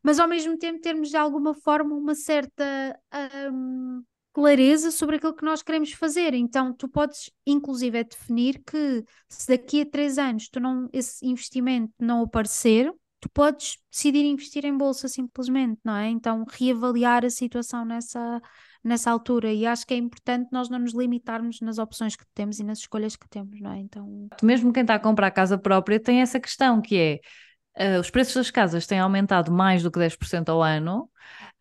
mas 0.01 0.19
ao 0.19 0.27
mesmo 0.27 0.57
tempo 0.57 0.81
termos 0.81 1.09
de 1.09 1.17
alguma 1.17 1.53
forma 1.53 1.95
uma 1.95 2.15
certa. 2.15 2.99
Um, 3.53 4.03
clareza 4.33 4.91
sobre 4.91 5.17
aquilo 5.17 5.35
que 5.35 5.45
nós 5.45 5.61
queremos 5.61 5.91
fazer. 5.93 6.33
Então, 6.33 6.73
tu 6.73 6.87
podes, 6.87 7.31
inclusive, 7.45 7.99
é 7.99 8.03
definir 8.03 8.61
que 8.65 9.03
se 9.27 9.47
daqui 9.47 9.81
a 9.81 9.85
três 9.85 10.17
anos 10.17 10.49
tu 10.49 10.59
não, 10.59 10.87
esse 10.93 11.25
investimento 11.25 11.93
não 11.99 12.23
aparecer, 12.23 12.91
tu 13.19 13.29
podes 13.29 13.77
decidir 13.91 14.25
investir 14.25 14.65
em 14.65 14.75
bolsa 14.75 15.07
simplesmente, 15.07 15.79
não 15.83 15.95
é? 15.95 16.09
Então, 16.09 16.43
reavaliar 16.49 17.23
a 17.23 17.29
situação 17.29 17.85
nessa, 17.85 18.41
nessa 18.83 19.11
altura. 19.11 19.53
E 19.53 19.65
acho 19.65 19.85
que 19.85 19.93
é 19.93 19.97
importante 19.97 20.49
nós 20.51 20.69
não 20.69 20.79
nos 20.79 20.93
limitarmos 20.93 21.59
nas 21.61 21.77
opções 21.77 22.15
que 22.15 22.25
temos 22.33 22.59
e 22.59 22.63
nas 22.63 22.79
escolhas 22.79 23.15
que 23.15 23.29
temos, 23.29 23.59
não 23.61 23.71
é? 23.73 23.79
Então... 23.79 24.27
Mesmo 24.41 24.73
quem 24.73 24.81
está 24.81 24.95
a 24.95 24.99
comprar 24.99 25.29
casa 25.31 25.57
própria 25.57 25.99
tem 25.99 26.21
essa 26.21 26.39
questão 26.39 26.81
que 26.81 26.97
é 26.97 27.19
Uh, 27.77 27.99
os 27.99 28.09
preços 28.09 28.33
das 28.35 28.51
casas 28.51 28.85
têm 28.85 28.99
aumentado 28.99 29.51
mais 29.51 29.81
do 29.81 29.89
que 29.89 29.99
10% 29.99 30.49
ao 30.49 30.61
ano, 30.61 31.09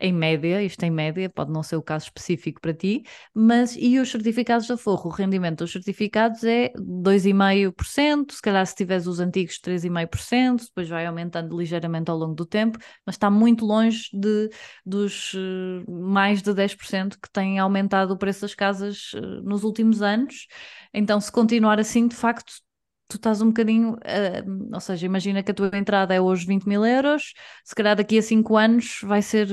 em 0.01 0.12
média, 0.12 0.62
isto 0.62 0.83
em 0.83 0.90
média, 0.90 1.29
pode 1.29 1.53
não 1.53 1.62
ser 1.62 1.77
o 1.77 1.83
caso 1.83 2.07
específico 2.07 2.61
para 2.61 2.73
ti, 2.73 3.05
mas 3.35 3.77
e 3.77 3.99
os 3.99 4.11
certificados 4.11 4.66
de 4.66 4.73
aforro? 4.73 5.11
O 5.11 5.12
rendimento 5.12 5.59
dos 5.59 5.73
certificados 5.73 6.42
é 6.42 6.73
2,5%, 6.75 8.33
se 8.33 8.40
calhar 8.40 8.66
se 8.66 8.75
tiveres 8.75 9.07
os 9.07 9.20
antigos 9.20 9.61
3,5%, 9.61 10.64
depois 10.64 10.88
vai 10.88 11.07
aumentando 11.07 11.57
ligeiramente 11.57 12.11
ao 12.11 12.16
longo 12.16 12.35
do 12.35 12.46
tempo, 12.46 12.79
mas 13.05 13.16
está 13.16 13.31
muito 13.31 13.64
longe 13.64 14.09
de, 14.12 14.49
dos 14.85 15.35
uh, 15.35 15.90
mais 15.90 16.42
de 16.42 16.53
10% 16.53 17.18
que 17.20 17.31
têm 17.31 17.59
aumentado 17.59 18.14
o 18.14 18.18
preço 18.18 18.40
das 18.42 18.55
casas 18.55 19.12
uh, 19.12 19.42
nos 19.42 19.64
últimos 19.64 20.01
anos. 20.03 20.46
Então, 20.94 21.20
se 21.20 21.31
continuar 21.31 21.79
assim, 21.79 22.09
de 22.09 22.16
facto, 22.16 22.53
tu 23.11 23.16
estás 23.16 23.42
um 23.42 23.49
bocadinho, 23.49 23.94
uh, 23.94 24.75
ou 24.75 24.81
seja, 24.81 25.05
imagina 25.07 25.42
que 25.42 25.51
a 25.51 25.55
tua 25.55 25.70
entrada 25.75 26.14
é 26.14 26.20
hoje 26.20 26.46
20 26.46 26.64
mil 26.66 26.85
euros, 26.85 27.35
se 27.64 27.75
calhar 27.75 27.96
daqui 27.96 28.18
a 28.18 28.23
5 28.23 28.57
anos 28.57 29.01
vai 29.03 29.20
ser 29.23 29.49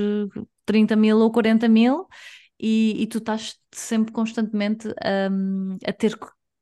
30 0.65 0.95
mil 0.95 1.17
ou 1.19 1.31
40 1.31 1.67
mil, 1.67 2.07
e, 2.59 3.03
e 3.03 3.07
tu 3.07 3.19
estás 3.19 3.59
sempre 3.71 4.13
constantemente 4.13 4.87
um, 5.31 5.77
a 5.85 5.93
ter 5.93 6.17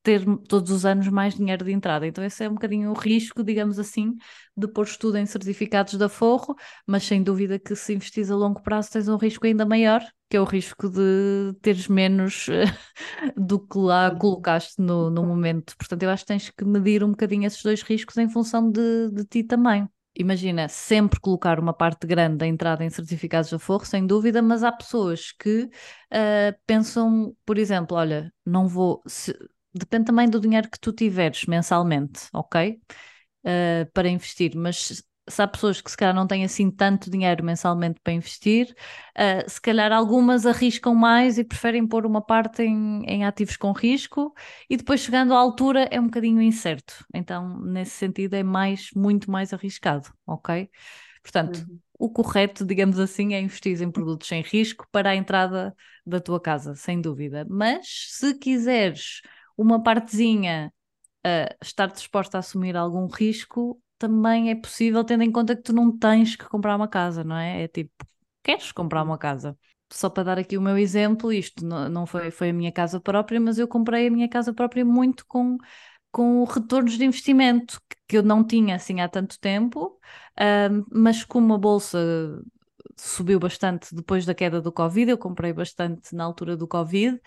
ter 0.06 0.24
todos 0.48 0.70
os 0.72 0.86
anos 0.86 1.08
mais 1.10 1.34
dinheiro 1.34 1.66
de 1.66 1.72
entrada. 1.72 2.06
Então, 2.06 2.24
esse 2.24 2.44
é 2.44 2.50
um 2.50 2.54
bocadinho 2.54 2.92
o 2.92 2.94
risco, 2.94 3.44
digamos 3.44 3.80
assim, 3.80 4.16
de 4.56 4.68
pôr 4.68 4.88
tudo 4.98 5.18
em 5.18 5.26
certificados 5.26 5.96
de 5.98 6.04
aforro, 6.04 6.56
mas 6.86 7.04
sem 7.04 7.24
dúvida 7.24 7.58
que 7.58 7.76
se 7.76 7.94
investis 7.96 8.30
a 8.30 8.36
longo 8.36 8.62
prazo 8.62 8.92
tens 8.92 9.08
um 9.08 9.18
risco 9.18 9.48
ainda 9.48 9.66
maior, 9.66 10.02
que 10.30 10.38
é 10.38 10.42
o 10.42 10.44
risco 10.44 10.88
de 10.90 11.54
teres 11.62 11.88
menos 11.88 12.46
do 13.36 13.60
que 13.60 13.78
lá 13.80 14.16
colocaste 14.16 14.80
no, 14.80 15.10
no 15.10 15.26
momento. 15.26 15.76
Portanto, 15.78 16.04
eu 16.04 16.10
acho 16.12 16.24
que 16.24 16.28
tens 16.28 16.50
que 16.52 16.64
medir 16.64 17.04
um 17.04 17.10
bocadinho 17.10 17.48
esses 17.48 17.64
dois 17.64 17.82
riscos 17.82 18.16
em 18.18 18.30
função 18.30 18.70
de, 18.72 19.10
de 19.12 19.26
ti 19.26 19.44
também 19.44 19.90
imagina, 20.18 20.70
sempre 20.70 21.20
colocar 21.20 21.60
uma 21.60 21.74
parte 21.74 22.08
grande 22.08 22.38
da 22.38 22.48
entrada 22.48 22.84
em 22.86 22.90
certificados 22.90 23.50
de 23.50 23.56
aforro, 23.56 23.86
sem 23.86 24.08
dúvida, 24.08 24.42
mas 24.42 24.64
há 24.64 24.72
pessoas 24.72 25.32
que 25.34 25.64
uh, 25.66 26.58
pensam, 26.66 27.36
por 27.46 27.58
exemplo, 27.58 27.98
olha, 27.98 28.34
não 28.46 28.68
vou, 28.68 29.04
se, 29.06 29.38
depende 29.76 30.06
também 30.06 30.30
do 30.30 30.40
dinheiro 30.40 30.70
que 30.70 30.80
tu 30.80 30.94
tiveres 30.94 31.46
mensalmente, 31.46 32.28
ok? 32.34 32.80
Uh, 33.46 33.92
para 33.94 34.08
investir, 34.10 34.56
mas 34.56 35.04
se 35.28 35.42
há 35.42 35.48
pessoas 35.48 35.82
que 35.82 35.90
se 35.90 35.98
calhar 35.98 36.14
não 36.14 36.28
têm 36.28 36.44
assim 36.44 36.70
tanto 36.70 37.10
dinheiro 37.10 37.44
mensalmente 37.44 38.00
para 38.04 38.14
investir, 38.14 38.74
uh, 39.18 39.50
se 39.50 39.60
calhar 39.60 39.92
algumas 39.92 40.46
arriscam 40.46 40.94
mais 40.94 41.38
e 41.38 41.44
preferem 41.44 41.86
pôr 41.88 42.06
uma 42.06 42.22
parte 42.22 42.62
em, 42.64 43.04
em, 43.06 43.26
ativos 43.26 43.58
com 43.58 43.72
risco 43.72 44.34
e 44.70 44.78
depois 44.78 45.02
chegando 45.02 45.34
à 45.34 45.38
altura 45.38 45.88
é 45.92 46.00
um 46.00 46.06
bocadinho 46.06 46.42
incerto. 46.42 47.06
Então, 47.14 47.60
nesse 47.62 47.92
sentido, 47.92 48.36
é 48.36 48.44
mais, 48.44 48.90
muito 48.96 49.30
mais 49.30 49.52
arriscado, 49.52 50.10
ok? 50.26 50.70
Portanto, 51.24 51.66
uhum. 51.68 51.80
o 51.98 52.10
correto, 52.10 52.64
digamos 52.64 53.00
assim, 53.00 53.34
é 53.34 53.40
investir 53.40 53.82
em 53.82 53.92
produtos 53.92 54.28
sem 54.28 54.44
risco 54.44 54.88
para 54.92 55.10
a 55.10 55.16
entrada 55.16 55.76
da 56.06 56.20
tua 56.20 56.40
casa, 56.40 56.76
sem 56.76 57.02
dúvida. 57.02 57.48
Mas 57.50 57.88
se 58.12 58.38
quiseres 58.38 59.22
uma 59.58 59.82
partezinha 59.82 60.74
estar 61.62 61.88
disposta 61.88 62.38
a 62.38 62.40
assumir 62.40 62.76
algum 62.76 63.08
risco 63.08 63.82
também 63.98 64.50
é 64.52 64.56
possível, 64.56 65.04
tendo 65.04 65.24
em 65.24 65.32
conta 65.32 65.56
que 65.56 65.62
tu 65.64 65.74
não 65.74 65.96
tens 65.98 66.36
que 66.36 66.46
comprar 66.46 66.76
uma 66.76 66.88
casa, 66.88 67.24
não 67.24 67.36
é? 67.38 67.64
É 67.64 67.68
tipo, 67.68 68.06
queres 68.44 68.72
comprar 68.72 69.04
uma 69.04 69.18
casa? 69.18 69.58
Só 69.92 70.10
para 70.10 70.24
dar 70.24 70.40
aqui 70.40 70.58
o 70.58 70.62
meu 70.62 70.78
exemplo, 70.78 71.32
isto 71.32 71.66
não, 71.66 72.06
foi, 72.06 72.32
foi 72.32 72.50
a 72.50 72.54
minha 72.54 72.72
casa 72.72 73.00
própria, 73.00 73.40
mas 73.40 73.58
eu 73.58 73.68
comprei 73.68 74.08
a 74.08 74.12
minha 74.12 74.28
casa 74.28 74.54
própria 74.54 74.84
muito 74.84 75.26
com, 75.28 75.58
com 76.12 76.44
retornos 76.44 76.98
de 76.98 77.06
investimento 77.06 77.80
que 78.08 78.18
eu 78.18 78.24
não 78.24 78.46
tinha 78.46 78.76
assim 78.76 79.00
há 79.02 79.08
tanto 79.08 79.40
tempo, 79.40 80.00
uh, 80.40 80.86
mas 80.92 81.24
com 81.24 81.40
uma 81.40 81.58
bolsa 81.58 81.98
subiu 82.96 83.40
bastante 83.40 83.94
depois 83.94 84.26
da 84.26 84.34
queda 84.34 84.62
do 84.62 84.72
Covid, 84.72 85.12
eu 85.12 85.18
comprei 85.18 85.52
bastante 85.52 86.16
na 86.16 86.24
altura 86.24 86.56
do 86.56 86.68
Covid, 86.68 87.20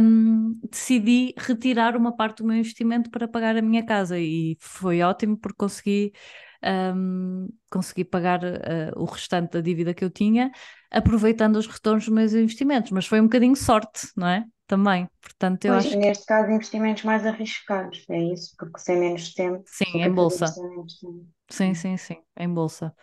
um, 0.00 0.58
decidi 0.70 1.34
retirar 1.36 1.96
uma 1.96 2.14
parte 2.14 2.42
do 2.42 2.46
meu 2.46 2.56
investimento 2.56 3.10
para 3.10 3.26
pagar 3.26 3.56
a 3.56 3.62
minha 3.62 3.84
casa 3.84 4.18
e 4.18 4.56
foi 4.60 5.00
ótimo 5.02 5.36
porque 5.38 5.56
consegui, 5.56 6.12
um, 6.94 7.48
consegui 7.70 8.04
pagar 8.04 8.44
uh, 8.44 8.92
o 8.96 9.04
restante 9.06 9.52
da 9.52 9.60
dívida 9.60 9.94
que 9.94 10.04
eu 10.04 10.10
tinha, 10.10 10.50
aproveitando 10.90 11.56
os 11.56 11.66
retornos 11.66 12.04
dos 12.04 12.14
meus 12.14 12.32
investimentos, 12.34 12.90
mas 12.90 13.06
foi 13.06 13.20
um 13.20 13.24
bocadinho 13.24 13.56
sorte, 13.56 14.08
não 14.16 14.28
é? 14.28 14.44
Também, 14.66 15.08
portanto 15.22 15.64
eu 15.64 15.72
pois, 15.72 15.86
acho 15.86 15.96
neste 15.96 16.24
que... 16.24 16.28
caso 16.28 16.50
investimentos 16.50 17.02
mais 17.02 17.24
arriscados, 17.24 18.04
é 18.10 18.22
isso, 18.34 18.54
porque 18.58 18.78
sem 18.78 18.98
menos 18.98 19.32
tempo. 19.32 19.62
Sim, 19.66 20.02
em 20.02 20.12
bolsa. 20.12 20.46
Sim, 21.48 21.72
sim, 21.72 21.96
sim, 21.96 22.16
em 22.36 22.52
bolsa. 22.52 22.94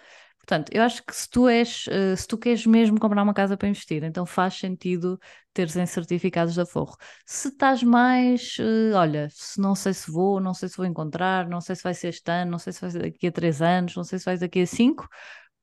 Portanto, 0.46 0.70
eu 0.72 0.84
acho 0.84 1.04
que 1.04 1.16
se 1.16 1.28
tu 1.28 1.48
és, 1.50 1.88
uh, 1.88 2.16
se 2.16 2.28
tu 2.28 2.38
queres 2.38 2.66
mesmo 2.68 3.00
comprar 3.00 3.24
uma 3.24 3.34
casa 3.34 3.58
para 3.58 3.68
investir, 3.68 4.04
então 4.04 4.28
faz 4.28 4.54
sentido 4.54 5.20
teres 5.52 5.76
em 5.76 5.86
certificados 5.88 6.54
de 6.54 6.62
aforro. 6.62 6.96
Se 7.26 7.48
estás 7.48 7.82
mais, 7.82 8.56
uh, 8.60 8.96
olha, 8.96 9.28
se 9.32 9.60
não 9.60 9.74
sei 9.74 9.92
se 9.94 10.12
vou, 10.12 10.40
não 10.40 10.54
sei 10.54 10.70
se 10.70 10.78
vou 10.78 10.86
encontrar, 10.86 11.50
não 11.50 11.60
sei 11.60 11.76
se 11.76 11.82
vai 11.84 11.96
ser 11.96 12.10
este 12.10 12.30
ano, 12.30 12.52
não 12.52 12.60
sei 12.60 12.72
se 12.74 12.80
vai 12.82 12.92
ser 12.92 13.02
daqui 13.02 13.26
a 13.28 13.32
três 13.32 13.60
anos, 13.60 13.96
não 13.96 14.04
sei 14.04 14.20
se 14.20 14.26
vai 14.26 14.38
daqui 14.38 14.62
a 14.62 14.68
cinco, 14.68 15.10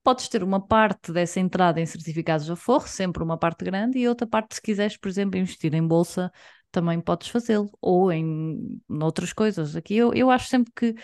podes 0.02 0.28
ter 0.28 0.42
uma 0.42 0.60
parte 0.60 1.12
dessa 1.12 1.38
entrada 1.38 1.80
em 1.80 1.86
certificados 1.86 2.44
de 2.46 2.52
aforro, 2.52 2.88
sempre 2.88 3.22
uma 3.22 3.38
parte 3.38 3.64
grande, 3.64 3.98
e 3.98 4.08
outra 4.08 4.26
parte, 4.26 4.56
se 4.56 4.62
quiseres, 4.62 4.96
por 4.96 5.08
exemplo, 5.08 5.38
investir 5.38 5.72
em 5.74 5.86
bolsa, 5.86 6.32
também 6.72 7.00
podes 7.00 7.28
fazê-lo, 7.28 7.70
ou 7.80 8.10
em, 8.10 8.80
em 8.90 9.02
outras 9.02 9.32
coisas. 9.32 9.76
Aqui 9.76 9.96
eu, 9.96 10.12
eu 10.14 10.30
acho 10.30 10.48
sempre 10.48 10.72
que 10.74 10.94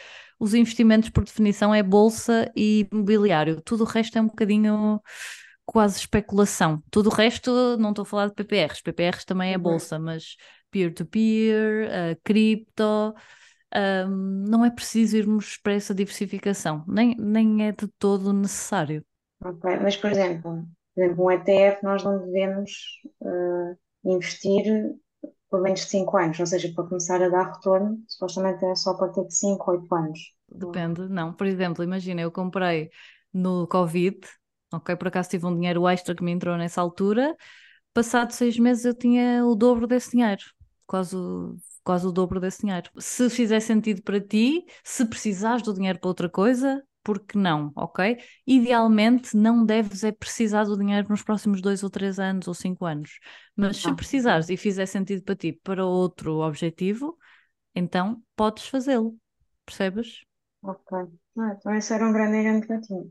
os 0.41 0.55
investimentos, 0.55 1.11
por 1.11 1.25
definição, 1.25 1.75
é 1.75 1.83
bolsa 1.83 2.51
e 2.57 2.89
imobiliário. 2.91 3.61
Tudo 3.61 3.85
o 3.85 3.87
resto 3.87 4.19
é 4.19 4.21
um 4.21 4.27
bocadinho 4.27 5.01
quase 5.67 5.99
especulação. 5.99 6.83
Tudo 6.91 7.11
o 7.11 7.13
resto, 7.13 7.77
não 7.79 7.91
estou 7.91 8.03
a 8.03 8.07
falar 8.07 8.29
de 8.29 8.35
PPRs. 8.35 8.83
PPRs 8.83 9.25
também 9.25 9.53
é 9.53 9.57
uhum. 9.57 9.63
bolsa, 9.63 9.99
mas 9.99 10.37
peer-to-peer, 10.71 11.89
-peer, 11.89 12.13
uh, 12.13 12.21
cripto, 12.25 13.15
um, 13.75 14.45
não 14.49 14.65
é 14.65 14.71
preciso 14.71 15.17
irmos 15.17 15.59
para 15.59 15.75
essa 15.75 15.95
diversificação. 15.95 16.85
Nem, 16.87 17.15
nem 17.19 17.67
é 17.67 17.73
de 17.73 17.87
todo 17.99 18.33
necessário. 18.33 19.05
Ok, 19.45 19.79
mas 19.83 19.97
por 19.97 20.11
exemplo, 20.11 20.67
por 20.95 21.03
exemplo, 21.03 21.25
um 21.25 21.31
ETF 21.31 21.83
nós 21.83 22.03
não 22.03 22.19
devemos 22.19 22.71
uh, 23.21 23.77
investir 24.05 24.65
por 25.51 25.61
menos 25.61 25.81
de 25.81 25.87
5 25.87 26.17
anos, 26.17 26.39
ou 26.39 26.47
seja, 26.47 26.71
para 26.75 26.85
começar 26.85 27.23
a 27.23 27.29
dar 27.29 27.53
retorno, 27.55 28.03
supostamente 28.07 28.65
é 28.65 28.75
só 28.75 28.95
para 28.95 29.13
ter 29.13 29.31
5, 29.31 29.71
8 29.71 29.95
anos. 29.95 30.19
Depende, 30.49 31.09
não. 31.09 31.33
Por 31.33 31.47
exemplo, 31.47 31.85
imagina, 31.85 32.21
eu 32.21 32.31
comprei 32.31 32.91
no 33.33 33.67
Covid, 33.67 34.19
ok? 34.73 34.97
Por 34.97 35.09
acaso 35.09 35.31
tive 35.31 35.47
um 35.47 35.55
dinheiro 35.55 35.87
extra 35.89 36.15
que 36.15 36.23
me 36.25 36.33
entrou 36.33 36.57
nessa 36.57 36.81
altura, 36.81 37.37
passado 37.93 38.33
seis 38.33 38.59
meses 38.59 38.85
eu 38.85 38.95
tinha 38.95 39.45
o 39.45 39.55
dobro 39.55 39.87
desse 39.87 40.13
dinheiro, 40.13 40.43
quase 40.87 41.17
o, 41.17 41.57
quase 41.85 42.07
o 42.07 42.13
dobro 42.13 42.41
desse 42.41 42.61
dinheiro. 42.61 42.91
Se 42.99 43.29
fizer 43.31 43.61
sentido 43.61 44.03
para 44.03 44.21
ti, 44.21 44.65
se 44.85 45.05
precisares 45.07 45.63
do 45.63 45.75
dinheiro 45.75 45.99
para 45.99 46.09
outra 46.09 46.29
coisa, 46.29 46.83
porque 47.09 47.39
não, 47.39 47.73
ok? 47.75 48.19
Idealmente 48.47 49.35
não 49.35 49.65
deves 49.65 50.05
é 50.05 50.13
precisar 50.13 50.65
do 50.65 50.77
dinheiro 50.77 51.09
nos 51.09 51.23
próximos 51.23 51.63
dois 51.63 51.83
ou 51.83 51.89
três 51.89 52.19
anos 52.19 52.47
ou 52.47 52.53
cinco 52.53 52.85
anos, 52.85 53.19
mas 53.57 53.79
se 53.79 53.91
ah, 53.91 53.95
precisares 53.95 54.51
e 54.51 54.59
fizer 54.59 54.85
sentido 54.85 55.23
para 55.23 55.35
ti 55.35 55.55
para 55.65 55.87
outro 55.87 56.41
objetivo, 56.41 57.17
então 57.75 58.23
podes 58.37 58.67
fazê-lo, 58.69 59.17
percebes? 59.67 60.23
Ok. 60.63 60.93
Ah, 61.39 61.55
então 61.57 61.75
esse 61.75 61.93
era 61.95 62.07
um 62.07 62.13
grande 62.13 62.37
engano 62.39 62.61
que 62.67 62.73
eu 62.73 62.81
tinha. 62.81 63.05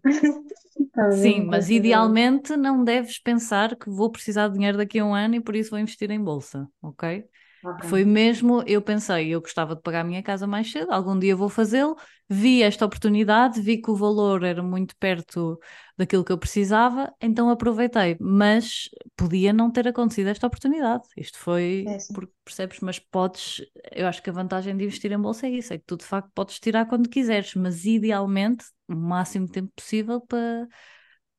Sim, 1.10 1.46
mas 1.48 1.70
idealmente 1.70 2.56
não 2.58 2.84
deves 2.84 3.18
pensar 3.20 3.76
que 3.76 3.90
vou 3.90 4.12
precisar 4.12 4.48
de 4.50 4.56
dinheiro 4.56 4.78
daqui 4.78 5.00
a 5.00 5.06
um 5.06 5.14
ano 5.16 5.36
e 5.36 5.42
por 5.42 5.56
isso 5.56 5.72
vou 5.72 5.80
investir 5.80 6.12
em 6.12 6.22
bolsa, 6.24 6.70
ok? 6.82 7.26
Okay. 7.64 7.90
Foi 7.90 8.04
mesmo, 8.06 8.64
eu 8.66 8.82
pensei, 8.82 9.30
eu 9.30 9.40
gostava 9.42 9.76
de 9.76 9.82
pagar 9.82 10.02
a 10.02 10.04
minha 10.04 10.24
casa 10.24 10.48
mais 10.48 10.72
cedo, 10.72 10.92
algum 10.92 11.18
dia 11.18 11.36
vou 11.36 11.48
fazê-lo. 11.48 11.96
Vi 12.30 12.62
esta 12.64 12.86
oportunidade, 12.86 13.62
vi 13.62 13.82
que 13.82 13.90
o 13.92 13.96
valor 13.96 14.44
era 14.44 14.62
muito 14.64 14.96
perto 14.98 15.60
daquilo 15.98 16.24
que 16.24 16.32
eu 16.32 16.38
precisava, 16.38 17.14
então 17.22 17.50
aproveitei. 17.50 18.18
Mas 18.20 18.90
podia 19.16 19.54
não 19.54 19.72
ter 19.72 19.88
acontecido 19.88 20.28
esta 20.28 20.48
oportunidade. 20.48 21.04
Isto 21.16 21.38
foi, 21.40 21.86
é 21.88 21.98
porque 22.14 22.34
percebes, 22.44 22.80
mas 22.82 23.00
podes, 23.00 23.62
eu 23.92 24.08
acho 24.08 24.22
que 24.22 24.30
a 24.30 24.34
vantagem 24.34 24.76
de 24.76 24.84
investir 24.84 25.12
em 25.12 25.20
bolsa 25.20 25.48
é 25.48 25.52
isso, 25.52 25.74
é 25.74 25.78
que 25.78 25.86
tu 25.86 25.98
de 25.98 26.06
facto 26.06 26.32
podes 26.34 26.60
tirar 26.60 26.86
quando 26.88 27.08
quiseres, 27.10 27.54
mas 27.56 27.86
idealmente 27.86 28.66
o 28.88 28.96
máximo 28.96 29.48
tempo 29.48 29.72
possível 29.76 30.20
para, 30.22 30.68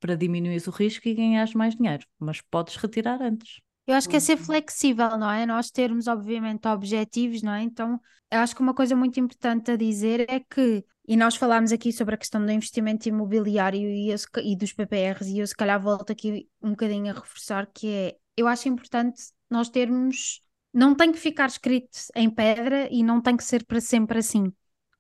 para 0.01 0.17
diminuir 0.17 0.63
o 0.69 0.71
risco 0.71 1.09
e 1.09 1.15
ganhar 1.15 1.49
mais 1.55 1.75
dinheiro. 1.77 2.07
Mas 2.19 2.41
podes 2.41 2.77
retirar 2.77 3.21
antes. 3.23 3.61
Eu 3.89 3.95
acho 3.95 4.07
que 4.07 4.17
é 4.17 4.21
ser 4.21 4.37
flexível, 4.37 5.17
não 5.17 5.31
é? 5.31 5.47
Nós 5.47 5.71
termos, 5.71 6.07
obviamente, 6.07 6.69
objetivos, 6.69 7.41
não 7.41 7.55
é? 7.55 7.63
Então, 7.63 7.99
eu 8.31 8.41
acho 8.41 8.55
que 8.55 8.61
uma 8.61 8.75
coisa 8.75 8.95
muito 8.95 9.19
importante 9.19 9.71
a 9.71 9.77
dizer 9.77 10.29
é 10.29 10.41
que, 10.41 10.85
e 11.07 11.17
nós 11.17 11.37
falámos 11.37 11.73
aqui 11.73 11.91
sobre 11.91 12.15
a 12.15 12.19
questão 12.19 12.45
do 12.45 12.53
investimento 12.53 13.09
imobiliário 13.09 13.81
e, 13.81 14.11
eu, 14.11 14.19
e 14.45 14.55
dos 14.55 14.75
PPRs, 14.75 15.33
e 15.33 15.39
eu 15.39 15.47
se 15.47 15.57
calhar 15.57 15.81
volto 15.81 16.13
aqui 16.13 16.47
um 16.61 16.73
bocadinho 16.73 17.11
a 17.11 17.15
reforçar, 17.15 17.67
que 17.73 17.89
é, 17.89 18.17
eu 18.37 18.47
acho 18.47 18.69
importante 18.69 19.23
nós 19.49 19.71
termos, 19.71 20.43
não 20.71 20.95
tem 20.95 21.11
que 21.11 21.19
ficar 21.19 21.47
escrito 21.47 21.99
em 22.15 22.29
pedra 22.29 22.89
e 22.93 23.03
não 23.03 23.23
tem 23.23 23.39
que 23.39 23.45
ser 23.45 23.65
para 23.65 23.81
sempre 23.81 24.19
assim. 24.19 24.53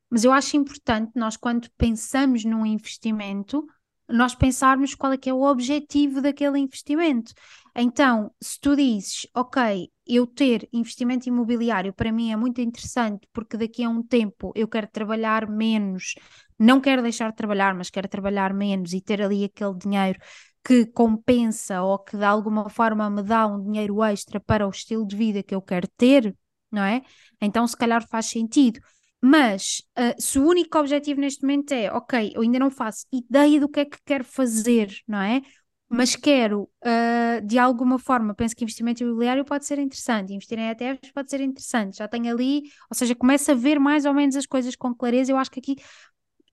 Mas 0.09 0.24
eu 0.24 0.32
acho 0.32 0.57
importante 0.57 1.12
nós, 1.14 1.36
quando 1.36 1.68
pensamos 1.76 2.43
num 2.43 2.64
investimento, 2.64 3.66
nós 4.09 4.34
pensarmos 4.34 4.95
qual 4.95 5.12
é 5.12 5.18
que 5.18 5.28
é 5.28 5.34
o 5.34 5.43
objetivo 5.43 6.22
daquele 6.22 6.59
investimento. 6.59 7.34
Então, 7.81 8.33
se 8.43 8.59
tu 8.61 8.74
dizes, 8.74 9.24
ok, 9.33 9.89
eu 10.05 10.26
ter 10.26 10.68
investimento 10.72 11.29
imobiliário 11.29 11.93
para 11.93 12.11
mim 12.11 12.33
é 12.33 12.37
muito 12.37 12.61
interessante 12.61 13.29
porque 13.33 13.57
daqui 13.57 13.85
a 13.85 13.89
um 13.89 14.03
tempo 14.03 14.53
eu 14.57 14.66
quero 14.66 14.89
trabalhar 14.89 15.49
menos, 15.49 16.14
não 16.59 16.81
quero 16.81 17.03
deixar 17.03 17.31
de 17.31 17.37
trabalhar, 17.37 17.74
mas 17.76 17.89
quero 17.89 18.09
trabalhar 18.09 18.53
menos 18.53 18.93
e 18.93 19.01
ter 19.01 19.22
ali 19.22 19.45
aquele 19.45 19.74
dinheiro 19.79 20.18
que 20.64 20.87
compensa 20.87 21.81
ou 21.83 22.01
que 22.01 22.16
de 22.16 22.24
alguma 22.24 22.68
forma 22.68 23.09
me 23.09 23.22
dá 23.22 23.47
um 23.47 23.62
dinheiro 23.62 24.03
extra 24.03 24.41
para 24.41 24.66
o 24.66 24.70
estilo 24.70 25.07
de 25.07 25.14
vida 25.16 25.41
que 25.45 25.55
eu 25.55 25.62
quero 25.62 25.87
ter, 25.97 26.37
não 26.72 26.83
é? 26.83 27.03
Então, 27.41 27.64
se 27.64 27.76
calhar 27.76 28.05
faz 28.09 28.26
sentido. 28.26 28.81
Mas 29.20 29.83
uh, 29.97 30.20
se 30.20 30.39
o 30.39 30.47
único 30.47 30.76
objetivo 30.79 31.20
neste 31.20 31.43
momento 31.43 31.72
é, 31.72 31.93
ok, 31.93 32.33
eu 32.35 32.43
ainda 32.43 32.59
não 32.59 32.70
faço 32.72 33.07
ideia 33.12 33.61
do 33.61 33.68
que 33.68 33.81
é 33.81 33.85
que 33.85 33.99
quero 34.05 34.24
fazer, 34.24 34.91
não 35.07 35.20
é? 35.20 35.43
Mas 35.89 36.14
quero, 36.14 36.68
uh, 36.84 37.47
de 37.47 37.59
alguma 37.59 37.99
forma, 37.99 38.34
penso 38.34 38.55
que 38.55 38.62
investimento 38.62 39.03
imobiliário 39.03 39.45
pode 39.45 39.64
ser 39.64 39.78
interessante, 39.78 40.34
investir 40.34 40.59
em 40.59 40.68
ETFs 40.68 41.12
pode 41.12 41.30
ser 41.30 41.41
interessante, 41.41 41.97
já 41.99 42.07
tenho 42.07 42.30
ali, 42.30 42.64
ou 42.91 42.95
seja, 42.95 43.14
começo 43.14 43.51
a 43.51 43.55
ver 43.55 43.78
mais 43.80 44.05
ou 44.05 44.12
menos 44.12 44.36
as 44.36 44.45
coisas 44.45 44.76
com 44.76 44.95
clareza. 44.95 45.32
Eu 45.32 45.39
acho 45.39 45.51
que 45.51 45.61
aqui 45.61 45.76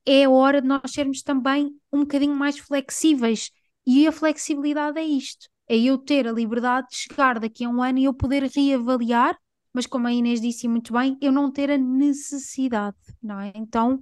é 0.05 0.23
a 0.25 0.29
hora 0.29 0.61
de 0.61 0.67
nós 0.67 0.91
sermos 0.91 1.21
também 1.21 1.71
um 1.91 2.01
bocadinho 2.01 2.35
mais 2.35 2.57
flexíveis. 2.57 3.51
E 3.85 4.07
a 4.07 4.11
flexibilidade 4.11 4.99
é 4.99 5.03
isto: 5.03 5.47
é 5.67 5.77
eu 5.77 5.97
ter 5.97 6.27
a 6.27 6.31
liberdade 6.31 6.87
de 6.89 6.95
chegar 6.97 7.39
daqui 7.39 7.65
a 7.65 7.69
um 7.69 7.81
ano 7.83 7.99
e 7.99 8.05
eu 8.05 8.13
poder 8.13 8.43
reavaliar 8.43 9.37
mas 9.75 9.85
como 9.85 10.07
a 10.07 10.13
Inês 10.13 10.39
disse 10.39 10.69
muito 10.69 10.93
bem, 10.93 11.17
eu 11.21 11.33
não 11.33 11.51
ter 11.51 11.69
a 11.69 11.77
necessidade, 11.77 12.95
não 13.21 13.41
é? 13.41 13.51
Então 13.55 14.01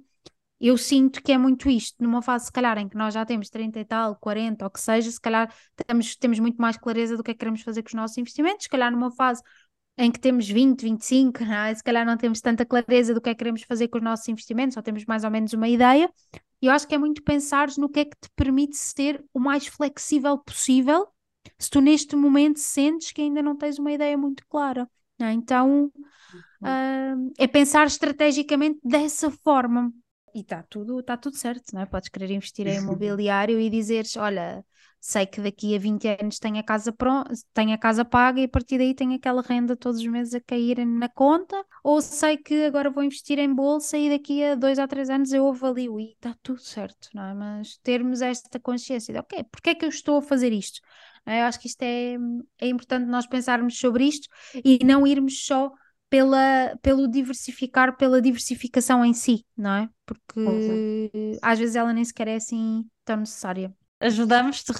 eu 0.68 0.78
sinto 0.78 1.22
que 1.22 1.30
é 1.30 1.36
muito 1.36 1.68
isto, 1.68 2.02
numa 2.02 2.22
fase, 2.22 2.46
se 2.46 2.52
calhar, 2.52 2.78
em 2.78 2.88
que 2.88 2.96
nós 2.96 3.12
já 3.12 3.24
temos 3.26 3.50
30 3.50 3.80
e 3.80 3.84
tal, 3.84 4.16
40, 4.16 4.64
ou 4.64 4.70
que 4.70 4.80
seja, 4.80 5.10
se 5.10 5.20
calhar 5.20 5.52
temos, 5.86 6.16
temos 6.16 6.38
muito 6.38 6.56
mais 6.56 6.76
clareza 6.78 7.16
do 7.16 7.22
que 7.22 7.32
é 7.32 7.34
que 7.34 7.40
queremos 7.40 7.60
fazer 7.60 7.82
com 7.82 7.88
os 7.88 7.94
nossos 7.94 8.16
investimentos, 8.16 8.64
se 8.64 8.70
calhar 8.70 8.90
numa 8.90 9.10
fase 9.10 9.42
em 9.98 10.10
que 10.10 10.18
temos 10.18 10.48
20, 10.48 10.82
25, 10.82 11.44
não 11.44 11.54
é? 11.54 11.74
se 11.74 11.82
calhar 11.82 12.04
não 12.04 12.16
temos 12.16 12.40
tanta 12.40 12.64
clareza 12.64 13.12
do 13.12 13.20
que 13.20 13.28
é 13.28 13.34
que 13.34 13.38
queremos 13.38 13.62
fazer 13.62 13.88
com 13.88 13.98
os 13.98 14.04
nossos 14.04 14.26
investimentos, 14.28 14.74
só 14.74 14.82
temos 14.82 15.04
mais 15.04 15.22
ou 15.22 15.30
menos 15.30 15.52
uma 15.52 15.68
ideia. 15.68 16.10
E 16.62 16.66
eu 16.66 16.72
acho 16.72 16.88
que 16.88 16.94
é 16.94 16.98
muito 16.98 17.22
pensar 17.22 17.68
no 17.76 17.88
que 17.88 18.00
é 18.00 18.04
que 18.06 18.16
te 18.18 18.30
permite 18.34 18.76
ser 18.76 19.22
o 19.34 19.38
mais 19.38 19.66
flexível 19.66 20.38
possível, 20.38 21.06
se 21.58 21.68
tu 21.68 21.80
neste 21.80 22.16
momento 22.16 22.58
sentes 22.58 23.12
que 23.12 23.20
ainda 23.20 23.42
não 23.42 23.54
tens 23.54 23.78
uma 23.78 23.92
ideia 23.92 24.16
muito 24.16 24.44
clara. 24.48 24.88
É? 25.20 25.30
Então 25.30 25.92
uh, 26.62 27.32
é 27.38 27.46
pensar 27.46 27.86
estrategicamente 27.86 28.80
dessa 28.82 29.30
forma. 29.30 29.92
E 30.34 30.40
está 30.40 30.62
tudo, 30.64 31.02
tá 31.02 31.16
tudo 31.16 31.36
certo, 31.36 31.72
não 31.72 31.82
é? 31.82 31.86
Podes 31.86 32.08
querer 32.08 32.30
investir 32.30 32.66
em 32.66 32.76
imobiliário 32.78 33.60
e 33.60 33.70
dizeres: 33.70 34.16
olha, 34.16 34.64
sei 35.00 35.26
que 35.26 35.40
daqui 35.40 35.76
a 35.76 35.78
20 35.78 36.08
anos 36.20 36.38
tenho 36.38 36.58
a 36.58 36.62
casa 36.62 36.92
pronta, 36.92 37.32
tenho 37.52 37.72
a 37.72 37.78
casa 37.78 38.04
paga 38.04 38.40
e 38.40 38.44
a 38.44 38.48
partir 38.48 38.78
daí 38.78 38.94
tenho 38.94 39.14
aquela 39.14 39.42
renda 39.42 39.76
todos 39.76 40.00
os 40.00 40.06
meses 40.06 40.34
a 40.34 40.40
cair 40.40 40.84
na 40.84 41.08
conta, 41.08 41.62
ou 41.84 42.00
sei 42.00 42.36
que 42.36 42.64
agora 42.64 42.90
vou 42.90 43.04
investir 43.04 43.38
em 43.38 43.54
bolsa 43.54 43.96
e 43.96 44.10
daqui 44.10 44.42
a 44.42 44.54
dois 44.54 44.78
a 44.78 44.88
três 44.88 45.08
anos 45.08 45.32
eu 45.32 45.46
avalio 45.46 46.00
e 46.00 46.12
está 46.12 46.34
tudo 46.42 46.60
certo, 46.60 47.10
não 47.14 47.22
é? 47.22 47.34
Mas 47.34 47.76
termos 47.82 48.20
esta 48.20 48.58
consciência 48.58 49.12
de 49.14 49.20
ok, 49.20 49.44
porque 49.52 49.70
é 49.70 49.74
que 49.74 49.84
eu 49.84 49.90
estou 49.90 50.16
a 50.16 50.22
fazer 50.22 50.52
isto? 50.52 50.80
É? 51.26 51.42
Eu 51.42 51.44
acho 51.44 51.60
que 51.60 51.68
isto 51.68 51.82
é, 51.82 52.16
é 52.58 52.66
importante 52.68 53.06
nós 53.06 53.26
pensarmos 53.26 53.78
sobre 53.78 54.04
isto 54.04 54.28
e 54.64 54.84
não 54.84 55.06
irmos 55.06 55.44
só 55.46 55.70
pela, 56.10 56.76
pelo 56.82 57.08
diversificar, 57.08 57.96
pela 57.96 58.20
diversificação 58.22 59.04
em 59.04 59.12
si, 59.14 59.44
não 59.56 59.70
é? 59.74 59.88
Porque 60.06 61.38
às 61.42 61.58
vezes 61.58 61.76
ela 61.76 61.92
nem 61.92 62.04
sequer 62.04 62.28
é 62.28 62.36
assim 62.36 62.84
tão 63.04 63.18
necessária. 63.18 63.74
Ajudamos-te, 64.00 64.72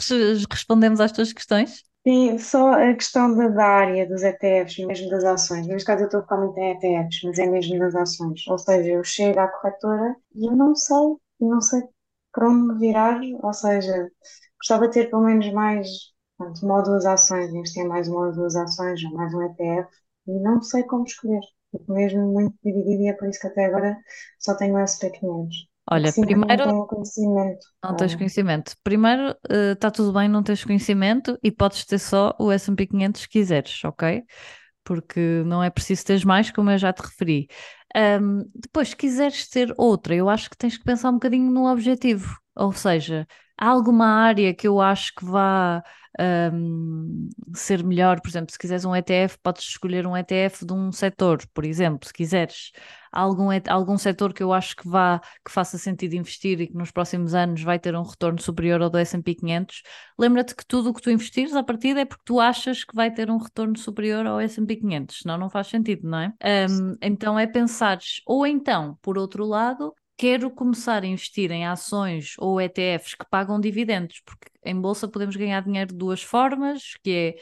respondemos 0.51 1.01
às 1.01 1.13
tuas 1.13 1.33
questões? 1.33 1.83
Sim, 2.07 2.39
só 2.39 2.73
a 2.75 2.95
questão 2.95 3.35
da, 3.35 3.49
da 3.49 3.65
área 3.67 4.07
dos 4.07 4.23
ETFs, 4.23 4.79
mesmo 4.87 5.09
das 5.09 5.25
ações. 5.25 5.67
Neste 5.67 5.87
caso 5.87 6.03
eu 6.03 6.07
estou 6.07 6.21
a 6.21 6.23
focar 6.23 6.39
muito 6.39 6.59
em 6.59 6.73
ETFs, 6.73 7.21
mas 7.25 7.39
é 7.39 7.47
mesmo 7.47 7.79
das 7.79 7.95
ações. 7.95 8.47
Ou 8.47 8.59
seja, 8.59 8.91
eu 8.91 9.03
chego 9.05 9.41
à 9.41 9.49
corretora 9.49 10.15
e 10.35 10.47
eu 10.47 10.55
não 10.55 10.75
sei, 10.75 10.97
não 11.41 11.61
sei 11.63 11.83
para 12.33 12.49
onde 12.49 12.75
me 12.75 12.79
virar, 12.81 13.21
ou 13.43 13.53
seja, 13.55 14.11
gostava 14.59 14.89
de 14.89 14.95
ter 14.95 15.11
pelo 15.11 15.25
menos 15.25 15.51
mais 15.53 15.89
Portanto, 16.37 16.65
uma 16.67 16.77
ou 16.79 16.83
duas 16.83 17.07
ações, 17.07 17.51
investir 17.55 17.85
em 17.85 17.89
mais 17.89 18.09
uma 18.09 18.27
ou 18.27 18.33
duas 18.33 18.57
ações 18.57 19.03
ou 19.05 19.13
mais 19.13 19.33
um 19.35 19.43
ETF 19.43 19.89
e 20.27 20.41
não 20.41 20.63
sei 20.63 20.83
como 20.85 21.05
escolher. 21.05 21.41
Fico 21.71 21.93
mesmo 21.93 22.33
muito 22.33 22.55
dividida 22.65 23.03
e 23.03 23.09
é 23.09 23.13
por 23.13 23.29
isso 23.29 23.41
que 23.41 23.47
até 23.49 23.67
agora 23.67 23.97
só 24.39 24.57
tenho 24.57 24.75
o 24.75 24.79
SP500. 24.79 25.67
Olha, 25.91 26.13
primeiro. 26.13 26.67
Não 26.67 26.73
tenho 26.73 26.87
conhecimento. 26.87 27.67
Não 27.83 27.97
tens 27.97 28.15
conhecimento. 28.15 28.75
Primeiro, 28.83 29.37
está 29.73 29.89
uh, 29.89 29.93
tudo 29.93 30.13
bem, 30.13 30.29
não 30.29 30.43
tens 30.43 30.65
conhecimento 30.65 31.39
e 31.43 31.51
podes 31.51 31.85
ter 31.85 31.99
só 31.99 32.35
o 32.39 32.51
SP 32.51 32.87
500 32.87 33.21
se 33.21 33.29
quiseres, 33.29 33.85
ok? 33.85 34.23
Porque 34.83 35.43
não 35.47 35.63
é 35.63 35.71
preciso 35.71 36.05
ter 36.05 36.25
mais, 36.25 36.51
como 36.51 36.71
eu 36.71 36.79
já 36.79 36.93
te 36.93 37.03
referi. 37.03 37.49
Um, 37.95 38.45
depois, 38.55 38.89
se 38.91 38.97
quiseres 38.97 39.49
ter 39.49 39.73
outra, 39.77 40.15
eu 40.15 40.29
acho 40.29 40.49
que 40.49 40.57
tens 40.57 40.77
que 40.77 40.85
pensar 40.85 41.11
um 41.11 41.15
bocadinho 41.15 41.51
no 41.51 41.71
objetivo. 41.71 42.39
Ou 42.57 42.73
seja, 42.73 43.27
há 43.59 43.69
alguma 43.69 44.07
área 44.07 44.55
que 44.55 44.67
eu 44.67 44.81
acho 44.81 45.15
que 45.15 45.25
vá 45.25 45.83
um, 46.21 47.29
ser 47.55 47.83
melhor, 47.83 48.21
por 48.21 48.29
exemplo, 48.29 48.53
se 48.53 48.59
quiseres 48.59 48.85
um 48.85 48.95
ETF, 48.95 49.39
podes 49.43 49.65
escolher 49.65 50.07
um 50.07 50.17
ETF 50.17 50.65
de 50.65 50.73
um 50.73 50.93
setor, 50.93 51.45
por 51.53 51.65
exemplo, 51.65 52.07
se 52.07 52.13
quiseres. 52.13 52.73
Algum, 53.11 53.49
algum 53.69 53.97
setor 53.97 54.33
que 54.35 54.43
eu 54.43 54.53
acho 54.53 54.75
que 54.75 54.89
vá, 54.89 55.21
que 55.45 55.51
faça 55.51 55.79
sentido 55.79 56.15
investir 56.15 56.61
e 56.61 56.67
que 56.67 56.77
nos 56.77 56.91
próximos 56.91 57.33
anos 57.33 57.63
vai 57.63 57.79
ter 57.79 57.95
um 57.95 58.03
retorno 58.03 58.41
superior 58.41 58.83
ao 58.83 58.91
do 58.91 58.99
S&P 58.99 59.37
500, 59.37 59.83
lembra-te 60.19 60.55
que 60.55 60.67
tudo 60.67 60.91
o 60.91 60.95
que 60.95 61.01
tu 61.01 61.11
investires 61.11 61.55
a 61.55 61.63
partir 61.63 61.97
é 61.97 62.05
porque 62.05 62.25
tu 62.25 62.41
achas 62.41 62.83
que 62.85 62.95
vai 62.95 63.13
ter 63.13 63.31
um 63.31 63.39
retorno 63.39 63.79
superior 63.79 64.27
ao 64.27 64.41
S&P 64.41 64.77
500, 64.77 65.19
senão 65.23 65.39
não 65.39 65.49
faz 65.49 65.69
sentido, 65.69 66.09
não 66.09 66.19
é? 66.19 66.33
Um, 66.69 66.97
então 67.01 67.39
é 67.39 67.47
pensares, 67.47 68.21
ou 68.27 68.45
então, 68.47 68.99
por 69.01 69.17
outro 69.17 69.45
lado, 69.45 69.95
quero 70.17 70.51
começar 70.51 71.03
a 71.03 71.07
investir 71.07 71.51
em 71.51 71.67
ações 71.67 72.35
ou 72.39 72.61
ETFs 72.61 73.15
que 73.15 73.27
pagam 73.29 73.61
dividendos, 73.61 74.21
porque 74.25 74.49
em 74.65 74.81
bolsa 74.81 75.09
podemos 75.09 75.37
ganhar 75.37 75.63
dinheiro 75.63 75.91
de 75.93 75.99
duas 75.99 76.23
formas, 76.23 76.95
que 77.03 77.11
é 77.11 77.37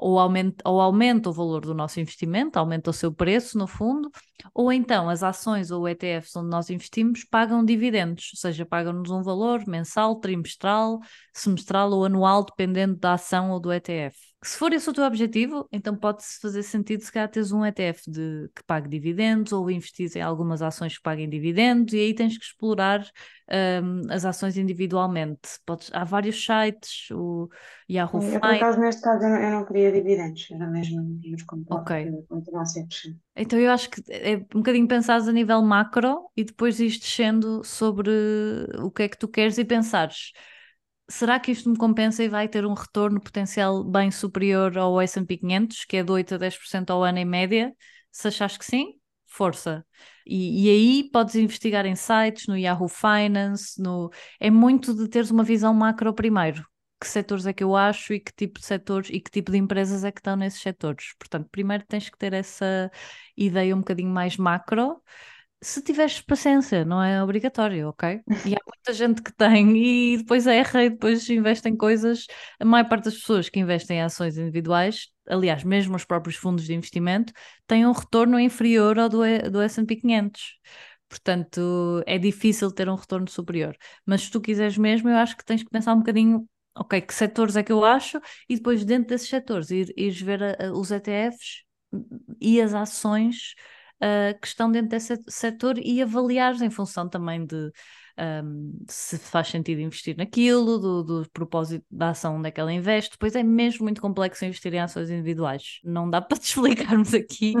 ou 0.00 0.18
aumenta, 0.18 0.68
ou 0.68 0.80
aumenta 0.80 1.28
o 1.30 1.32
valor 1.32 1.62
do 1.62 1.74
nosso 1.74 2.00
investimento, 2.00 2.58
aumenta 2.58 2.90
o 2.90 2.92
seu 2.92 3.12
preço, 3.12 3.58
no 3.58 3.66
fundo, 3.66 4.10
ou 4.54 4.72
então 4.72 5.08
as 5.08 5.22
ações 5.22 5.70
ou 5.70 5.88
ETFs 5.88 6.36
onde 6.36 6.48
nós 6.48 6.70
investimos 6.70 7.24
pagam 7.24 7.64
dividendos, 7.64 8.30
ou 8.34 8.40
seja, 8.40 8.64
pagam-nos 8.64 9.10
um 9.10 9.22
valor 9.22 9.66
mensal, 9.66 10.16
trimestral, 10.16 11.00
semestral 11.32 11.90
ou 11.90 12.04
anual, 12.04 12.44
dependendo 12.44 12.96
da 12.96 13.14
ação 13.14 13.50
ou 13.50 13.60
do 13.60 13.72
ETF. 13.72 14.27
Se 14.40 14.56
for 14.56 14.72
esse 14.72 14.88
o 14.88 14.92
teu 14.92 15.02
objetivo, 15.02 15.68
então 15.72 15.96
pode-se 15.96 16.40
fazer 16.40 16.62
sentido 16.62 17.02
se 17.02 17.10
calhar 17.10 17.28
teres 17.28 17.50
um 17.50 17.66
ETF 17.66 18.08
de, 18.08 18.48
que 18.54 18.62
pague 18.64 18.88
dividendos 18.88 19.52
ou 19.52 19.68
investir 19.68 20.08
em 20.16 20.20
algumas 20.20 20.62
ações 20.62 20.96
que 20.96 21.02
paguem 21.02 21.28
dividendos 21.28 21.92
e 21.92 21.98
aí 21.98 22.14
tens 22.14 22.38
que 22.38 22.44
explorar 22.44 23.04
um, 23.82 24.02
as 24.08 24.24
ações 24.24 24.56
individualmente. 24.56 25.40
Podes, 25.66 25.90
há 25.92 26.04
vários 26.04 26.44
sites, 26.44 27.10
o 27.10 27.48
Yahoo 27.90 28.22
Eu, 28.22 28.40
por 28.40 28.54
acaso, 28.54 28.78
neste 28.78 29.02
caso, 29.02 29.24
eu 29.24 29.30
não, 29.30 29.36
eu 29.38 29.50
não 29.50 29.64
queria 29.64 29.90
dividendos, 29.90 30.48
era 30.52 30.68
mesmo 30.68 31.02
nos 31.02 31.42
okay. 31.70 32.08
Então 33.34 33.58
eu 33.58 33.72
acho 33.72 33.90
que 33.90 34.00
é 34.08 34.36
um 34.54 34.58
bocadinho 34.60 34.86
pensares 34.86 35.26
a 35.26 35.32
nível 35.32 35.60
macro 35.62 36.30
e 36.36 36.44
depois 36.44 36.78
ires 36.78 36.98
descendo 36.98 37.64
sobre 37.64 38.10
o 38.78 38.88
que 38.88 39.02
é 39.02 39.08
que 39.08 39.18
tu 39.18 39.26
queres 39.26 39.58
e 39.58 39.64
pensares 39.64 40.32
será 41.08 41.40
que 41.40 41.50
isto 41.50 41.68
me 41.70 41.76
compensa 41.76 42.22
e 42.22 42.28
vai 42.28 42.48
ter 42.48 42.66
um 42.66 42.74
retorno 42.74 43.20
potencial 43.20 43.82
bem 43.82 44.10
superior 44.10 44.76
ao 44.76 45.00
S&P 45.00 45.38
500, 45.38 45.84
que 45.84 45.96
é 45.96 46.02
de 46.02 46.12
8 46.12 46.34
a 46.34 46.38
10% 46.38 46.90
ao 46.90 47.02
ano 47.02 47.18
em 47.18 47.24
média? 47.24 47.74
Se 48.12 48.28
achas 48.28 48.56
que 48.56 48.64
sim, 48.64 48.94
força. 49.26 49.84
E, 50.26 50.66
e, 50.66 50.70
aí 50.70 51.10
podes 51.10 51.34
investigar 51.36 51.86
em 51.86 51.94
sites, 51.94 52.46
no 52.46 52.56
Yahoo 52.56 52.88
Finance, 52.88 53.80
no... 53.80 54.10
é 54.38 54.50
muito 54.50 54.94
de 54.94 55.08
teres 55.08 55.30
uma 55.30 55.44
visão 55.44 55.72
macro 55.72 56.12
primeiro. 56.14 56.64
Que 57.00 57.06
setores 57.06 57.46
é 57.46 57.52
que 57.52 57.62
eu 57.62 57.76
acho 57.76 58.12
e 58.12 58.20
que 58.20 58.32
tipo 58.34 58.58
de 58.58 58.66
setores 58.66 59.08
e 59.10 59.20
que 59.20 59.30
tipo 59.30 59.52
de 59.52 59.58
empresas 59.58 60.04
é 60.04 60.10
que 60.10 60.18
estão 60.20 60.36
nesses 60.36 60.60
setores. 60.60 61.14
Portanto, 61.18 61.48
primeiro 61.50 61.84
tens 61.86 62.10
que 62.10 62.18
ter 62.18 62.32
essa 62.32 62.90
ideia 63.36 63.74
um 63.74 63.78
bocadinho 63.78 64.10
mais 64.10 64.36
macro 64.36 65.00
se 65.60 65.82
tiveres 65.82 66.20
paciência, 66.20 66.84
não 66.84 67.02
é 67.02 67.22
obrigatório, 67.22 67.88
ok? 67.88 68.20
E 68.46 68.54
há 68.54 68.58
muita 68.64 68.92
gente 68.92 69.22
que 69.22 69.32
tem 69.32 69.76
e 69.76 70.18
depois 70.18 70.46
erra 70.46 70.84
e 70.84 70.90
depois 70.90 71.28
investe 71.28 71.68
em 71.68 71.76
coisas. 71.76 72.26
A 72.60 72.64
maior 72.64 72.88
parte 72.88 73.06
das 73.06 73.14
pessoas 73.14 73.48
que 73.48 73.58
investem 73.58 73.98
em 73.98 74.02
ações 74.02 74.38
individuais, 74.38 75.08
aliás, 75.28 75.64
mesmo 75.64 75.96
os 75.96 76.04
próprios 76.04 76.36
fundos 76.36 76.64
de 76.64 76.74
investimento, 76.74 77.32
têm 77.66 77.86
um 77.86 77.92
retorno 77.92 78.38
inferior 78.38 78.98
ao 78.98 79.08
do, 79.08 79.18
do 79.50 79.60
S&P 79.60 79.96
500. 79.96 80.58
Portanto, 81.08 82.02
é 82.06 82.18
difícil 82.18 82.70
ter 82.70 82.88
um 82.88 82.94
retorno 82.94 83.28
superior. 83.28 83.76
Mas 84.06 84.22
se 84.22 84.30
tu 84.30 84.40
quiseres 84.40 84.78
mesmo, 84.78 85.08
eu 85.08 85.16
acho 85.16 85.36
que 85.36 85.44
tens 85.44 85.62
que 85.62 85.70
pensar 85.70 85.94
um 85.94 85.98
bocadinho, 85.98 86.48
ok, 86.76 87.00
que 87.00 87.14
setores 87.14 87.56
é 87.56 87.62
que 87.62 87.72
eu 87.72 87.84
acho 87.84 88.20
e 88.48 88.54
depois 88.54 88.84
dentro 88.84 89.08
desses 89.08 89.28
setores 89.28 89.70
ir, 89.70 89.92
ires 89.96 90.20
ver 90.20 90.42
a, 90.42 90.66
a, 90.66 90.72
os 90.72 90.90
ETFs 90.90 91.64
e 92.40 92.60
as 92.60 92.74
ações 92.74 93.54
uh, 94.02 94.38
que 94.40 94.46
estão 94.46 94.70
dentro 94.70 94.90
desse 94.90 95.16
setor 95.28 95.78
e 95.78 96.02
avaliar 96.02 96.60
em 96.62 96.70
função 96.70 97.08
também 97.08 97.44
de 97.44 97.70
um, 98.44 98.84
se 98.88 99.16
faz 99.16 99.48
sentido 99.48 99.80
investir 99.80 100.16
naquilo, 100.16 100.78
do, 100.78 101.04
do, 101.04 101.30
propósito 101.30 101.86
da 101.90 102.10
ação 102.10 102.36
onde 102.36 102.48
é 102.48 102.50
que 102.50 102.60
ela 102.60 102.72
investe. 102.72 103.12
Depois 103.12 103.34
é 103.36 103.42
mesmo 103.42 103.84
muito 103.84 104.00
complexo 104.00 104.44
investir 104.44 104.74
em 104.74 104.80
ações 104.80 105.08
individuais. 105.08 105.80
Não 105.84 106.10
dá 106.10 106.20
para 106.22 106.36
te 106.36 106.48
explicarmos 106.48 107.14
aqui 107.14 107.54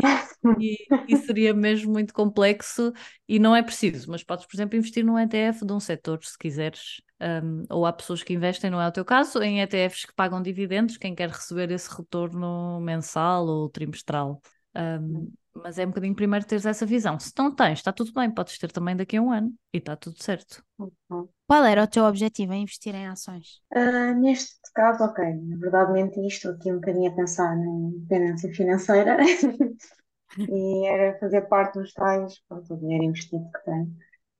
e, 0.58 0.76
e, 1.06 1.16
seria 1.16 1.54
mesmo 1.54 1.92
muito 1.92 2.12
complexo 2.12 2.92
e 3.28 3.38
não 3.38 3.54
é 3.54 3.62
preciso. 3.62 4.10
Mas 4.10 4.24
podes, 4.24 4.46
por 4.46 4.56
exemplo, 4.56 4.76
investir 4.76 5.04
num 5.04 5.18
ETF 5.18 5.64
de 5.64 5.72
um 5.72 5.80
setor, 5.80 6.18
se 6.24 6.36
quiseres. 6.36 7.00
Um, 7.20 7.64
ou 7.68 7.84
há 7.84 7.92
pessoas 7.92 8.22
que 8.22 8.32
investem, 8.32 8.70
não 8.70 8.80
é 8.80 8.86
o 8.86 8.92
teu 8.92 9.04
caso, 9.04 9.42
em 9.42 9.60
ETFs 9.60 10.04
que 10.04 10.14
pagam 10.14 10.40
dividendos, 10.40 10.96
quem 10.96 11.16
quer 11.16 11.28
receber 11.28 11.68
esse 11.72 11.88
retorno 11.92 12.80
mensal 12.80 13.44
ou 13.46 13.68
trimestral. 13.68 14.40
Um, 14.76 15.32
mas 15.54 15.78
é 15.78 15.84
um 15.84 15.88
bocadinho 15.88 16.14
primeiro 16.14 16.46
teres 16.46 16.66
essa 16.66 16.86
visão. 16.86 17.18
Se 17.18 17.32
não 17.36 17.54
tens, 17.54 17.78
está 17.78 17.92
tudo 17.92 18.12
bem, 18.12 18.30
podes 18.30 18.58
ter 18.58 18.70
também 18.70 18.96
daqui 18.96 19.16
a 19.16 19.22
um 19.22 19.30
ano 19.30 19.52
e 19.72 19.78
está 19.78 19.96
tudo 19.96 20.22
certo. 20.22 20.62
Uhum. 20.78 21.28
Qual 21.46 21.64
era 21.64 21.82
o 21.82 21.86
teu 21.86 22.04
objetivo 22.04 22.52
em 22.52 22.62
investir 22.62 22.94
em 22.94 23.06
ações? 23.06 23.60
Uh, 23.74 24.14
neste 24.20 24.60
caso, 24.74 25.02
ok, 25.04 25.24
na 25.24 25.56
verdade 25.56 25.92
menti 25.92 26.26
isto, 26.26 26.50
aqui 26.50 26.70
um 26.70 26.76
bocadinho 26.76 27.10
a 27.10 27.14
pensar 27.14 27.56
na 27.56 27.66
independência 27.66 28.52
financeira 28.52 29.16
e 30.38 30.86
era 30.86 31.18
fazer 31.18 31.42
parte 31.48 31.78
dos 31.78 31.92
tais, 31.92 32.40
pronto, 32.48 32.74
o 32.74 32.78
dinheiro 32.78 33.04
investido 33.04 33.50
que 33.50 33.64
tenho, 33.64 33.96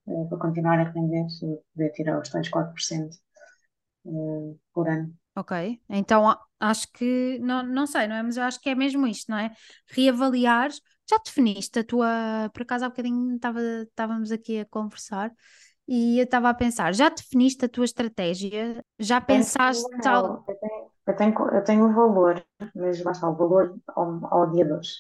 uh, 0.07 0.29
para 0.29 0.39
continuar 0.39 0.79
a 0.79 0.91
render 0.91 1.27
e 1.43 1.61
poder 1.75 1.93
tirar 1.93 2.21
os 2.21 2.29
tais 2.29 2.49
4% 2.51 3.11
uh, 4.05 4.53
ah, 4.53 4.57
por 4.73 4.89
ano. 4.89 5.15
Ok, 5.35 5.81
então 5.89 6.37
acho 6.59 6.91
que, 6.93 7.39
não, 7.39 7.63
não 7.63 7.87
sei, 7.87 8.09
não 8.09 8.17
é? 8.17 8.23
Mas 8.23 8.37
eu 8.37 8.43
acho 8.43 8.61
que 8.61 8.69
é 8.69 8.75
mesmo 8.75 9.07
isto, 9.07 9.31
não 9.31 9.39
é? 9.39 9.53
Reavaliar 9.87 10.69
já 11.09 11.19
definiste 11.25 11.79
a 11.81 11.85
tua. 11.85 12.51
Por 12.53 12.63
acaso 12.63 12.85
há 12.85 12.89
bocadinho 12.89 13.37
estava, 13.37 13.61
estávamos 13.83 14.31
aqui 14.33 14.61
a 14.61 14.67
conversar 14.67 15.33
e 15.87 16.19
eu 16.19 16.25
estava 16.25 16.51
a 16.51 16.55
pensar, 16.55 16.95
já 16.95 17.09
definiste 17.09 17.65
a 17.65 17.69
tua 17.69 17.85
estratégia? 17.85 18.85
Já 18.99 19.21
pensaste 19.21 19.89
tal. 20.03 20.45
Eu 20.47 20.57
tenho, 20.59 20.91
eu 21.07 21.17
tenho, 21.17 21.49
eu 21.55 21.65
tenho 21.65 21.87
o 21.89 21.95
valor, 21.95 22.45
mas 22.75 23.03
basta 23.03 23.27
o 23.27 23.35
valor 23.35 23.79
ao, 23.89 24.35
ao 24.35 24.51
dia 24.53 24.65
de 24.65 24.73
hoje. 24.73 24.95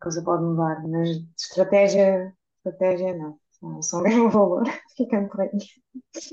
A 0.00 0.04
coisa 0.04 0.22
pode 0.24 0.42
mudar, 0.44 0.82
mas 0.88 1.08
estratégia, 1.36 2.34
estratégia 2.58 3.16
não. 3.16 3.38
Só 3.82 4.00
mesmo 4.02 4.30
valor, 4.30 4.64
ficando 4.96 5.28
por 5.28 5.40
aí. 5.42 5.50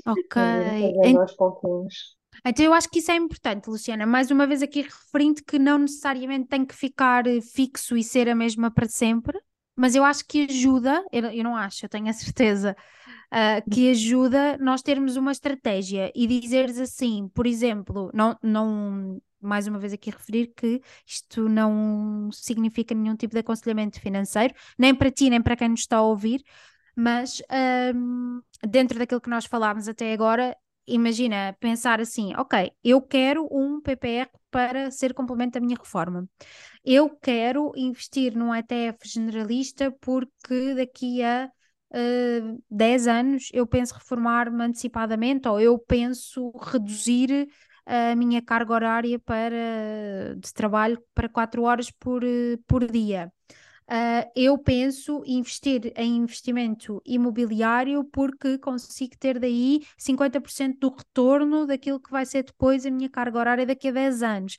Ok. 0.06 0.36
Aos 1.16 1.32
pouquinhos. 1.34 2.16
Então 2.44 2.64
eu 2.64 2.72
acho 2.72 2.88
que 2.88 2.98
isso 2.98 3.10
é 3.10 3.16
importante, 3.16 3.68
Luciana. 3.68 4.06
Mais 4.06 4.30
uma 4.30 4.46
vez 4.46 4.62
aqui 4.62 4.82
referindo 4.82 5.42
que 5.44 5.58
não 5.58 5.78
necessariamente 5.78 6.48
tem 6.48 6.64
que 6.64 6.74
ficar 6.74 7.26
eh, 7.26 7.40
fixo 7.40 7.96
e 7.96 8.04
ser 8.04 8.28
a 8.28 8.34
mesma 8.34 8.70
para 8.70 8.88
sempre, 8.88 9.38
mas 9.76 9.94
eu 9.94 10.04
acho 10.04 10.24
que 10.26 10.46
ajuda, 10.48 11.04
eu, 11.12 11.44
não 11.44 11.54
acho, 11.54 11.84
eu 11.84 11.88
tenho 11.88 12.08
a 12.08 12.12
certeza, 12.12 12.74
uh, 13.32 13.70
que 13.70 13.90
ajuda 13.90 14.56
nós 14.58 14.80
termos 14.82 15.16
uma 15.16 15.32
estratégia 15.32 16.10
e 16.14 16.26
dizeres 16.26 16.78
assim, 16.78 17.28
por 17.34 17.46
exemplo, 17.46 18.10
não, 18.14 18.36
não, 18.42 19.20
mais 19.38 19.66
uma 19.66 19.78
vez 19.78 19.92
aqui 19.92 20.10
referir 20.10 20.52
que 20.56 20.80
isto 21.06 21.46
não 21.48 22.30
significa 22.32 22.94
nenhum 22.94 23.16
tipo 23.16 23.34
de 23.34 23.40
aconselhamento 23.40 24.00
financeiro, 24.00 24.54
nem 24.78 24.94
para 24.94 25.10
ti, 25.10 25.28
nem 25.28 25.42
para 25.42 25.56
quem 25.56 25.68
nos 25.68 25.80
está 25.80 25.98
a 25.98 26.02
ouvir, 26.02 26.42
mas 26.96 27.42
um, 27.94 28.40
dentro 28.66 28.98
daquilo 28.98 29.20
que 29.20 29.28
nós 29.28 29.44
falámos 29.44 29.88
até 29.88 30.14
agora, 30.14 30.56
imagina, 30.86 31.56
pensar 31.60 32.00
assim, 32.00 32.34
ok, 32.36 32.72
eu 32.82 33.02
quero 33.02 33.48
um 33.50 33.80
PPR 33.80 34.30
para 34.50 34.90
ser 34.90 35.14
complemento 35.14 35.58
da 35.58 35.60
minha 35.60 35.76
reforma. 35.76 36.28
Eu 36.84 37.10
quero 37.10 37.72
investir 37.76 38.36
num 38.36 38.54
ETF 38.54 39.08
generalista 39.08 39.90
porque 40.00 40.74
daqui 40.74 41.22
a 41.22 41.50
uh, 41.92 41.96
eh, 41.96 42.42
10 42.70 43.06
anos 43.06 43.48
eu 43.52 43.66
penso 43.66 43.94
reformar-me 43.94 44.62
antecipadamente 44.64 45.48
ou 45.48 45.60
eu 45.60 45.78
penso 45.78 46.50
reduzir 46.58 47.48
a 47.86 48.16
minha 48.16 48.42
carga 48.42 48.74
horária 48.74 49.18
para, 49.18 50.34
de 50.36 50.52
trabalho 50.52 51.00
para 51.14 51.28
4 51.28 51.62
horas 51.62 51.90
por, 51.90 52.22
por 52.66 52.90
dia. 52.90 53.32
Uh, 53.88 54.28
eu 54.34 54.58
penso 54.58 55.22
investir 55.24 55.92
em 55.94 56.16
investimento 56.16 57.00
imobiliário 57.06 58.02
porque 58.04 58.58
consigo 58.58 59.16
ter 59.16 59.38
daí 59.38 59.80
50% 59.96 60.78
do 60.80 60.88
retorno 60.92 61.66
daquilo 61.66 62.00
que 62.00 62.10
vai 62.10 62.26
ser 62.26 62.42
depois 62.42 62.84
a 62.84 62.90
minha 62.90 63.08
carga 63.08 63.38
horária 63.38 63.64
daqui 63.64 63.88
a 63.88 63.92
10 63.92 64.24
anos. 64.24 64.58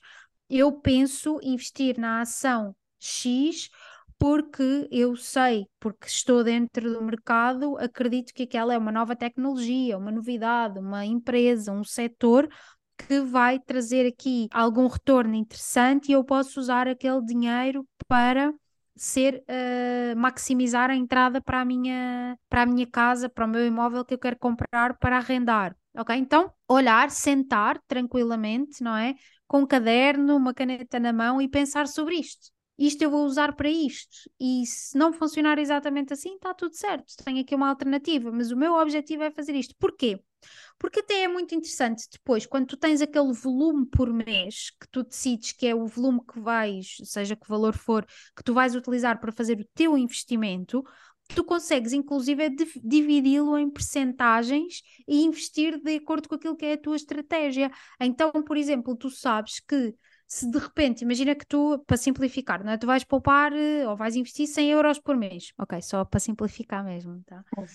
Eu 0.50 0.72
penso 0.72 1.40
investir 1.44 2.00
na 2.00 2.22
ação 2.22 2.74
X 3.00 3.70
porque 4.18 4.88
eu 4.92 5.16
sei, 5.16 5.68
porque 5.80 6.08
estou 6.08 6.44
dentro 6.44 6.92
do 6.92 7.04
mercado, 7.04 7.78
acredito 7.78 8.34
que 8.34 8.44
aquela 8.44 8.74
é 8.74 8.78
uma 8.78 8.92
nova 8.92 9.16
tecnologia, 9.16 9.98
uma 9.98 10.12
novidade, 10.12 10.80
uma 10.80 11.06
empresa, 11.06 11.72
um 11.72 11.84
setor 11.84 12.50
que 12.98 13.20
vai 13.20 13.60
trazer 13.60 14.08
aqui 14.08 14.48
algum 14.52 14.88
retorno 14.88 15.36
interessante 15.36 16.10
e 16.10 16.14
eu 16.14 16.24
posso 16.24 16.60
usar 16.60 16.88
aquele 16.88 17.22
dinheiro 17.24 17.86
para 18.08 18.54
ser 18.98 19.44
uh, 19.48 20.18
maximizar 20.18 20.90
a 20.90 20.96
entrada 20.96 21.42
para 21.42 21.62
a 21.62 21.66
minha 21.66 22.38
para 22.50 22.64
a 22.64 22.66
minha 22.66 22.88
casa, 22.88 23.30
para 23.30 23.46
o 23.46 23.48
meu 23.48 23.66
imóvel 23.66 24.04
que 24.06 24.14
eu 24.14 24.20
quero 24.20 24.38
comprar 24.38 24.98
para 24.98 25.18
arrendar. 25.18 25.76
Ok? 25.96 26.16
Então, 26.16 26.52
olhar, 26.68 27.10
sentar 27.10 27.80
tranquilamente, 27.88 28.84
não 28.84 28.96
é? 28.96 29.16
Com 29.48 29.62
um 29.62 29.68
caderno, 29.68 30.36
uma 30.36 30.54
caneta 30.54 31.00
na 31.00 31.12
mão 31.14 31.42
e 31.42 31.48
pensar 31.48 31.88
sobre 31.88 32.16
isto. 32.16 32.52
Isto 32.78 33.02
eu 33.02 33.10
vou 33.10 33.26
usar 33.26 33.56
para 33.56 33.70
isto. 33.70 34.30
E 34.40 34.66
se 34.68 34.98
não 34.98 35.12
funcionar 35.12 35.58
exatamente 35.58 36.14
assim, 36.14 36.36
está 36.36 36.54
tudo 36.54 36.76
certo. 36.76 37.16
Tenho 37.24 37.42
aqui 37.42 37.56
uma 37.56 37.70
alternativa, 37.70 38.32
mas 38.32 38.52
o 38.52 38.58
meu 38.58 38.74
objetivo 38.76 39.24
é 39.24 39.32
fazer 39.32 39.56
isto. 39.56 39.76
Porquê? 39.80 40.22
Porque 40.80 41.00
até 41.00 41.24
é 41.24 41.28
muito 41.28 41.56
interessante 41.56 42.08
depois, 42.12 42.46
quando 42.46 42.68
tu 42.68 42.78
tens 42.78 43.02
aquele 43.02 43.34
volume 43.34 43.86
por 43.86 44.14
mês 44.14 44.72
que 44.80 44.88
tu 44.90 45.04
decides 45.04 45.52
que 45.52 45.66
é 45.66 45.74
o 45.74 45.88
volume 45.88 46.22
que 46.32 46.40
vais, 46.40 46.98
seja 47.04 47.36
que 47.36 47.48
valor 47.48 47.76
for, 47.76 48.06
que 48.36 48.44
tu 48.44 48.54
vais 48.54 48.76
utilizar 48.76 49.20
para 49.20 49.32
fazer 49.32 49.60
o 49.60 49.68
teu 49.74 49.98
investimento, 49.98 50.84
tu 51.30 51.44
consegues 51.44 51.94
inclusive 51.94 52.50
dividi-lo 52.84 53.58
em 53.58 53.70
percentagens 53.70 54.82
e 55.08 55.24
investir 55.24 55.82
de 55.82 55.96
acordo 55.96 56.30
com 56.30 56.36
aquilo 56.36 56.56
que 56.56 56.66
é 56.66 56.74
a 56.74 56.78
tua 56.78 56.96
estratégia. 56.96 57.72
Então, 58.00 58.32
por 58.32 58.56
exemplo, 58.56 58.96
tu 58.96 59.10
sabes 59.10 59.60
que 59.60 59.96
se 60.28 60.50
de 60.52 60.58
repente, 60.58 61.04
imagina 61.04 61.34
que 61.34 61.46
tu, 61.46 61.80
para 61.88 61.96
simplificar, 61.96 62.62
não 62.62 62.74
é? 62.74 62.78
tu 62.78 62.86
vais 62.86 63.04
poupar 63.06 63.54
uh, 63.54 63.90
ou 63.90 63.96
vais 63.96 64.16
investir 64.18 64.46
100 64.46 64.72
euros 64.72 65.00
por 65.00 65.16
mês, 65.16 65.54
ok, 65.58 65.82
só 65.82 66.04
para 66.04 66.20
simplificar 66.20 66.84
mesmo, 66.84 67.24
tá? 67.26 67.46
Uh, 67.58 67.66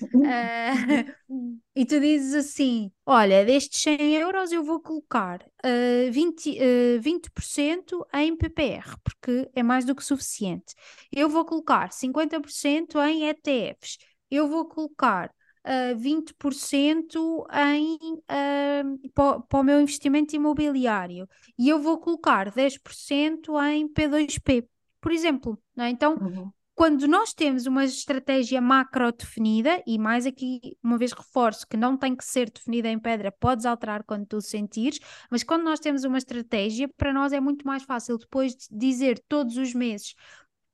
e 1.74 1.86
tu 1.86 1.98
dizes 1.98 2.34
assim: 2.34 2.92
olha, 3.06 3.42
destes 3.46 3.80
100 3.80 4.16
euros 4.16 4.52
eu 4.52 4.62
vou 4.62 4.80
colocar 4.80 5.42
uh, 5.64 6.12
20, 6.12 6.50
uh, 6.50 7.00
20% 7.00 8.06
em 8.12 8.36
PPR, 8.36 8.98
porque 9.02 9.50
é 9.54 9.62
mais 9.62 9.86
do 9.86 9.94
que 9.94 10.04
suficiente. 10.04 10.74
Eu 11.10 11.30
vou 11.30 11.46
colocar 11.46 11.90
50% 11.90 12.96
em 13.08 13.28
ETFs. 13.30 13.96
Eu 14.30 14.46
vou 14.46 14.66
colocar 14.66 15.30
uh, 15.66 15.96
20% 15.96 17.46
em, 17.52 17.96
uh, 18.14 19.10
para, 19.14 19.60
o 19.60 19.62
meu 19.62 19.80
investimento 19.80 20.34
imobiliário 20.34 21.28
e 21.58 21.68
eu 21.68 21.78
vou 21.80 21.98
colocar 21.98 22.50
10% 22.50 23.48
em 23.72 23.88
P2P, 23.88 24.66
por 25.00 25.12
exemplo. 25.12 25.58
É? 25.78 25.88
Então, 25.88 26.14
uhum. 26.14 26.50
quando 26.74 27.06
nós 27.06 27.32
temos 27.32 27.66
uma 27.66 27.84
estratégia 27.84 28.60
macro 28.60 29.12
definida, 29.12 29.82
e 29.86 29.98
mais 29.98 30.26
aqui 30.26 30.76
uma 30.82 30.98
vez 30.98 31.12
reforço 31.12 31.66
que 31.66 31.76
não 31.76 31.96
tem 31.96 32.14
que 32.14 32.24
ser 32.24 32.50
definida 32.50 32.88
em 32.88 32.98
pedra, 32.98 33.32
podes 33.32 33.66
alterar 33.66 34.04
quando 34.04 34.26
tu 34.26 34.40
sentires, 34.40 34.98
mas 35.30 35.42
quando 35.42 35.64
nós 35.64 35.80
temos 35.80 36.04
uma 36.04 36.18
estratégia, 36.18 36.88
para 36.96 37.12
nós 37.12 37.32
é 37.32 37.40
muito 37.40 37.66
mais 37.66 37.82
fácil 37.82 38.18
depois 38.18 38.54
de 38.54 38.66
dizer 38.70 39.22
todos 39.28 39.56
os 39.56 39.74
meses 39.74 40.14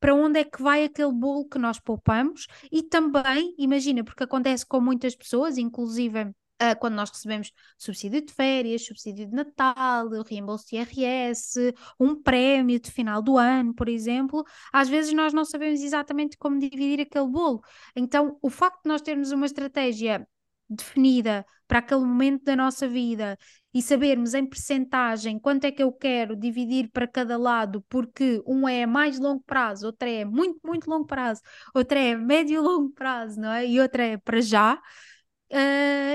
para 0.01 0.15
onde 0.15 0.41
é 0.41 0.45
que 0.45 0.63
vai 0.63 0.85
aquele 0.85 1.13
bolo 1.13 1.49
que 1.49 1.59
nós 1.59 1.79
poupamos 1.79 2.47
e 2.71 2.83
também, 2.83 3.55
imagina, 3.59 4.05
porque 4.05 4.25
acontece 4.25 4.65
com 4.67 4.81
muitas 4.81 5.15
pessoas, 5.15 5.59
inclusive 5.59 6.33
Uh, 6.61 6.77
quando 6.81 6.95
nós 6.95 7.09
recebemos 7.09 7.53
subsídio 7.79 8.21
de 8.21 8.33
férias, 8.33 8.85
subsídio 8.85 9.29
de 9.29 9.33
Natal, 9.33 10.09
reembolso 10.29 10.67
de 10.67 10.75
IRS, 10.75 11.73
um 12.01 12.21
prémio 12.21 12.81
de 12.81 12.91
final 12.91 13.23
do 13.23 13.39
ano, 13.39 13.73
por 13.73 13.89
exemplo, 13.89 14.45
às 14.73 14.89
vezes 14.89 15.13
nós 15.13 15.33
não 15.33 15.45
sabemos 15.45 15.81
exatamente 15.81 16.37
como 16.37 16.59
dividir 16.59 17.01
aquele 17.01 17.29
bolo. 17.29 17.63
Então, 17.95 18.37
o 18.43 18.51
facto 18.51 18.83
de 18.83 18.89
nós 18.89 19.01
termos 19.01 19.31
uma 19.31 19.47
estratégia 19.47 20.27
definida 20.69 21.45
para 21.67 21.81
aquele 21.81 22.01
momento 22.01 22.45
da 22.45 22.57
nossa 22.57 22.89
vida 22.89 23.39
e 23.75 23.83
sabermos 23.83 24.35
em 24.35 24.47
percentagem 24.47 25.39
quanto 25.39 25.65
é 25.65 25.73
que 25.73 25.83
eu 25.83 25.93
quero 25.93 26.35
dividir 26.35 26.91
para 26.91 27.07
cada 27.07 27.37
lado, 27.37 27.85
porque 27.89 28.43
um 28.47 28.67
é 28.69 28.87
mais 28.87 29.19
longo 29.19 29.43
prazo, 29.45 29.87
outro 29.87 30.09
é 30.09 30.25
muito, 30.25 30.59
muito 30.65 30.89
longo 30.89 31.07
prazo, 31.07 31.41
outro 31.75 31.99
é 31.99 32.17
médio 32.17 32.63
longo 32.63 32.91
prazo, 32.93 33.39
não 33.41 33.53
é? 33.53 33.67
E 33.67 33.81
outra 33.81 34.03
é 34.05 34.17
para 34.17 34.41
já. 34.41 34.75
uh, 34.75 34.79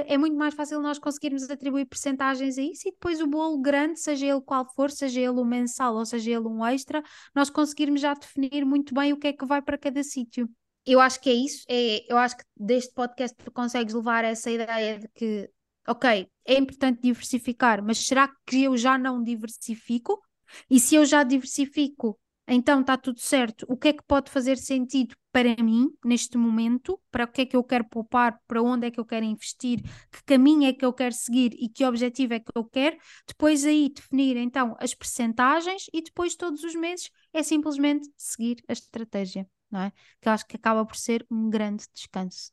é 0.08 0.18
muito 0.18 0.36
mais 0.38 0.54
fácil 0.54 0.82
nós 0.82 1.00
conseguirmos 1.00 1.50
atribuir 1.50 1.86
percentagens 1.86 2.58
a 2.58 2.62
isso 2.62 2.88
e 2.88 2.92
depois 2.92 3.22
o 3.22 3.28
bolo 3.28 3.60
grande, 3.62 4.00
seja 4.00 4.26
ele 4.28 4.42
qual 4.42 4.66
for, 4.76 4.92
seja 4.92 5.20
ele 5.22 5.40
um 5.40 5.46
mensal 5.46 5.96
ou 5.96 6.06
seja 6.06 6.32
ele 6.32 6.48
um 6.48 6.66
extra, 6.66 7.04
nós 7.36 7.50
conseguirmos 7.50 8.02
já 8.02 8.14
definir 8.14 8.66
muito 8.66 8.94
bem 8.94 9.14
o 9.14 9.18
que 9.18 9.28
é 9.28 9.34
que 9.34 9.46
vai 9.46 9.62
para 9.62 9.78
cada 9.78 10.04
sítio. 10.04 10.50
Eu 10.86 11.00
acho 11.00 11.20
que 11.22 11.30
é 11.30 11.34
isso, 11.34 11.66
é, 11.70 12.12
eu 12.12 12.18
acho 12.18 12.38
que 12.38 12.44
deste 12.58 12.94
podcast 12.94 13.36
tu 13.38 13.52
consegues 13.52 13.94
levar 13.94 14.26
essa 14.26 14.52
ideia 14.52 15.00
de 15.00 15.08
que, 15.10 15.50
ok, 15.88 16.28
é 16.46 16.56
importante 16.56 17.02
diversificar, 17.02 17.82
mas 17.84 18.00
será 18.00 18.30
que 18.46 18.64
eu 18.64 18.76
já 18.76 18.98
não 18.98 19.24
diversifico? 19.24 20.22
E 20.70 20.80
se 20.80 20.96
eu 20.96 21.06
já 21.06 21.24
diversifico, 21.24 22.20
então 22.48 22.82
está 22.82 22.98
tudo 22.98 23.20
certo. 23.20 23.66
O 23.70 23.78
que 23.78 23.90
é 23.90 23.94
que 23.94 24.04
pode 24.04 24.30
fazer 24.30 24.58
sentido 24.58 25.16
para 25.32 25.56
mim 25.64 25.90
neste 26.04 26.38
momento? 26.38 27.00
Para 27.10 27.24
o 27.24 27.28
que 27.28 27.42
é 27.42 27.46
que 27.46 27.56
eu 27.56 27.64
quero 27.64 27.86
poupar? 27.86 28.38
Para 28.48 28.62
onde 28.62 28.88
é 28.88 28.92
que 28.92 29.00
eu 29.00 29.06
quero 29.06 29.26
investir? 29.26 29.82
Que 30.12 30.24
caminho 30.26 30.66
é 30.68 30.74
que 30.74 30.86
eu 30.86 30.92
quero 30.94 31.14
seguir 31.16 31.54
e 31.58 31.70
que 31.70 31.86
objetivo 31.86 32.34
é 32.34 32.40
que 32.40 32.52
eu 32.54 32.66
quero? 32.66 32.98
Depois 33.28 33.66
aí 33.66 33.90
definir 33.90 34.36
então 34.38 34.76
as 34.80 34.94
percentagens 34.94 35.86
e 35.94 36.02
depois 36.02 36.36
todos 36.36 36.64
os 36.64 36.76
meses 36.76 37.10
é 37.32 37.42
simplesmente 37.42 38.10
seguir 38.18 38.62
a 38.68 38.74
estratégia, 38.74 39.48
não 39.74 39.82
é? 39.82 39.92
Que 40.22 40.30
eu 40.30 40.34
acho 40.34 40.46
que 40.46 40.56
acaba 40.56 40.86
por 40.86 40.96
ser 40.96 41.26
um 41.30 41.50
grande 41.50 41.86
descanso. 41.94 42.52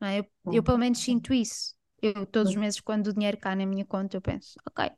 Não 0.00 0.08
é? 0.08 0.18
eu, 0.18 0.26
eu 0.52 0.62
pelo 0.62 0.78
menos 0.78 0.98
sinto 0.98 1.32
isso. 1.32 1.74
Eu 2.02 2.26
todos 2.26 2.50
os 2.50 2.56
meses 2.56 2.80
quando 2.80 3.06
o 3.06 3.14
dinheiro 3.14 3.38
cai 3.38 3.56
na 3.56 3.64
minha 3.64 3.84
conta 3.84 4.16
eu 4.16 4.20
penso, 4.20 4.58
ok, 4.66 4.90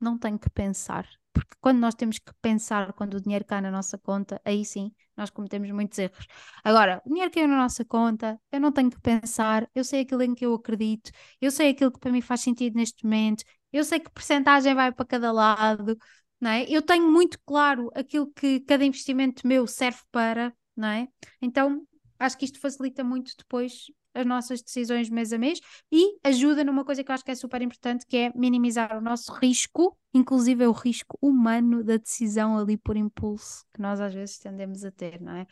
não 0.00 0.18
tenho 0.18 0.38
que 0.38 0.50
pensar 0.50 1.06
porque 1.34 1.56
quando 1.60 1.80
nós 1.80 1.94
temos 1.96 2.18
que 2.18 2.32
pensar 2.40 2.92
quando 2.92 3.14
o 3.14 3.20
dinheiro 3.20 3.44
cai 3.44 3.60
na 3.60 3.70
nossa 3.70 3.98
conta, 3.98 4.40
aí 4.44 4.64
sim 4.64 4.92
nós 5.16 5.30
cometemos 5.30 5.68
muitos 5.72 5.98
erros. 5.98 6.26
Agora, 6.62 7.02
o 7.04 7.08
dinheiro 7.08 7.30
caiu 7.30 7.48
na 7.48 7.56
nossa 7.56 7.84
conta, 7.84 8.40
eu 8.52 8.60
não 8.60 8.70
tenho 8.72 8.88
que 8.90 9.00
pensar, 9.00 9.68
eu 9.74 9.82
sei 9.84 10.02
aquilo 10.02 10.22
em 10.22 10.34
que 10.34 10.46
eu 10.46 10.54
acredito, 10.54 11.10
eu 11.40 11.50
sei 11.50 11.70
aquilo 11.70 11.90
que 11.90 11.98
para 11.98 12.12
mim 12.12 12.20
faz 12.20 12.40
sentido 12.40 12.76
neste 12.76 13.04
momento, 13.04 13.44
eu 13.72 13.84
sei 13.84 13.98
que 13.98 14.10
porcentagem 14.10 14.74
vai 14.74 14.92
para 14.92 15.04
cada 15.04 15.32
lado, 15.32 15.98
não 16.40 16.50
é? 16.50 16.64
Eu 16.68 16.82
tenho 16.82 17.10
muito 17.10 17.38
claro 17.44 17.90
aquilo 17.94 18.32
que 18.32 18.60
cada 18.60 18.84
investimento 18.84 19.46
meu 19.46 19.66
serve 19.66 20.00
para, 20.12 20.54
não 20.76 20.88
é? 20.88 21.08
Então, 21.40 21.86
acho 22.18 22.38
que 22.38 22.44
isto 22.44 22.58
facilita 22.58 23.02
muito 23.04 23.32
depois 23.36 23.86
as 24.14 24.24
nossas 24.24 24.62
decisões 24.62 25.10
mês 25.10 25.32
a 25.32 25.38
mês 25.38 25.58
e 25.90 26.16
ajuda 26.22 26.62
numa 26.62 26.84
coisa 26.84 27.02
que 27.02 27.10
eu 27.10 27.14
acho 27.14 27.24
que 27.24 27.32
é 27.32 27.34
super 27.34 27.60
importante, 27.60 28.06
que 28.06 28.16
é 28.16 28.32
minimizar 28.34 28.96
o 28.96 29.00
nosso 29.00 29.32
risco, 29.32 29.98
inclusive 30.14 30.62
é 30.64 30.68
o 30.68 30.72
risco 30.72 31.18
humano 31.20 31.82
da 31.82 31.96
decisão 31.96 32.56
ali 32.56 32.76
por 32.76 32.96
impulso, 32.96 33.64
que 33.74 33.82
nós 33.82 34.00
às 34.00 34.14
vezes 34.14 34.38
tendemos 34.38 34.84
a 34.84 34.90
ter, 34.92 35.20
não 35.20 35.36
é? 35.36 35.46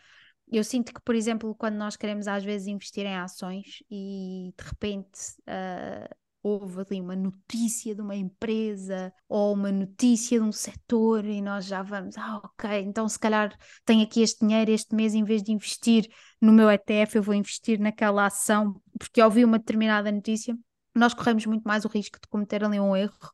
Eu 0.51 0.63
sinto 0.63 0.93
que, 0.93 1.01
por 1.01 1.15
exemplo, 1.15 1.55
quando 1.55 1.77
nós 1.77 1.97
queremos 1.97 2.29
às 2.29 2.45
vezes 2.45 2.69
investir 2.69 3.07
em 3.07 3.17
ações 3.17 3.83
e 3.91 4.53
de 4.57 4.65
repente 4.65 5.19
uh, 5.49 6.15
houve 6.43 6.81
ali 6.81 7.01
uma 7.01 7.15
notícia 7.15 7.95
de 7.95 8.01
uma 8.01 8.17
empresa 8.17 9.13
ou 9.29 9.55
uma 9.55 9.71
notícia 9.71 10.39
de 10.39 10.45
um 10.45 10.53
setor 10.53 11.25
e 11.25 11.41
nós 11.41 11.67
já 11.67 11.83
vamos, 11.83 12.19
ah, 12.19 12.41
ok, 12.43 12.81
então 12.81 13.09
se 13.09 13.19
calhar 13.19 13.57
tenho 13.85 14.03
aqui 14.03 14.23
este 14.23 14.45
dinheiro 14.45 14.71
este 14.71 14.95
mês, 14.95 15.15
em 15.15 15.25
vez 15.25 15.43
de 15.43 15.53
investir 15.53 16.09
no 16.41 16.53
meu 16.53 16.71
ETF, 16.71 17.17
eu 17.17 17.23
vou 17.23 17.35
investir 17.35 17.79
naquela 17.79 18.27
ação, 18.27 18.81
porque 18.99 19.23
ouvi 19.23 19.45
uma 19.45 19.59
determinada 19.59 20.11
notícia, 20.11 20.57
nós 20.95 21.15
corremos 21.15 21.47
muito 21.47 21.63
mais 21.63 21.85
o 21.85 21.89
risco 21.89 22.19
de 22.21 22.29
cometer 22.29 22.65
ali 22.65 22.81
um 22.81 22.97
erro. 22.97 23.31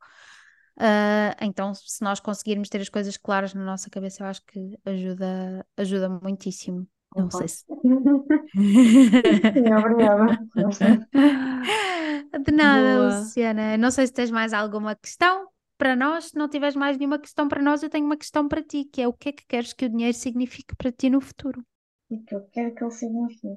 Uh, 0.76 1.34
então, 1.40 1.74
se 1.74 2.02
nós 2.04 2.20
conseguirmos 2.20 2.68
ter 2.68 2.80
as 2.80 2.88
coisas 2.88 3.16
claras 3.16 3.52
na 3.52 3.64
nossa 3.64 3.90
cabeça, 3.90 4.22
eu 4.22 4.28
acho 4.28 4.42
que 4.46 4.78
ajuda, 4.84 5.66
ajuda 5.76 6.08
muitíssimo. 6.08 6.86
Não 7.16 7.30
sei 7.30 7.48
se. 7.48 7.64
Sim, 8.54 9.72
obrigada. 9.74 10.38
De 12.32 12.52
nada, 12.52 12.98
Boa. 12.98 13.20
Luciana. 13.20 13.76
Não 13.76 13.90
sei 13.90 14.06
se 14.06 14.12
tens 14.12 14.30
mais 14.30 14.52
alguma 14.52 14.94
questão 14.94 15.48
para 15.78 15.96
nós. 15.96 16.26
Se 16.26 16.36
não 16.36 16.48
tiveres 16.48 16.76
mais 16.76 16.98
nenhuma 16.98 17.18
questão 17.18 17.48
para 17.48 17.62
nós, 17.62 17.82
eu 17.82 17.88
tenho 17.90 18.04
uma 18.04 18.16
questão 18.16 18.48
para 18.48 18.62
ti, 18.62 18.84
que 18.84 19.00
é 19.00 19.08
o 19.08 19.12
que 19.12 19.30
é 19.30 19.32
que 19.32 19.46
queres 19.46 19.72
que 19.72 19.86
o 19.86 19.88
dinheiro 19.88 20.16
signifique 20.16 20.76
para 20.76 20.92
ti 20.92 21.08
no 21.08 21.20
futuro? 21.20 21.62
E 22.10 22.18
que 22.18 22.34
eu 22.34 22.42
quero 22.52 22.74
que 22.74 22.84
ele 22.84 22.90
signifique. 22.90 23.56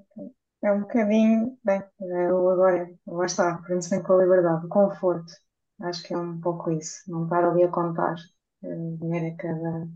É 0.63 0.71
um 0.71 0.81
bocadinho, 0.81 1.57
bem, 1.63 1.81
eu 1.99 2.49
agora, 2.49 2.87
lá 3.07 3.25
está, 3.25 3.57
prende-se 3.63 3.89
bem 3.89 4.03
com 4.03 4.13
a 4.13 4.23
liberdade, 4.23 4.65
o 4.65 4.69
conforto. 4.69 5.33
Acho 5.81 6.03
que 6.03 6.13
é 6.13 6.17
um 6.17 6.39
pouco 6.39 6.71
isso. 6.71 7.01
Não 7.07 7.23
estar 7.23 7.43
ali 7.43 7.63
a 7.63 7.67
contar 7.67 8.15
eh, 8.63 8.75
dinheiro 8.99 9.33
a 9.33 9.37
cada, 9.37 9.87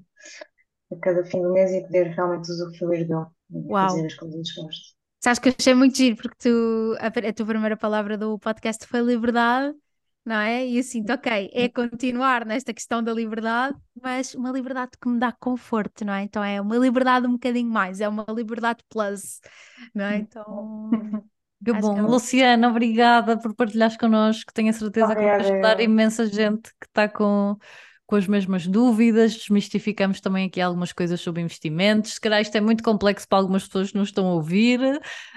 a 0.91 0.95
cada 0.99 1.25
fim 1.25 1.41
do 1.41 1.53
mês 1.53 1.71
e 1.71 1.81
poder 1.81 2.07
realmente 2.07 2.49
usufruir 2.49 3.07
dele 3.07 3.25
e 3.51 3.71
Uau. 3.71 3.87
fazer 3.87 4.05
as 4.07 4.15
coisas 4.15 4.51
que 4.51 4.61
gosto. 4.61 4.95
Sabes 5.25 5.39
que 5.39 5.49
eu 5.49 5.55
achei 5.57 5.73
muito 5.73 5.97
giro, 5.97 6.15
porque 6.17 6.35
tu, 6.37 6.95
a, 6.99 7.07
a 7.07 7.33
tua 7.33 7.45
primeira 7.47 7.75
palavra 7.75 8.15
do 8.15 8.37
podcast 8.37 8.85
foi 8.85 8.99
liberdade, 9.01 9.75
não 10.23 10.35
é? 10.35 10.67
E 10.67 10.77
eu 10.77 10.83
sinto, 10.83 11.11
ok, 11.11 11.49
é 11.51 11.67
continuar 11.67 12.45
nesta 12.45 12.71
questão 12.71 13.01
da 13.01 13.11
liberdade, 13.11 13.75
mas 13.99 14.35
uma 14.35 14.51
liberdade 14.51 14.91
que 15.01 15.09
me 15.09 15.17
dá 15.17 15.31
conforto, 15.31 16.05
não 16.05 16.13
é? 16.13 16.21
Então 16.21 16.43
é 16.43 16.61
uma 16.61 16.77
liberdade 16.77 17.25
um 17.25 17.31
bocadinho 17.31 17.71
mais, 17.71 18.01
é 18.01 18.07
uma 18.07 18.23
liberdade 18.29 18.83
plus, 18.87 19.41
não 19.95 20.05
é? 20.05 20.17
Então. 20.17 20.91
Que 21.63 21.71
Acho 21.71 21.81
bom. 21.81 21.95
que 21.95 21.99
é 21.99 22.03
Luciana, 22.03 22.69
obrigada 22.69 23.39
por 23.39 23.55
partilhares 23.55 23.97
connosco. 23.97 24.53
Tenho 24.53 24.69
a 24.69 24.73
certeza 24.73 25.15
que 25.15 25.23
vais 25.23 25.39
Obrigada, 25.39 25.43
ajudar 25.49 25.79
eu. 25.79 25.85
imensa 25.85 26.27
gente 26.27 26.69
que 26.79 26.85
está 26.85 27.09
com, 27.09 27.57
com 28.07 28.15
as 28.15 28.27
mesmas 28.27 28.67
dúvidas. 28.67 29.35
Desmistificamos 29.35 30.19
também 30.21 30.47
aqui 30.47 30.61
algumas 30.61 30.91
coisas 30.93 31.19
sobre 31.21 31.41
investimentos. 31.41 32.13
Se 32.15 32.21
calhar 32.21 32.41
isto 32.41 32.55
é 32.55 32.61
muito 32.61 32.83
complexo 32.83 33.27
para 33.27 33.39
algumas 33.39 33.65
pessoas 33.65 33.91
que 33.91 33.97
nos 33.97 34.09
estão 34.09 34.27
a 34.27 34.33
ouvir. 34.33 34.79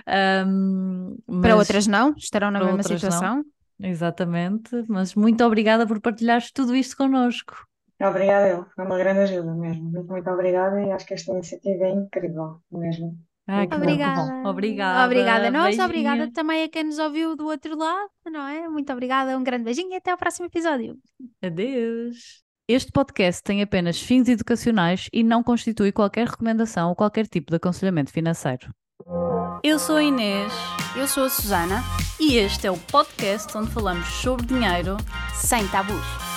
ahm, 0.07 1.17
Para 1.41 1.57
outras 1.57 1.87
não, 1.87 2.15
estarão 2.17 2.51
na 2.51 2.61
mesma 2.61 2.73
outras 2.79 3.03
não. 3.03 3.11
situação. 3.11 3.45
Exatamente. 3.81 4.71
Mas 4.89 5.15
muito 5.15 5.43
obrigada 5.45 5.87
por 5.87 6.01
partilhares 6.01 6.51
tudo 6.51 6.75
isto 6.75 6.97
connosco. 6.97 7.57
Obrigada, 8.01 8.49
eu. 8.49 8.67
Foi 8.75 8.85
uma 8.85 8.97
grande 8.99 9.21
ajuda 9.21 9.55
mesmo. 9.55 9.91
Muito, 9.91 10.09
muito 10.09 10.31
obrigada 10.31 10.81
e 10.81 10.91
acho 10.93 11.07
que 11.07 11.15
esta 11.15 11.33
iniciativa 11.33 11.85
é 11.85 11.91
incrível 11.91 12.61
mesmo. 12.71 13.19
Ah, 13.47 13.67
bom, 13.67 13.77
Obrigada. 13.77 14.33
bom. 14.43 14.49
Obrigada. 14.51 15.05
Obrigada 15.07 15.49
a 15.49 15.51
nós, 15.51 15.79
Beijinho. 15.79 15.85
obrigada 15.87 16.31
também 16.33 16.65
a 16.65 16.69
quem 16.69 16.85
nos 16.85 16.99
ouviu 16.99 17.35
do 17.35 17.47
outro 17.47 17.77
lado, 17.77 18.11
não 18.27 18.47
é? 18.47 18.69
Muito 18.69 18.93
obrigada, 18.93 19.37
um 19.39 19.43
grande 19.43 19.65
beijinho 19.65 19.93
e 19.93 19.97
até 19.97 20.11
ao 20.11 20.19
próximo 20.19 20.47
episódio. 20.47 20.99
Adeus. 21.43 22.48
Este 22.71 22.93
podcast 22.93 23.43
tem 23.43 23.63
apenas 23.63 23.99
fins 23.99 24.29
educacionais 24.29 25.09
e 25.11 25.25
não 25.25 25.43
constitui 25.43 25.91
qualquer 25.91 26.27
recomendação 26.27 26.91
ou 26.91 26.95
qualquer 26.95 27.27
tipo 27.27 27.51
de 27.51 27.57
aconselhamento 27.57 28.13
financeiro. 28.13 28.69
Eu 29.65 29.79
sou 29.79 29.97
a 29.97 30.03
Inês 30.03 30.53
Eu 30.95 31.09
sou 31.09 31.25
a 31.25 31.31
Susana, 31.31 31.83
e 32.21 32.37
este 32.37 32.67
é 32.67 32.71
o 32.71 32.77
podcast 32.77 33.57
onde 33.57 33.71
falamos 33.71 34.07
sobre 34.07 34.45
dinheiro 34.45 34.99
sem 35.35 35.67
tabus. 35.69 36.28